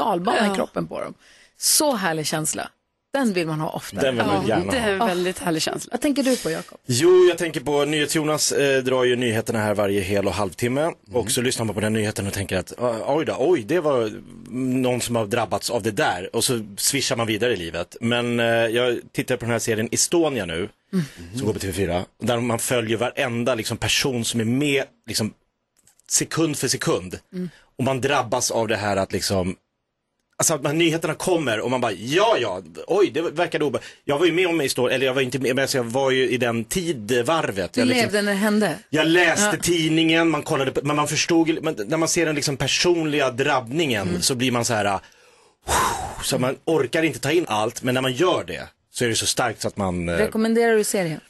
i 0.53 0.55
kroppen 0.55 0.87
på 0.87 1.01
dem. 1.01 1.15
Så 1.57 1.95
härlig 1.95 2.27
känsla. 2.27 2.71
Den 3.13 3.33
vill 3.33 3.47
man 3.47 3.61
ha 3.61 3.71
ofta. 3.71 4.01
Den 4.01 4.17
vill 4.17 4.27
man 4.27 4.47
gärna 4.47 4.73
Det 4.73 4.79
är 4.79 4.93
en 4.93 5.01
ha. 5.01 5.07
väldigt 5.07 5.39
härlig 5.39 5.63
känsla. 5.63 5.89
Vad 5.93 6.01
tänker 6.01 6.23
du 6.23 6.37
på 6.37 6.51
Jakob? 6.51 6.79
Jo, 6.87 7.25
jag 7.29 7.39
tänker 7.39 7.61
på 7.61 7.85
NyhetsJonas 7.85 8.53
eh, 8.53 8.83
drar 8.83 9.05
ju 9.05 9.17
nyheterna 9.17 9.59
här 9.59 9.75
varje 9.75 10.01
hel 10.01 10.27
och 10.27 10.33
halvtimme 10.35 10.93
och 11.13 11.31
så 11.31 11.41
lyssnar 11.43 11.65
man 11.65 11.75
på 11.75 11.81
den 11.81 11.93
nyheten 11.93 12.27
och 12.27 12.33
tänker 12.33 12.57
att 12.57 12.73
"Ah, 12.79 13.15
oj 13.17 13.25
då, 13.25 13.37
oj 13.39 13.63
det 13.63 13.81
var 13.81 14.11
någon 14.51 15.01
som 15.01 15.17
har 15.17 15.27
drabbats 15.27 15.71
av 15.71 15.83
det 15.83 15.91
där 15.91 16.37
och 16.37 16.45
så 16.45 16.61
swishar 16.77 17.17
man 17.17 17.27
vidare 17.27 17.53
i 17.53 17.57
livet. 17.57 17.97
Men 18.01 18.41
eh, 18.41 18.47
jag 18.47 18.99
tittar 19.13 19.37
på 19.37 19.45
den 19.45 19.53
här 19.53 19.59
serien 19.59 19.89
Estonia 19.93 20.45
nu 20.47 20.69
som 21.37 21.47
går 21.47 21.53
på 21.53 21.59
TV4 21.59 22.05
där 22.23 22.41
man 22.41 22.59
följer 22.59 22.97
varenda 22.97 23.55
liksom, 23.55 23.77
person 23.77 24.25
som 24.25 24.41
är 24.41 24.45
med 24.45 24.85
liksom, 25.07 25.35
sekund 26.11 26.57
för 26.57 26.69
sekund 26.69 27.19
och 27.79 27.85
man 27.85 28.01
drabbas 28.01 28.51
av 28.51 28.69
det 28.69 28.77
här 28.77 28.97
att 28.97 29.13
liksom 29.13 29.57
Alltså 30.37 30.55
att 30.55 30.75
nyheterna 30.75 31.15
kommer 31.15 31.61
och 31.61 31.71
man 31.71 31.81
bara, 31.81 31.93
ja 31.93 32.37
ja, 32.41 32.63
oj 32.87 33.11
det 33.11 33.21
verkade 33.23 33.65
obehagligt. 33.65 33.91
Jag 34.05 34.19
var 34.19 34.27
ju 34.27 34.33
med 34.33 34.47
om 34.47 34.55
en 34.55 34.61
historia, 34.61 34.95
eller 34.95 35.07
jag 35.07 35.15
var 35.15 35.23
inte 35.23 35.39
med, 35.39 35.55
men 35.57 35.63
alltså 35.63 35.77
jag 35.77 35.85
var 35.85 36.11
ju 36.11 36.29
i 36.29 36.37
den 36.37 36.65
tidvarvet. 36.65 37.73
Du 37.73 37.81
Jag, 37.81 37.89
liksom, 37.89 38.03
levde 38.05 38.23
när 38.23 38.33
det 38.33 38.39
hände. 38.39 38.79
jag 38.91 39.07
läste 39.07 39.57
Ja. 39.57 39.63
tidningen, 39.63 40.31
man 40.31 40.43
kollade 40.43 40.71
på, 40.71 40.81
men 40.85 40.97
man 40.97 41.09
förstod, 41.09 41.59
men 41.63 41.77
när 41.87 41.97
man 41.97 42.09
ser 42.09 42.27
den 42.27 42.35
liksom 42.35 42.57
personliga 42.57 43.31
drabbningen 43.31 44.09
Mm. 44.09 44.23
så 44.23 44.35
blir 44.35 44.53
man 44.53 44.65
så 44.65 44.75
här, 44.75 44.85
uh, 44.85 45.01
så 46.23 46.39
man 46.39 46.57
orkar 46.65 47.03
inte 47.03 47.19
ta 47.19 47.31
in 47.33 47.45
allt, 47.49 47.83
men 47.83 47.95
när 47.95 48.03
man 48.03 48.13
gör 48.13 48.45
det 48.47 48.69
så 48.91 49.05
är 49.05 49.09
det 49.09 49.15
så 49.15 49.27
starkt 49.27 49.61
så 49.63 49.69
att 49.69 49.77
man 49.77 50.09
eh, 50.09 50.17
Rekommenderar 50.17 50.77
du 50.77 50.85
serien? 50.85 51.21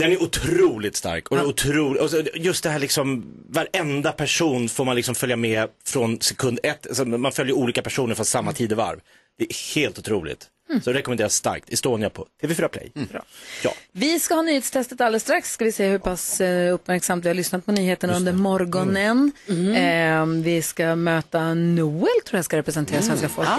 Den 0.00 0.12
är 0.12 0.22
otroligt 0.22 0.96
stark 0.96 1.28
och, 1.28 1.36
det 1.36 1.42
är 1.42 1.46
otroligt, 1.46 2.02
och 2.02 2.10
så 2.10 2.22
just 2.34 2.62
det 2.62 2.70
här 2.70 2.78
liksom, 2.78 3.24
varenda 3.48 4.12
person 4.12 4.68
får 4.68 4.84
man 4.84 4.96
liksom 4.96 5.14
följa 5.14 5.36
med 5.36 5.68
från 5.84 6.20
sekund 6.20 6.58
ett, 6.62 6.86
alltså 6.86 7.04
man 7.04 7.32
följer 7.32 7.56
olika 7.56 7.82
personer 7.82 8.14
från 8.14 8.26
samma 8.26 8.52
tidevarv. 8.52 9.00
Det 9.38 9.44
är 9.44 9.74
helt 9.74 9.98
otroligt. 9.98 10.48
Så 10.82 10.92
det 10.92 10.98
rekommenderas 10.98 11.34
starkt, 11.34 11.72
Estonia 11.72 12.10
på 12.10 12.26
TV4 12.42 12.68
Play. 12.68 12.92
Bra. 12.94 13.22
Ja. 13.64 13.74
Vi 13.92 14.20
ska 14.20 14.34
ha 14.34 14.42
nyhetstestet 14.42 15.00
alldeles 15.00 15.22
strax. 15.22 15.52
Ska 15.52 15.64
vi 15.64 15.72
se 15.72 15.88
hur 15.88 15.98
pass 15.98 16.40
eh, 16.40 16.74
uppmärksamt 16.74 17.24
vi 17.24 17.28
har 17.28 17.34
lyssnat 17.34 17.66
på 17.66 17.72
nyheterna 17.72 18.16
under 18.16 18.32
morgonen. 18.32 19.32
Eh, 19.48 20.26
vi 20.26 20.62
ska 20.62 20.96
möta 20.96 21.54
Noel, 21.54 22.08
tror 22.26 22.38
jag 22.38 22.44
ska 22.44 22.56
representera 22.56 23.02
svenska 23.02 23.28
folket. 23.28 23.54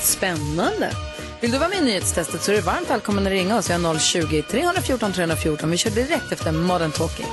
Spännande. 0.00 0.90
Vill 1.40 1.50
du 1.50 1.58
vara 1.58 1.68
med 1.68 1.78
i 1.78 1.84
nyhetstestet 1.84 2.42
så 2.42 2.52
är 2.52 2.56
du 2.56 2.62
varmt 2.62 2.90
välkommen 2.90 3.26
att 3.26 3.32
ringa 3.32 3.58
oss. 3.58 3.70
Vi 3.70 3.74
har 3.74 3.94
020-314 3.94 5.12
314. 5.12 5.70
Vi 5.70 5.76
kör 5.76 5.90
direkt 5.90 6.32
efter 6.32 6.52
Modern 6.52 6.90
Talking. 6.90 7.26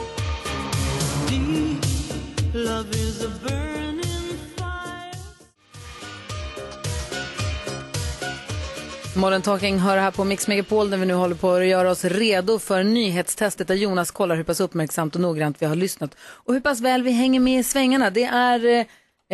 Modern 9.15 9.41
Talking 9.41 9.79
hör 9.79 9.97
här 9.97 10.11
på 10.11 10.23
Mix 10.23 10.47
Megapol 10.47 10.89
där 10.89 10.97
vi 10.97 11.05
nu 11.05 11.13
håller 11.13 11.35
på 11.35 11.51
att 11.51 11.65
göra 11.65 11.91
oss 11.91 12.05
redo 12.05 12.59
för 12.59 12.83
nyhetstestet 12.83 13.67
där 13.67 13.75
Jonas 13.75 14.11
kollar 14.11 14.35
hur 14.35 14.43
pass 14.43 14.59
uppmärksamt 14.59 15.15
och 15.15 15.21
noggrant 15.21 15.61
vi 15.61 15.65
har 15.65 15.75
lyssnat 15.75 16.15
och 16.19 16.53
hur 16.53 16.61
pass 16.61 16.81
väl 16.81 17.03
vi 17.03 17.11
hänger 17.11 17.39
med 17.39 17.59
i 17.59 17.63
svängarna. 17.63 18.09
Det 18.09 18.23
är 18.23 18.65
eh, 18.65 18.85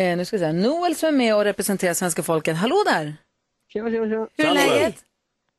eh 0.06 0.16
nu 0.16 0.24
ska 0.24 0.36
jag 0.36 0.40
säga, 0.40 0.52
Noel 0.52 0.96
som 0.96 1.08
är 1.08 1.12
med 1.12 1.36
och 1.36 1.44
representerar 1.44 1.94
svenska 1.94 2.22
folket. 2.22 2.56
Hallå 2.56 2.84
där! 2.86 3.23
Tjena, 3.74 3.90
tjena, 3.90 4.06
tjena. 4.08 4.28
Hur 4.36 4.44
är 4.46 4.54
läget? 4.54 5.04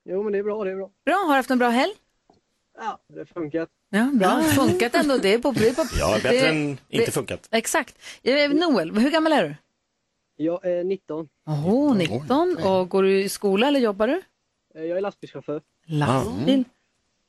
Jo, 0.10 0.24
men 0.24 0.34
det 0.34 0.40
är 0.40 0.44
bra, 0.44 0.64
det 0.64 0.72
är 0.72 0.76
bra. 0.76 0.90
Bra, 1.06 1.16
har 1.16 1.28
du 1.28 1.34
haft 1.36 1.50
en 1.52 1.58
bra 1.60 1.70
helg? 1.70 1.94
Ja, 2.78 3.00
det 3.08 3.18
har 3.20 3.26
funkat. 3.26 3.70
Ja, 3.90 4.12
bra. 4.14 4.42
Funkat 4.44 4.96
ändå. 4.96 5.18
Det 5.18 5.34
är 5.34 5.40
på... 5.40 5.52
Det 5.52 5.70
är 5.70 5.74
på 5.74 5.84
Ja, 6.00 6.14
bättre 6.24 6.30
det- 6.30 6.48
än 6.48 6.70
inte 6.90 7.06
det- 7.06 7.12
funkat. 7.12 7.48
Exakt. 7.52 7.98
Eh, 8.24 8.50
Noel, 8.50 8.98
hur 8.98 9.12
gammal 9.12 9.32
är 9.34 9.44
du? 9.44 9.56
Jag 10.38 10.66
är 10.66 10.84
19. 10.84 11.28
Åh, 11.48 11.96
19. 11.98 12.58
Och 12.58 12.90
går 12.90 13.04
du 13.04 13.22
i 13.24 13.30
skola 13.30 13.68
eller 13.68 13.80
jobbar 13.80 14.08
du? 14.08 14.22
Eh, 14.76 14.84
Jag 14.84 14.98
är 14.98 15.02
lastbilschaufför. 15.02 15.62
Lastbil. 15.86 16.64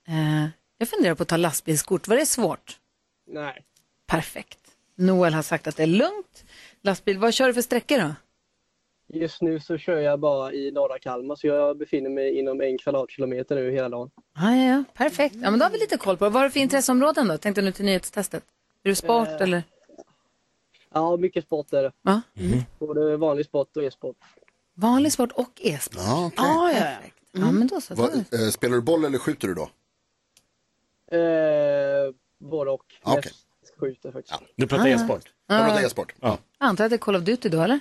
Eh, 0.09 0.47
jag 0.79 0.89
funderar 0.89 1.15
på 1.15 1.23
att 1.23 1.29
ta 1.29 1.37
lastbilskort. 1.37 2.09
Var 2.09 2.17
det 2.17 2.27
svårt? 2.27 2.79
Nej. 3.27 3.65
Perfekt. 4.07 4.59
Noel 4.95 5.35
har 5.35 5.43
sagt 5.43 5.67
att 5.67 5.77
det 5.77 5.83
är 5.83 5.87
lugnt. 5.87 6.45
Lastbil, 6.83 7.19
vad 7.19 7.35
kör 7.35 7.47
du 7.47 7.55
för 7.55 7.63
sträckor 7.63 7.99
då? 7.99 8.15
Just 9.09 9.43
nu 9.43 9.61
så 9.61 9.79
kör 9.79 9.97
jag 9.99 10.21
bara 10.21 10.53
i 10.53 10.71
norra 10.71 10.99
Kalmar, 10.99 11.37
så 11.37 11.47
jag 11.47 11.79
befinner 11.79 12.11
mig 12.11 12.39
inom 12.39 12.61
en 12.61 12.79
kvadratkilometer 12.79 13.55
nu 13.57 13.71
hela 13.71 13.89
dagen. 13.89 14.11
Ah, 14.35 14.51
ja, 14.55 14.65
ja, 14.65 14.85
perfekt. 14.95 15.35
Ja, 15.43 15.51
men 15.51 15.59
då 15.59 15.65
har 15.65 15.71
vi 15.71 15.79
lite 15.79 15.97
koll 15.97 16.17
på 16.17 16.25
det. 16.25 16.31
Vad 16.31 16.41
har 16.43 16.49
du 16.49 16.51
för 16.53 16.61
intresseområden 16.61 17.29
då? 17.29 17.39
Tänkte 17.39 17.63
nu 17.63 17.73
till 17.73 17.85
nyhetstestet. 17.85 18.45
Är 18.83 18.89
det 18.89 18.97
sport 18.97 19.29
Eh. 19.29 19.41
eller? 19.43 19.63
Ja, 20.93 21.17
mycket 21.17 21.45
sport 21.45 21.73
är 21.73 21.83
det. 21.83 21.93
Ja. 22.03 22.21
Både 22.79 23.17
vanlig 23.17 23.47
sport 23.47 23.77
och 23.77 23.83
e-sport. 23.85 24.17
Vanlig 24.75 25.13
sport 25.13 25.33
och 25.33 25.61
e-sport? 25.61 26.03
Ja, 26.07 26.27
okej. 26.27 26.45
Ah, 26.49 26.71
ja, 26.73 26.79
ja. 26.79 27.41
ja, 27.41 27.51
men 27.53 27.67
då 27.67 27.81
så. 27.81 27.95
Vad, 27.95 28.15
eh, 28.15 28.49
spelar 28.53 28.75
du 28.75 28.83
boll 28.83 29.05
eller 29.05 29.19
skjuter 29.19 29.49
du 29.49 29.55
då? 29.55 29.69
Eh, 31.17 32.15
både 32.39 32.71
och. 32.71 32.85
Okej. 33.03 33.33
Mest 33.63 33.79
skjuter 33.81 34.13
faktiskt. 34.13 34.41
Du 34.57 34.67
pratar 34.67 34.85
Ah. 34.85 34.89
e-sport? 34.89 35.33
Jag 35.47 35.67
pratar 35.69 35.85
e-sport. 35.87 36.15
Ja. 36.21 36.39
Jag 36.59 36.67
antar 36.69 36.85
att 36.85 36.91
det 36.91 36.97
är 36.97 36.99
Call 36.99 37.17
of 37.17 37.23
Duty 37.23 37.49
då, 37.49 37.61
eller? 37.63 37.81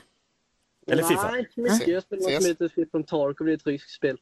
Eller 0.92 1.04
FIFA? 1.04 1.32
Nej, 1.32 1.40
inte 1.40 1.62
mycket. 1.62 1.88
Jag 1.88 2.04
spelar 2.04 2.22
något 2.34 2.58
som 2.74 2.82
heter 2.84 3.04
Tark 3.04 3.40
och 3.40 3.46
det 3.46 3.52
är 3.52 3.56
ett 3.56 3.68
ryskt 3.68 3.92
spel. 3.92 4.18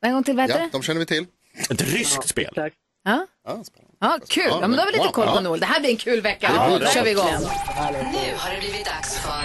En 0.00 0.12
gång 0.12 0.24
till, 0.24 0.36
vad 0.36 0.44
heter 0.44 0.58
Ja, 0.58 0.64
det? 0.64 0.70
de 0.72 0.82
känner 0.82 0.98
vi 1.00 1.06
till. 1.06 1.26
Ett 1.70 1.82
ryskt 1.82 2.28
spel? 2.28 2.52
Tack. 2.54 2.72
Ja. 3.04 3.26
Ja, 3.44 3.62
Ja, 4.00 4.18
kul. 4.28 4.44
Ja, 4.48 4.60
men 4.60 4.70
då 4.72 4.76
har 4.78 4.86
vi 4.86 4.92
lite 4.92 5.08
koll 5.12 5.26
på 5.26 5.32
ja. 5.34 5.40
Noel. 5.40 5.60
Det 5.60 5.66
här 5.66 5.80
blir 5.80 5.90
en 5.90 5.96
kul 5.96 6.20
vecka. 6.20 6.50
Ja, 6.54 6.70
Ja, 6.72 6.78
då 6.78 6.86
kör 6.86 7.04
vi 7.04 7.10
igång. 7.10 7.24
Nu 7.26 8.34
har 8.36 8.54
det 8.54 8.58
blivit 8.60 8.84
dags 8.86 9.18
för 9.18 9.42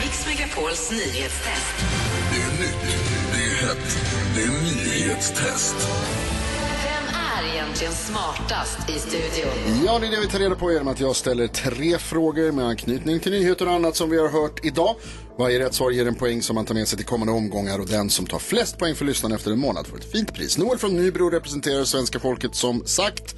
Mix 0.00 0.26
Megapols 0.26 0.90
nyhetstest. 0.90 1.74
Det 2.30 2.40
är 2.42 2.50
nytt, 2.60 2.82
det 3.32 3.38
är 3.38 3.66
hett, 3.66 3.98
det 4.34 4.42
är 4.42 4.48
nyhetstest. 4.48 5.76
Egentligen 7.80 7.94
smartast 7.94 8.90
i 8.90 8.92
studion? 8.92 9.84
Ja, 9.86 9.98
det 9.98 10.06
är 10.06 10.10
det 10.10 10.20
vi 10.20 10.26
tar 10.26 10.38
reda 10.38 10.54
på 10.54 10.72
genom 10.72 10.88
att 10.88 11.00
jag 11.00 11.16
ställer 11.16 11.46
tre 11.46 11.98
frågor 11.98 12.52
med 12.52 12.66
anknytning 12.66 13.20
till 13.20 13.32
nyheter 13.32 13.66
och 13.66 13.72
annat 13.72 13.96
som 13.96 14.10
vi 14.10 14.18
har 14.18 14.28
hört 14.28 14.64
idag. 14.64 14.96
Varje 15.38 15.58
rätt 15.60 15.74
svar 15.74 15.90
ger 15.90 16.06
en 16.06 16.14
poäng 16.14 16.42
som 16.42 16.54
man 16.54 16.64
tar 16.64 16.74
med 16.74 16.88
sig 16.88 16.96
till 16.96 17.06
kommande 17.06 17.32
omgångar 17.32 17.78
och 17.78 17.86
den 17.86 18.10
som 18.10 18.26
tar 18.26 18.38
flest 18.38 18.78
poäng 18.78 18.94
för 18.94 19.04
lyssnaren 19.04 19.34
efter 19.34 19.50
en 19.50 19.58
månad 19.58 19.86
får 19.86 19.96
ett 19.96 20.12
fint 20.12 20.34
pris. 20.34 20.58
Noel 20.58 20.78
från 20.78 20.96
Nybro 20.96 21.30
representerar 21.30 21.84
svenska 21.84 22.20
folket 22.20 22.54
som 22.54 22.86
sagt. 22.86 23.36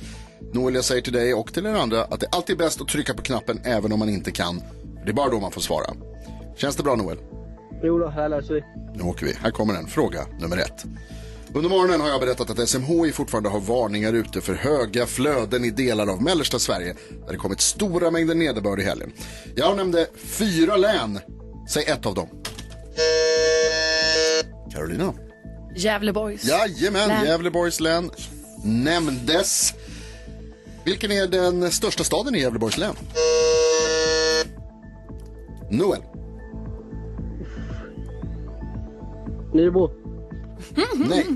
Noel, 0.53 0.75
jag 0.75 0.85
säger 0.85 1.03
till 1.03 1.13
dig 1.13 1.35
och 1.35 1.55
till 1.55 1.67
er 1.67 1.75
andra 1.75 2.05
att 2.05 2.21
det 2.21 2.27
alltid 2.33 2.61
är 2.61 2.65
bäst 2.65 2.81
att 2.81 2.89
trycka 2.89 3.15
på 3.15 3.23
knappen 3.23 3.61
även 3.65 3.93
om 3.93 3.99
man 3.99 4.09
inte 4.09 4.31
kan. 4.31 4.63
Det 5.05 5.11
är 5.11 5.15
bara 5.15 5.31
då 5.31 5.41
man 5.41 5.53
får 5.53 5.61
svara. 5.61 5.91
Känns 6.57 6.77
det 6.77 6.83
bra 6.83 6.97
Noel? 6.97 7.19
Jo 7.83 7.99
då, 7.99 8.09
här 8.09 8.29
läser 8.29 8.55
vi. 8.55 8.63
Nu 8.95 9.03
åker 9.03 9.27
vi. 9.27 9.33
Här 9.33 9.51
kommer 9.51 9.75
den. 9.75 9.87
Fråga 9.87 10.27
nummer 10.41 10.57
ett. 10.57 10.85
Under 11.55 11.71
morgonen 11.71 12.01
har 12.01 12.09
jag 12.09 12.21
berättat 12.21 12.51
att 12.51 12.69
SMHI 12.69 13.13
fortfarande 13.13 13.49
har 13.49 13.61
varningar 13.61 14.13
ute 14.13 14.41
för 14.41 14.55
höga 14.55 15.07
flöden 15.07 15.65
i 15.65 15.71
delar 15.71 16.07
av 16.07 16.23
mellersta 16.23 16.59
Sverige 16.59 16.97
där 17.27 17.33
det 17.33 17.37
kommit 17.39 17.61
stora 17.61 18.11
mängder 18.11 18.35
nederbörd 18.35 18.81
i 18.81 18.83
helgen. 18.83 19.13
Jag 19.55 19.77
nämnde 19.77 20.07
fyra 20.17 20.77
län. 20.77 21.19
Säg 21.71 21.85
ett 21.85 22.07
av 22.07 22.15
dem. 22.15 22.29
Carolina. 24.73 25.15
Gävleborgs. 25.77 26.45
Jajamän, 26.45 27.09
Län. 27.09 27.27
Gävleborgs 27.27 27.81
län 27.81 28.11
nämndes. 28.65 29.75
Vilken 30.85 31.13
är 31.13 31.27
den 31.27 31.71
största 31.71 32.05
staden 32.05 32.35
i 32.35 32.41
Gävleborgs 32.41 32.79
län? 32.79 32.95
Noel. 35.71 36.03
Nybro. 39.55 40.10
Nej. 40.95 41.27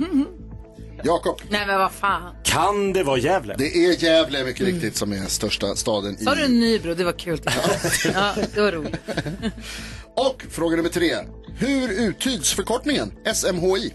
Jakob. 1.05 1.41
Nej, 1.49 1.67
men 1.67 1.79
vad 1.79 1.93
fan. 1.93 2.35
Kan 2.45 2.93
det 2.93 3.03
vara 3.03 3.19
Gävle? 3.19 3.55
Det 3.59 3.77
är 3.85 4.03
Gävle 4.05 4.45
mycket 4.45 4.67
riktigt 4.67 4.97
som 4.97 5.13
är 5.13 5.27
största 5.27 5.77
staden 5.77 6.17
i... 6.21 6.25
Sa 6.25 6.35
du 6.35 6.49
Nybro? 6.49 6.95
Det 6.95 7.05
var 7.05 7.13
kul. 7.13 7.41
ja, 8.15 8.35
det 8.55 8.61
var 8.61 8.73
roligt. 8.73 8.97
Och 10.17 10.43
fråga 10.51 10.77
nummer 10.77 10.89
tre. 10.89 11.17
Hur 11.59 12.09
uttyds 12.09 12.55
förkortningen 12.55 13.13
SMHI? 13.35 13.95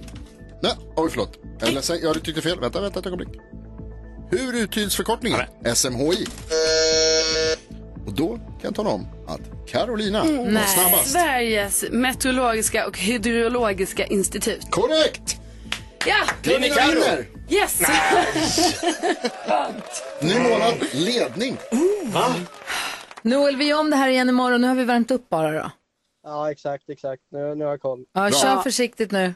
Nej, 0.63 0.71
oj 0.95 1.09
förlåt. 1.09 1.39
Jag 1.59 1.69
är 1.69 1.73
ledsen, 1.73 1.97
jag 2.01 2.23
tyckte 2.23 2.41
fel. 2.41 2.59
Vänta, 2.59 2.81
vänta 2.81 2.99
ett 2.99 3.05
ögonblick. 3.05 3.29
Hur 4.31 4.55
uttyds 4.55 4.95
förkortningen 4.95 5.39
SMHI? 5.75 6.25
Och 8.06 8.14
då 8.14 8.28
kan 8.38 8.43
jag 8.62 8.76
tala 8.76 8.89
om 8.89 9.08
att 9.28 9.41
Carolina 9.68 10.20
var 10.24 10.66
snabbast. 10.66 11.12
Sveriges 11.12 11.86
meteorologiska 11.91 12.88
och 12.88 12.97
hydrologiska 12.97 14.06
institut. 14.06 14.72
Korrekt! 14.72 15.36
Ja! 16.06 16.16
Carolina 16.41 16.76
vinner! 16.76 17.26
Yes! 17.50 17.82
Ny 20.22 20.39
månad, 20.39 20.74
ledning. 20.93 21.58
Noel, 23.22 23.56
vi 23.56 23.66
gör 23.66 23.80
om 23.80 23.89
det 23.89 23.95
här 23.95 24.10
igen 24.10 24.30
imorgon. 24.30 24.62
Nu 24.62 24.68
har 24.68 24.76
vi 24.76 24.84
värmt 24.84 25.12
upp 25.12 25.30
bara 25.30 25.52
då. 25.52 25.72
Ja, 26.24 26.52
exakt, 26.52 26.89
exakt. 26.89 27.22
Nu, 27.32 27.56
nu 27.56 27.64
har 27.64 27.72
jag 27.72 27.82
koll. 27.82 28.06
Ja, 28.14 28.32
kör 28.32 28.62
försiktigt 28.62 29.12
nu. 29.12 29.34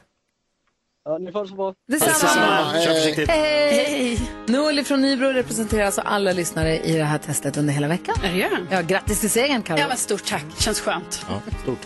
Ja, 1.06 1.18
ni 1.18 1.32
får 1.32 1.42
det 1.44 1.48
så 1.50 1.56
bra. 1.56 1.74
Detsamma. 1.88 2.74
Kör 2.84 2.94
försiktigt. 2.94 3.30
Hej! 3.30 4.20
Noel 4.46 4.84
från 4.86 5.02
Nybro 5.02 5.28
representerar 5.28 5.86
alltså 5.86 6.02
alla 6.02 6.32
lyssnare 6.34 6.80
i 6.80 6.98
det 6.98 7.04
här 7.04 7.18
testet 7.18 7.58
under 7.58 7.74
hela 7.74 7.88
veckan. 7.88 8.16
Är 8.24 8.32
det 8.32 8.38
gör 8.38 8.50
han? 8.50 8.68
Ja, 8.72 8.82
grattis 8.82 9.20
till 9.20 9.30
segern, 9.30 9.64
Karo. 9.64 9.80
Ja, 9.80 9.88
men 9.88 9.98
stort 9.98 10.26
tack. 10.26 10.46
Känns 10.58 10.82
skönt. 10.82 11.26
Ja, 11.30 11.42
stort. 11.64 11.80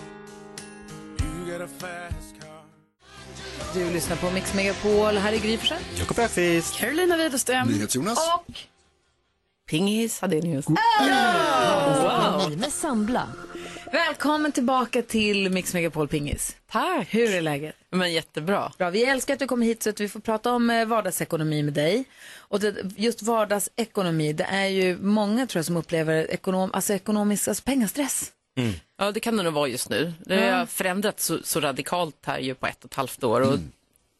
Du 3.73 3.89
lyssnar 3.93 4.15
på 4.17 4.29
Mix 4.31 4.53
Megapol. 4.53 5.17
Här 5.17 5.33
är 5.33 5.37
Gry 5.37 5.57
Forssell. 5.57 5.77
Jakob 5.99 6.19
Öqvist. 6.19 6.75
Carolina 6.75 7.17
Widerström. 7.17 7.67
NyhetsJonas. 7.67 8.17
Och 8.17 8.53
Pingis 9.69 10.21
Hadenius. 10.21 10.65
wow. 10.69 10.75
Med 12.57 12.71
Sambla. 12.71 13.27
Välkommen 13.91 14.51
tillbaka 14.51 15.01
till 15.01 15.49
Mix 15.51 15.73
Megapol 15.73 16.07
Pingis. 16.07 16.55
Tack. 16.71 17.13
Hur 17.13 17.33
är 17.35 17.41
läget? 17.41 17.75
Men 17.89 18.13
jättebra. 18.13 18.71
Bra, 18.77 18.89
vi 18.89 19.03
älskar 19.05 19.33
att 19.33 19.39
du 19.39 19.47
kommer 19.47 19.65
hit 19.65 19.83
så 19.83 19.89
att 19.89 19.99
vi 19.99 20.09
får 20.09 20.19
prata 20.19 20.51
om 20.51 20.69
eh, 20.69 20.85
vardagsekonomi 20.85 21.63
med 21.63 21.73
dig. 21.73 22.05
Och 22.37 22.59
det, 22.59 22.75
just 22.97 23.21
vardagsekonomi, 23.21 24.33
det 24.33 24.43
är 24.43 24.65
ju 24.67 24.97
många 24.97 25.47
tror 25.47 25.59
jag 25.59 25.65
som 25.65 25.77
upplever 25.77 26.31
ekonom, 26.31 26.69
alltså 26.73 26.93
ekonomisk 26.93 27.47
alltså 27.47 27.63
pengastress. 27.63 28.31
Ja, 28.97 29.11
det 29.11 29.19
kan 29.19 29.37
det 29.37 29.43
nog 29.43 29.53
vara 29.53 29.67
just 29.67 29.89
nu. 29.89 30.13
Det 30.25 30.35
har 30.35 30.43
Ja. 30.59 30.65
förändrats 30.65 31.25
så, 31.25 31.39
så 31.43 31.59
radikalt 31.59 32.15
här 32.25 32.39
ju 32.39 32.55
på 32.55 32.67
ett 32.67 32.83
och 32.85 32.91
ett 32.91 32.95
halvt 32.95 33.23
år. 33.23 33.41
Och 33.41 33.59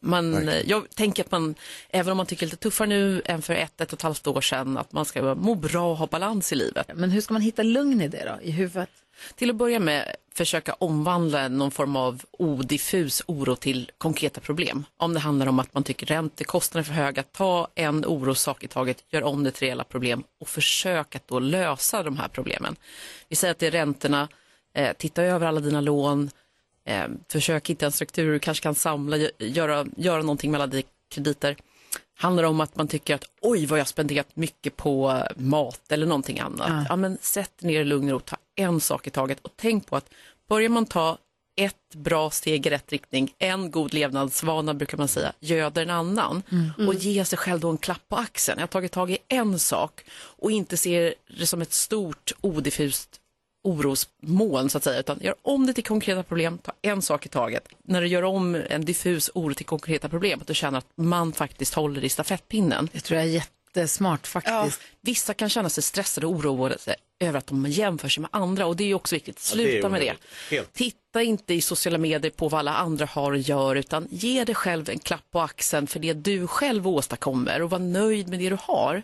man, 0.02 0.48
eh, 0.48 0.60
jag 0.66 0.90
tänker 0.90 1.24
att 1.24 1.30
man, 1.30 1.54
även 1.90 2.10
om 2.10 2.16
man 2.16 2.26
tycker 2.26 2.46
lite 2.46 2.56
tuffare 2.56 2.88
nu 2.88 3.22
än 3.24 3.42
för 3.42 3.54
ett, 3.54 3.80
ett 3.80 3.92
och 3.92 3.98
ett 3.98 4.02
halvt 4.02 4.26
år 4.26 4.40
sedan, 4.40 4.76
att 4.78 4.92
man 4.92 5.04
ska 5.04 5.34
må 5.34 5.54
bra 5.54 5.90
och 5.90 5.96
ha 5.96 6.06
balans 6.06 6.52
i 6.52 6.54
livet. 6.54 6.90
Men 6.94 7.10
hur 7.10 7.20
ska 7.20 7.32
man 7.32 7.42
hitta 7.42 7.62
lugn 7.62 8.00
i 8.00 8.08
det 8.08 8.24
då, 8.36 8.42
i 8.42 8.50
huvudet? 8.50 8.90
Till 9.34 9.50
att 9.50 9.56
börja 9.56 9.80
med 9.80 10.16
försöka 10.34 10.72
omvandla 10.72 11.48
någon 11.48 11.70
form 11.70 11.96
av 11.96 12.22
odiffus 12.30 13.22
oro 13.26 13.56
till 13.56 13.90
konkreta 13.98 14.40
problem. 14.40 14.84
Om 14.96 15.14
det 15.14 15.20
handlar 15.20 15.46
om 15.46 15.58
att 15.58 15.74
man 15.74 15.82
tycker 15.82 16.06
räntekostnader 16.06 16.84
är 16.84 16.94
för 16.94 17.02
höga, 17.02 17.22
ta 17.22 17.68
en 17.74 18.04
orosak 18.06 18.64
i 18.64 18.68
taget, 18.68 19.04
gör 19.10 19.22
om 19.22 19.44
det 19.44 19.50
till 19.50 19.66
reella 19.66 19.84
problem 19.84 20.24
och 20.40 20.48
försök 20.48 21.16
att 21.16 21.28
då 21.28 21.38
lösa 21.38 22.02
de 22.02 22.16
här 22.16 22.28
problemen. 22.28 22.76
Vi 23.28 23.36
säger 23.36 23.52
att 23.52 23.58
det 23.58 23.66
är 23.66 23.70
räntorna, 23.70 24.28
eh, 24.74 24.92
titta 24.98 25.22
över 25.22 25.46
alla 25.46 25.60
dina 25.60 25.80
lån, 25.80 26.30
eh, 26.84 27.06
försök 27.28 27.70
hitta 27.70 27.86
en 27.86 27.92
struktur, 27.92 28.32
du 28.32 28.38
kanske 28.38 28.62
kan 28.62 28.74
samla, 28.74 29.16
göra, 29.38 29.86
göra 29.96 30.22
någonting 30.22 30.50
med 30.50 30.60
alla 30.60 30.70
dina 30.70 30.88
krediter. 31.10 31.56
Handlar 32.20 32.44
om 32.44 32.60
att 32.60 32.76
man 32.76 32.88
tycker 32.88 33.14
att 33.14 33.24
oj 33.40 33.66
vad 33.66 33.78
jag 33.78 33.88
spenderat 33.88 34.36
mycket 34.36 34.76
på 34.76 35.22
mat 35.36 35.92
eller 35.92 36.06
någonting 36.06 36.38
annat. 36.38 36.68
Ja. 36.68 36.84
Ja. 36.88 36.96
men 36.96 37.18
sätt 37.20 37.62
ner 37.62 37.84
lugn 37.84 38.08
och 38.08 38.12
ro, 38.12 38.20
ta 38.20 38.36
en 38.56 38.80
sak 38.80 39.06
i 39.06 39.10
taget 39.10 39.40
och 39.42 39.52
tänk 39.56 39.86
på 39.86 39.96
att 39.96 40.10
börjar 40.48 40.68
man 40.68 40.86
ta 40.86 41.18
ett 41.60 41.94
bra 41.94 42.30
steg 42.30 42.66
i 42.66 42.70
rätt 42.70 42.92
riktning, 42.92 43.34
en 43.38 43.70
god 43.70 43.94
levnadsvana 43.94 44.74
brukar 44.74 44.98
man 44.98 45.08
säga, 45.08 45.32
göder 45.40 45.82
en 45.82 45.90
annan. 45.90 46.42
Och 46.88 46.94
ge 46.94 47.24
sig 47.24 47.38
själv 47.38 47.60
då 47.60 47.70
en 47.70 47.78
klapp 47.78 48.08
på 48.08 48.16
axeln. 48.16 48.58
Jag 48.58 48.62
har 48.62 48.68
tagit 48.68 48.92
tag 48.92 49.10
i 49.10 49.18
en 49.28 49.58
sak 49.58 50.04
och 50.10 50.50
inte 50.50 50.76
ser 50.76 51.14
det 51.38 51.46
som 51.46 51.62
ett 51.62 51.72
stort 51.72 52.32
odiffust 52.40 53.20
orosmoln 53.62 54.70
så 54.70 54.78
att 54.78 54.84
säga, 54.84 55.00
utan 55.00 55.18
gör 55.20 55.34
om 55.42 55.66
det 55.66 55.72
till 55.72 55.84
konkreta 55.84 56.22
problem, 56.22 56.58
ta 56.58 56.72
en 56.82 57.02
sak 57.02 57.26
i 57.26 57.28
taget. 57.28 57.68
När 57.84 58.00
du 58.00 58.06
gör 58.06 58.22
om 58.22 58.54
en 58.54 58.84
diffus 58.84 59.30
oro 59.34 59.54
till 59.54 59.66
konkreta 59.66 60.08
problem, 60.08 60.40
att 60.40 60.46
du 60.46 60.54
känner 60.54 60.78
att 60.78 60.86
man 60.94 61.32
faktiskt 61.32 61.74
håller 61.74 62.04
i 62.04 62.08
stafettpinnen. 62.08 62.88
Det 62.92 63.00
tror 63.00 63.20
jag 63.20 63.28
är 63.28 63.32
jättesmart 63.32 64.26
faktiskt. 64.26 64.80
Vissa 65.00 65.34
kan 65.34 65.48
känna 65.48 65.68
sig 65.68 65.82
stressade 65.82 66.26
och 66.26 66.32
oroade 66.32 66.76
över 67.20 67.38
att 67.38 67.46
de 67.46 67.66
jämför 67.66 68.08
sig 68.08 68.20
med 68.20 68.30
andra 68.32 68.66
och 68.66 68.76
det 68.76 68.84
är 68.84 68.88
ju 68.88 68.94
också 68.94 69.16
viktigt. 69.16 69.50
Ja, 69.52 69.56
det 69.56 69.70
Sluta 69.70 69.88
med 69.88 70.00
det. 70.00 70.14
Helt. 70.50 70.72
Titta 70.72 71.22
inte 71.22 71.54
i 71.54 71.60
sociala 71.60 71.98
medier 71.98 72.30
på 72.30 72.48
vad 72.48 72.58
alla 72.58 72.74
andra 72.74 73.06
har 73.06 73.32
och 73.32 73.38
gör 73.38 73.76
utan 73.76 74.08
ge 74.10 74.44
dig 74.44 74.54
själv 74.54 74.90
en 74.90 74.98
klapp 74.98 75.30
på 75.30 75.40
axeln 75.40 75.86
för 75.86 76.00
det 76.00 76.12
du 76.12 76.46
själv 76.46 76.88
åstadkommer 76.88 77.62
och 77.62 77.70
var 77.70 77.78
nöjd 77.78 78.28
med 78.28 78.38
det 78.38 78.48
du 78.48 78.58
har. 78.60 79.02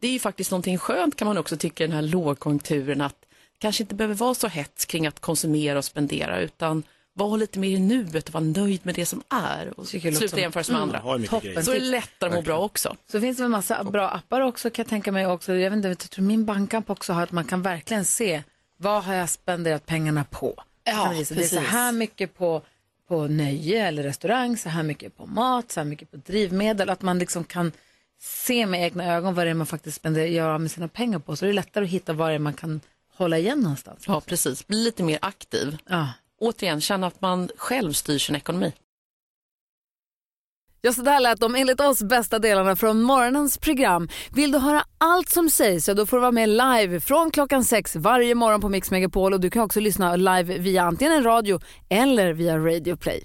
Det 0.00 0.08
är 0.08 0.12
ju 0.12 0.18
faktiskt 0.18 0.50
någonting 0.50 0.78
skönt 0.78 1.16
kan 1.16 1.28
man 1.28 1.38
också 1.38 1.56
tycka 1.56 1.84
i 1.84 1.86
den 1.86 1.96
här 1.96 2.02
lågkonjunkturen 2.02 3.00
att 3.00 3.16
kanske 3.58 3.82
inte 3.82 3.94
behöver 3.94 4.14
vara 4.14 4.34
så 4.34 4.48
hets 4.48 4.84
kring 4.84 5.06
att 5.06 5.20
konsumera 5.20 5.78
och 5.78 5.84
spendera 5.84 6.40
utan 6.40 6.82
var 7.12 7.38
lite 7.38 7.58
mer 7.58 7.68
i 7.68 7.78
nuet 7.80 8.28
och 8.28 8.34
var 8.34 8.40
nöjd 8.40 8.80
med 8.82 8.94
det 8.94 9.06
som 9.06 9.22
är 9.28 9.78
och 9.80 9.86
sluta 9.86 10.28
som- 10.28 10.38
jämföra 10.38 10.64
sig 10.64 10.72
med 10.74 10.82
Mm, 10.82 10.94
andra. 11.04 11.28
Toppen. 11.28 11.64
Så 11.64 11.70
är 11.70 11.80
det 11.80 11.86
lättare 11.86 12.30
att 12.30 12.34
må 12.36 12.42
bra 12.42 12.58
också. 12.58 12.96
Så 13.12 13.20
finns 13.20 13.38
det 13.38 13.44
en 13.44 13.50
massa 13.50 13.84
bra 13.84 14.08
appar 14.08 14.40
också 14.40 14.70
kan 14.70 14.82
jag 14.82 14.88
tänka 14.90 15.12
mig 15.12 15.26
också. 15.26 15.54
Jag 15.54 15.70
vet 15.70 15.76
inte, 15.76 15.88
jag 15.88 15.98
tror 15.98 16.24
min 16.24 16.44
bankapp 16.44 16.90
också 16.90 17.12
har 17.12 17.22
att 17.22 17.32
man 17.32 17.44
kan 17.44 17.62
verkligen 17.62 18.04
se 18.04 18.42
vad 18.76 19.04
har 19.04 19.14
jag 19.14 19.30
spenderat 19.30 19.86
pengarna 19.86 20.24
på. 20.24 20.62
Ja, 20.84 21.08
det 21.12 21.18
visa. 21.18 21.34
det 21.34 21.44
är 21.44 21.48
så 21.48 21.60
här 21.60 21.92
mycket 21.92 22.34
på, 22.38 22.62
på 23.08 23.26
nöje 23.26 23.86
eller 23.88 24.02
restaurang, 24.02 24.56
så 24.56 24.68
här 24.68 24.82
mycket 24.82 25.16
på 25.16 25.26
mat, 25.26 25.72
så 25.72 25.80
här 25.80 25.84
mycket 25.84 26.10
på 26.10 26.16
drivmedel. 26.16 26.90
Att 26.90 27.02
man 27.02 27.18
liksom 27.18 27.44
kan 27.44 27.72
se 28.20 28.66
med 28.66 28.82
egna 28.84 29.14
ögon 29.14 29.34
vad 29.34 29.46
det 29.46 29.50
är 29.50 29.54
man 29.54 29.66
faktiskt 29.66 29.96
spenderar, 29.96 30.26
gör 30.26 30.58
med 30.58 30.70
sina 30.70 30.88
pengar 30.88 31.18
på. 31.18 31.36
Så 31.36 31.44
det 31.44 31.50
är 31.50 31.52
lättare 31.52 31.84
att 31.84 31.90
hitta 31.90 32.12
vad 32.12 32.30
det 32.30 32.34
är 32.34 32.38
man 32.38 32.52
kan 32.54 32.80
hålla 33.16 33.38
igen 33.38 33.60
någonstans. 33.60 34.04
Ja, 34.06 34.20
precis. 34.20 34.66
Bli 34.66 34.84
lite 34.84 35.02
mer 35.02 35.18
aktiv. 35.22 35.76
Ja. 35.88 36.08
Återigen, 36.40 36.80
känna 36.80 37.06
att 37.06 37.20
man 37.20 37.48
själv 37.56 37.92
styr 37.92 38.18
sin 38.18 38.36
ekonomi. 38.36 38.72
Ja, 40.80 40.92
så 40.92 41.02
där 41.02 41.20
lät 41.20 41.40
de 41.40 41.54
enligt 41.54 41.80
oss 41.80 42.02
bästa 42.02 42.38
delarna 42.38 42.76
från 42.76 43.02
morgonens 43.02 43.58
program. 43.58 44.08
Vill 44.32 44.52
du 44.52 44.58
höra 44.58 44.84
allt 44.98 45.28
som 45.28 45.50
sägs 45.50 45.84
så 45.84 45.94
då 45.94 46.06
får 46.06 46.16
du 46.16 46.20
vara 46.20 46.32
med 46.32 46.48
live 46.48 47.00
från 47.00 47.30
klockan 47.30 47.64
sex 47.64 47.96
varje 47.96 48.34
morgon 48.34 48.60
på 48.60 48.68
Mix 48.68 48.90
Megapol 48.90 49.32
och 49.32 49.40
du 49.40 49.50
kan 49.50 49.62
också 49.62 49.80
lyssna 49.80 50.16
live 50.16 50.58
via 50.58 50.82
antingen 50.82 51.12
en 51.12 51.22
radio 51.24 51.60
eller 51.88 52.32
via 52.32 52.58
Radio 52.58 52.96
Play. 52.96 53.24